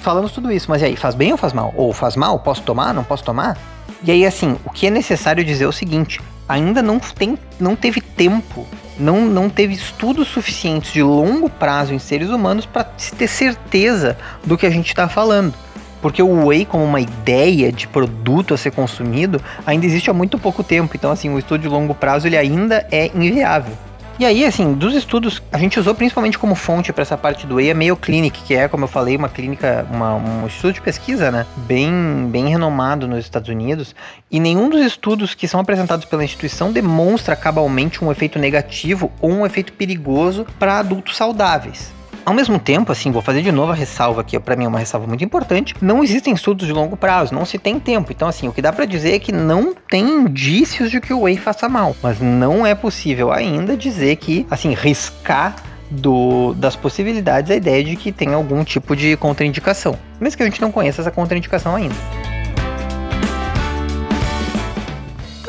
falamos 0.00 0.32
tudo 0.32 0.50
isso, 0.50 0.68
mas 0.68 0.82
e 0.82 0.86
aí, 0.86 0.96
faz 0.96 1.14
bem 1.14 1.30
ou 1.30 1.38
faz 1.38 1.52
mal? 1.52 1.72
Ou 1.76 1.92
faz 1.92 2.16
mal? 2.16 2.40
Posso 2.40 2.62
tomar? 2.62 2.92
Não 2.92 3.04
posso 3.04 3.22
tomar? 3.22 3.56
E 4.02 4.10
aí, 4.10 4.26
assim, 4.26 4.58
o 4.64 4.70
que 4.70 4.88
é 4.88 4.90
necessário 4.90 5.44
dizer 5.44 5.64
é 5.64 5.68
o 5.68 5.72
seguinte: 5.72 6.20
ainda 6.48 6.82
não, 6.82 6.98
tem, 6.98 7.38
não 7.60 7.76
teve 7.76 8.00
tempo, 8.00 8.66
não, 8.98 9.24
não 9.26 9.48
teve 9.48 9.74
estudos 9.74 10.28
suficientes 10.28 10.92
de 10.92 11.02
longo 11.02 11.48
prazo 11.48 11.94
em 11.94 11.98
seres 11.98 12.28
humanos 12.28 12.66
para 12.66 12.84
ter 12.84 13.28
certeza 13.28 14.16
do 14.44 14.56
que 14.56 14.66
a 14.66 14.70
gente 14.70 14.88
está 14.88 15.08
falando. 15.08 15.54
porque 16.00 16.20
o 16.20 16.46
whey 16.46 16.64
como 16.64 16.82
uma 16.82 17.00
ideia 17.00 17.70
de 17.70 17.86
produto 17.86 18.52
a 18.52 18.58
ser 18.58 18.72
consumido 18.72 19.40
ainda 19.64 19.86
existe 19.86 20.10
há 20.10 20.12
muito 20.12 20.36
pouco 20.36 20.64
tempo. 20.64 20.96
Então, 20.96 21.12
assim, 21.12 21.30
o 21.30 21.38
estudo 21.38 21.60
de 21.60 21.68
longo 21.68 21.94
prazo 21.94 22.26
ele 22.26 22.36
ainda 22.36 22.84
é 22.90 23.06
inviável. 23.14 23.72
E 24.18 24.26
aí, 24.26 24.44
assim, 24.44 24.74
dos 24.74 24.94
estudos, 24.94 25.42
a 25.50 25.58
gente 25.58 25.80
usou 25.80 25.94
principalmente 25.94 26.38
como 26.38 26.54
fonte 26.54 26.92
para 26.92 27.02
essa 27.02 27.16
parte 27.16 27.46
do 27.46 27.56
whey 27.56 27.70
a 27.70 27.74
Mayo 27.74 27.96
Clinic, 27.96 28.42
que 28.42 28.54
é, 28.54 28.68
como 28.68 28.84
eu 28.84 28.88
falei, 28.88 29.16
uma 29.16 29.28
clínica, 29.28 29.86
uma, 29.90 30.14
um 30.14 30.46
estudo 30.46 30.74
de 30.74 30.80
pesquisa, 30.80 31.30
né? 31.30 31.46
Bem, 31.56 32.28
bem 32.30 32.48
renomado 32.48 33.08
nos 33.08 33.20
Estados 33.20 33.48
Unidos. 33.48 33.94
E 34.30 34.38
nenhum 34.38 34.68
dos 34.68 34.84
estudos 34.84 35.34
que 35.34 35.48
são 35.48 35.60
apresentados 35.60 36.04
pela 36.04 36.24
instituição 36.24 36.70
demonstra 36.70 37.34
cabalmente 37.34 38.04
um 38.04 38.12
efeito 38.12 38.38
negativo 38.38 39.10
ou 39.20 39.30
um 39.30 39.46
efeito 39.46 39.72
perigoso 39.72 40.46
para 40.58 40.78
adultos 40.78 41.16
saudáveis. 41.16 42.01
Ao 42.24 42.32
mesmo 42.32 42.56
tempo, 42.56 42.92
assim, 42.92 43.10
vou 43.10 43.20
fazer 43.20 43.42
de 43.42 43.50
novo 43.50 43.72
a 43.72 43.74
ressalva 43.74 44.20
aqui, 44.20 44.38
para 44.38 44.54
mim 44.54 44.64
é 44.64 44.68
uma 44.68 44.78
ressalva 44.78 45.08
muito 45.08 45.24
importante. 45.24 45.74
Não 45.80 46.04
existem 46.04 46.32
estudos 46.32 46.66
de 46.66 46.72
longo 46.72 46.96
prazo, 46.96 47.34
não 47.34 47.44
se 47.44 47.58
tem 47.58 47.80
tempo. 47.80 48.12
Então, 48.12 48.28
assim, 48.28 48.46
o 48.46 48.52
que 48.52 48.62
dá 48.62 48.72
para 48.72 48.84
dizer 48.84 49.14
é 49.14 49.18
que 49.18 49.32
não 49.32 49.74
tem 49.74 50.04
indícios 50.04 50.88
de 50.88 51.00
que 51.00 51.12
o 51.12 51.22
whey 51.22 51.36
faça 51.36 51.68
mal, 51.68 51.96
mas 52.00 52.20
não 52.20 52.64
é 52.64 52.76
possível 52.76 53.32
ainda 53.32 53.76
dizer 53.76 54.16
que, 54.16 54.46
assim, 54.48 54.72
riscar 54.72 55.56
do, 55.90 56.54
das 56.54 56.76
possibilidades 56.76 57.50
a 57.50 57.56
ideia 57.56 57.82
de 57.82 57.96
que 57.96 58.12
tem 58.12 58.32
algum 58.32 58.62
tipo 58.62 58.94
de 58.94 59.16
contraindicação, 59.16 59.98
mesmo 60.20 60.36
que 60.36 60.42
a 60.44 60.46
gente 60.46 60.60
não 60.60 60.70
conheça 60.70 61.02
essa 61.02 61.10
contraindicação 61.10 61.74
ainda. 61.74 61.94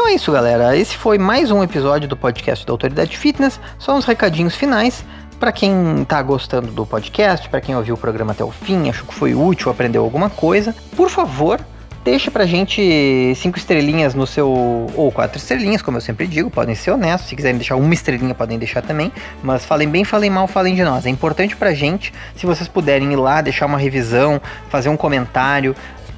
Então 0.03 0.07
é 0.07 0.15
isso, 0.15 0.31
galera. 0.31 0.75
Esse 0.75 0.97
foi 0.97 1.17
mais 1.17 1.49
um 1.51 1.63
episódio 1.63 2.09
do 2.09 2.17
podcast 2.17 2.65
da 2.65 2.73
Autoridade 2.73 3.17
Fitness. 3.17 3.59
Só 3.79 3.95
uns 3.95 4.03
recadinhos 4.03 4.53
finais. 4.53 5.05
Para 5.43 5.51
quem 5.51 6.05
tá 6.05 6.21
gostando 6.21 6.71
do 6.71 6.85
podcast, 6.85 7.49
para 7.49 7.59
quem 7.59 7.75
ouviu 7.75 7.95
o 7.95 7.97
programa 7.97 8.31
até 8.31 8.45
o 8.45 8.49
fim, 8.49 8.89
achou 8.89 9.05
que 9.05 9.13
foi 9.13 9.35
útil, 9.35 9.69
aprendeu 9.69 10.01
alguma 10.01 10.29
coisa, 10.29 10.73
por 10.95 11.09
favor, 11.09 11.59
deixa 12.01 12.31
pra 12.31 12.45
gente 12.45 13.33
cinco 13.35 13.57
estrelinhas 13.57 14.13
no 14.13 14.25
seu. 14.25 14.47
ou 14.49 15.11
quatro 15.11 15.37
estrelinhas, 15.37 15.81
como 15.81 15.97
eu 15.97 16.01
sempre 16.01 16.27
digo, 16.27 16.49
podem 16.49 16.73
ser 16.75 16.91
honestos. 16.91 17.27
Se 17.27 17.35
quiserem 17.35 17.57
deixar 17.57 17.75
uma 17.75 17.93
estrelinha, 17.93 18.33
podem 18.33 18.57
deixar 18.57 18.81
também. 18.81 19.11
Mas 19.43 19.65
falem 19.65 19.89
bem, 19.89 20.05
falem 20.05 20.29
mal, 20.29 20.47
falem 20.47 20.75
de 20.75 20.83
nós. 20.85 21.05
É 21.05 21.09
importante 21.09 21.57
pra 21.57 21.73
gente, 21.73 22.13
se 22.37 22.45
vocês 22.45 22.69
puderem 22.69 23.11
ir 23.11 23.17
lá, 23.17 23.41
deixar 23.41 23.65
uma 23.65 23.77
revisão, 23.77 24.41
fazer 24.69 24.87
um 24.87 24.95
comentário, 24.95 25.75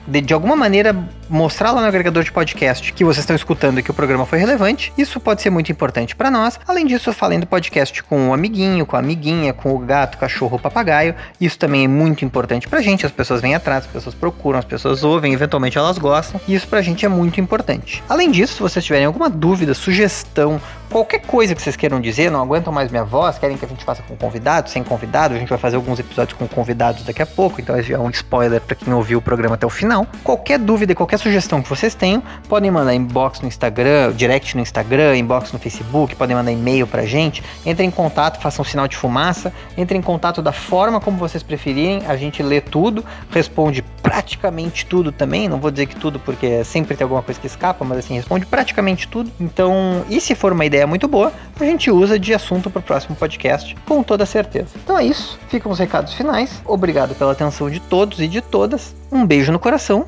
de, 0.07 0.21
de 0.21 0.35
alguma 0.35 0.55
maneira 0.55 0.95
mostrar 1.29 1.71
lá 1.71 1.81
no 1.81 1.88
agregador 1.88 2.23
de 2.23 2.31
podcast 2.31 2.93
que 2.93 3.03
vocês 3.03 3.23
estão 3.23 3.35
escutando 3.35 3.79
e 3.79 3.83
que 3.83 3.91
o 3.91 3.93
programa 3.93 4.25
foi 4.25 4.39
relevante, 4.39 4.93
isso 4.97 5.19
pode 5.19 5.41
ser 5.41 5.49
muito 5.49 5.71
importante 5.71 6.15
para 6.15 6.29
nós. 6.29 6.59
Além 6.67 6.85
disso, 6.85 7.11
falando 7.13 7.41
do 7.41 7.47
podcast 7.47 8.03
com 8.03 8.29
o 8.29 8.33
amiguinho, 8.33 8.85
com 8.85 8.95
a 8.95 8.99
amiguinha, 8.99 9.53
com 9.53 9.73
o 9.73 9.79
gato, 9.79 10.17
cachorro, 10.17 10.59
papagaio, 10.59 11.15
isso 11.39 11.57
também 11.57 11.85
é 11.85 11.88
muito 11.88 12.23
importante 12.23 12.67
pra 12.67 12.81
gente. 12.81 13.05
As 13.05 13.11
pessoas 13.11 13.41
vêm 13.41 13.55
atrás, 13.55 13.85
as 13.85 13.91
pessoas 13.91 14.15
procuram, 14.15 14.59
as 14.59 14.65
pessoas 14.65 15.03
ouvem, 15.03 15.33
eventualmente 15.33 15.77
elas 15.77 15.97
gostam, 15.97 16.39
e 16.47 16.53
isso 16.53 16.67
pra 16.67 16.81
gente 16.81 17.05
é 17.05 17.09
muito 17.09 17.39
importante. 17.39 18.03
Além 18.07 18.31
disso, 18.31 18.55
se 18.55 18.61
vocês 18.61 18.83
tiverem 18.83 19.05
alguma 19.05 19.29
dúvida, 19.29 19.73
sugestão, 19.73 20.61
qualquer 20.89 21.19
coisa 21.19 21.53
que 21.53 21.61
vocês 21.61 21.75
queiram 21.75 21.99
dizer, 21.99 22.31
não 22.31 22.41
aguentam 22.41 22.71
mais 22.71 22.89
minha 22.91 23.03
voz, 23.03 23.38
querem 23.38 23.57
que 23.57 23.65
a 23.65 23.67
gente 23.67 23.83
faça 23.83 24.01
com 24.03 24.15
convidado, 24.15 24.69
sem 24.69 24.83
convidado, 24.83 25.33
a 25.33 25.38
gente 25.38 25.49
vai 25.49 25.57
fazer 25.57 25.75
alguns 25.75 25.99
episódios 25.99 26.38
com 26.38 26.47
convidados 26.47 27.03
daqui 27.03 27.21
a 27.21 27.25
pouco, 27.25 27.59
então 27.59 27.75
é 27.75 27.99
um 27.99 28.09
spoiler 28.09 28.61
para 28.61 28.75
quem 28.75 28.93
ouviu 28.93 29.19
o 29.19 29.21
programa 29.21 29.55
até 29.55 29.65
o 29.65 29.69
final. 29.69 30.07
Qualquer 30.23 30.59
dúvida 30.59 30.91
e 30.91 30.95
qualquer 31.15 31.17
sugestão 31.17 31.62
que 31.62 31.69
vocês 31.69 31.95
tenham, 31.95 32.21
podem 32.47 32.69
mandar 32.69 32.93
inbox 32.93 33.41
no 33.41 33.47
Instagram, 33.47 34.13
direct 34.13 34.56
no 34.56 34.62
Instagram, 34.62 35.17
inbox 35.17 35.51
no 35.51 35.60
Facebook, 35.60 36.15
podem 36.15 36.36
mandar 36.36 36.51
e-mail 36.51 36.86
pra 36.86 37.06
gente, 37.06 37.43
entrem 37.65 37.88
em 37.88 37.91
contato, 37.91 38.39
façam 38.41 38.63
um 38.63 38.65
sinal 38.65 38.88
de 38.88 38.95
fumaça, 38.95 39.54
entrem 39.78 39.99
em 39.99 40.04
contato 40.04 40.41
da 40.41 40.51
forma 40.51 40.99
como 40.99 41.17
vocês 41.17 41.41
preferirem, 41.41 42.06
a 42.08 42.15
gente 42.15 42.43
lê 42.43 42.60
tudo, 42.60 43.04
responde 43.30 43.82
praticamente 44.01 44.86
tudo 44.86 45.12
também, 45.12 45.47
não 45.47 45.60
vou 45.60 45.71
dizer 45.71 45.86
que 45.88 45.95
tudo 45.95 46.19
porque 46.19 46.63
sempre 46.63 46.95
tem 46.95 47.04
alguma 47.04 47.21
coisa 47.21 47.39
que 47.39 47.47
escapa, 47.47 47.84
mas 47.86 47.99
assim, 47.99 48.15
responde 48.15 48.45
praticamente 48.45 49.08
tudo. 49.08 49.32
Então, 49.39 50.06
e 50.10 50.19
se 50.19 50.36
for 50.36 50.51
uma 50.51 50.65
ideia 50.65 50.86
muito 50.86 51.08
boa, 51.08 51.32
a 51.60 51.65
gente 51.65 51.89
usa 51.89 52.19
de 52.19 52.34
assunto 52.34 52.69
para 52.69 52.80
o 52.80 52.84
próximo 52.84 53.15
podcast, 53.15 53.75
com 53.88 54.04
toda 54.04 54.25
certeza. 54.25 54.67
Então 54.84 54.97
é 54.97 55.06
isso, 55.06 55.39
ficam 55.47 55.71
os 55.71 55.80
recados 55.80 56.13
finais. 56.13 56.62
Obrigado 56.65 57.15
pela 57.15 57.32
atenção 57.32 57.69
de 57.69 57.80
todos 57.80 58.19
e 58.19 58.28
de 58.28 58.41
todas. 58.41 58.95
Um 59.12 59.25
beijo 59.25 59.51
no 59.51 59.60
coração, 59.60 60.08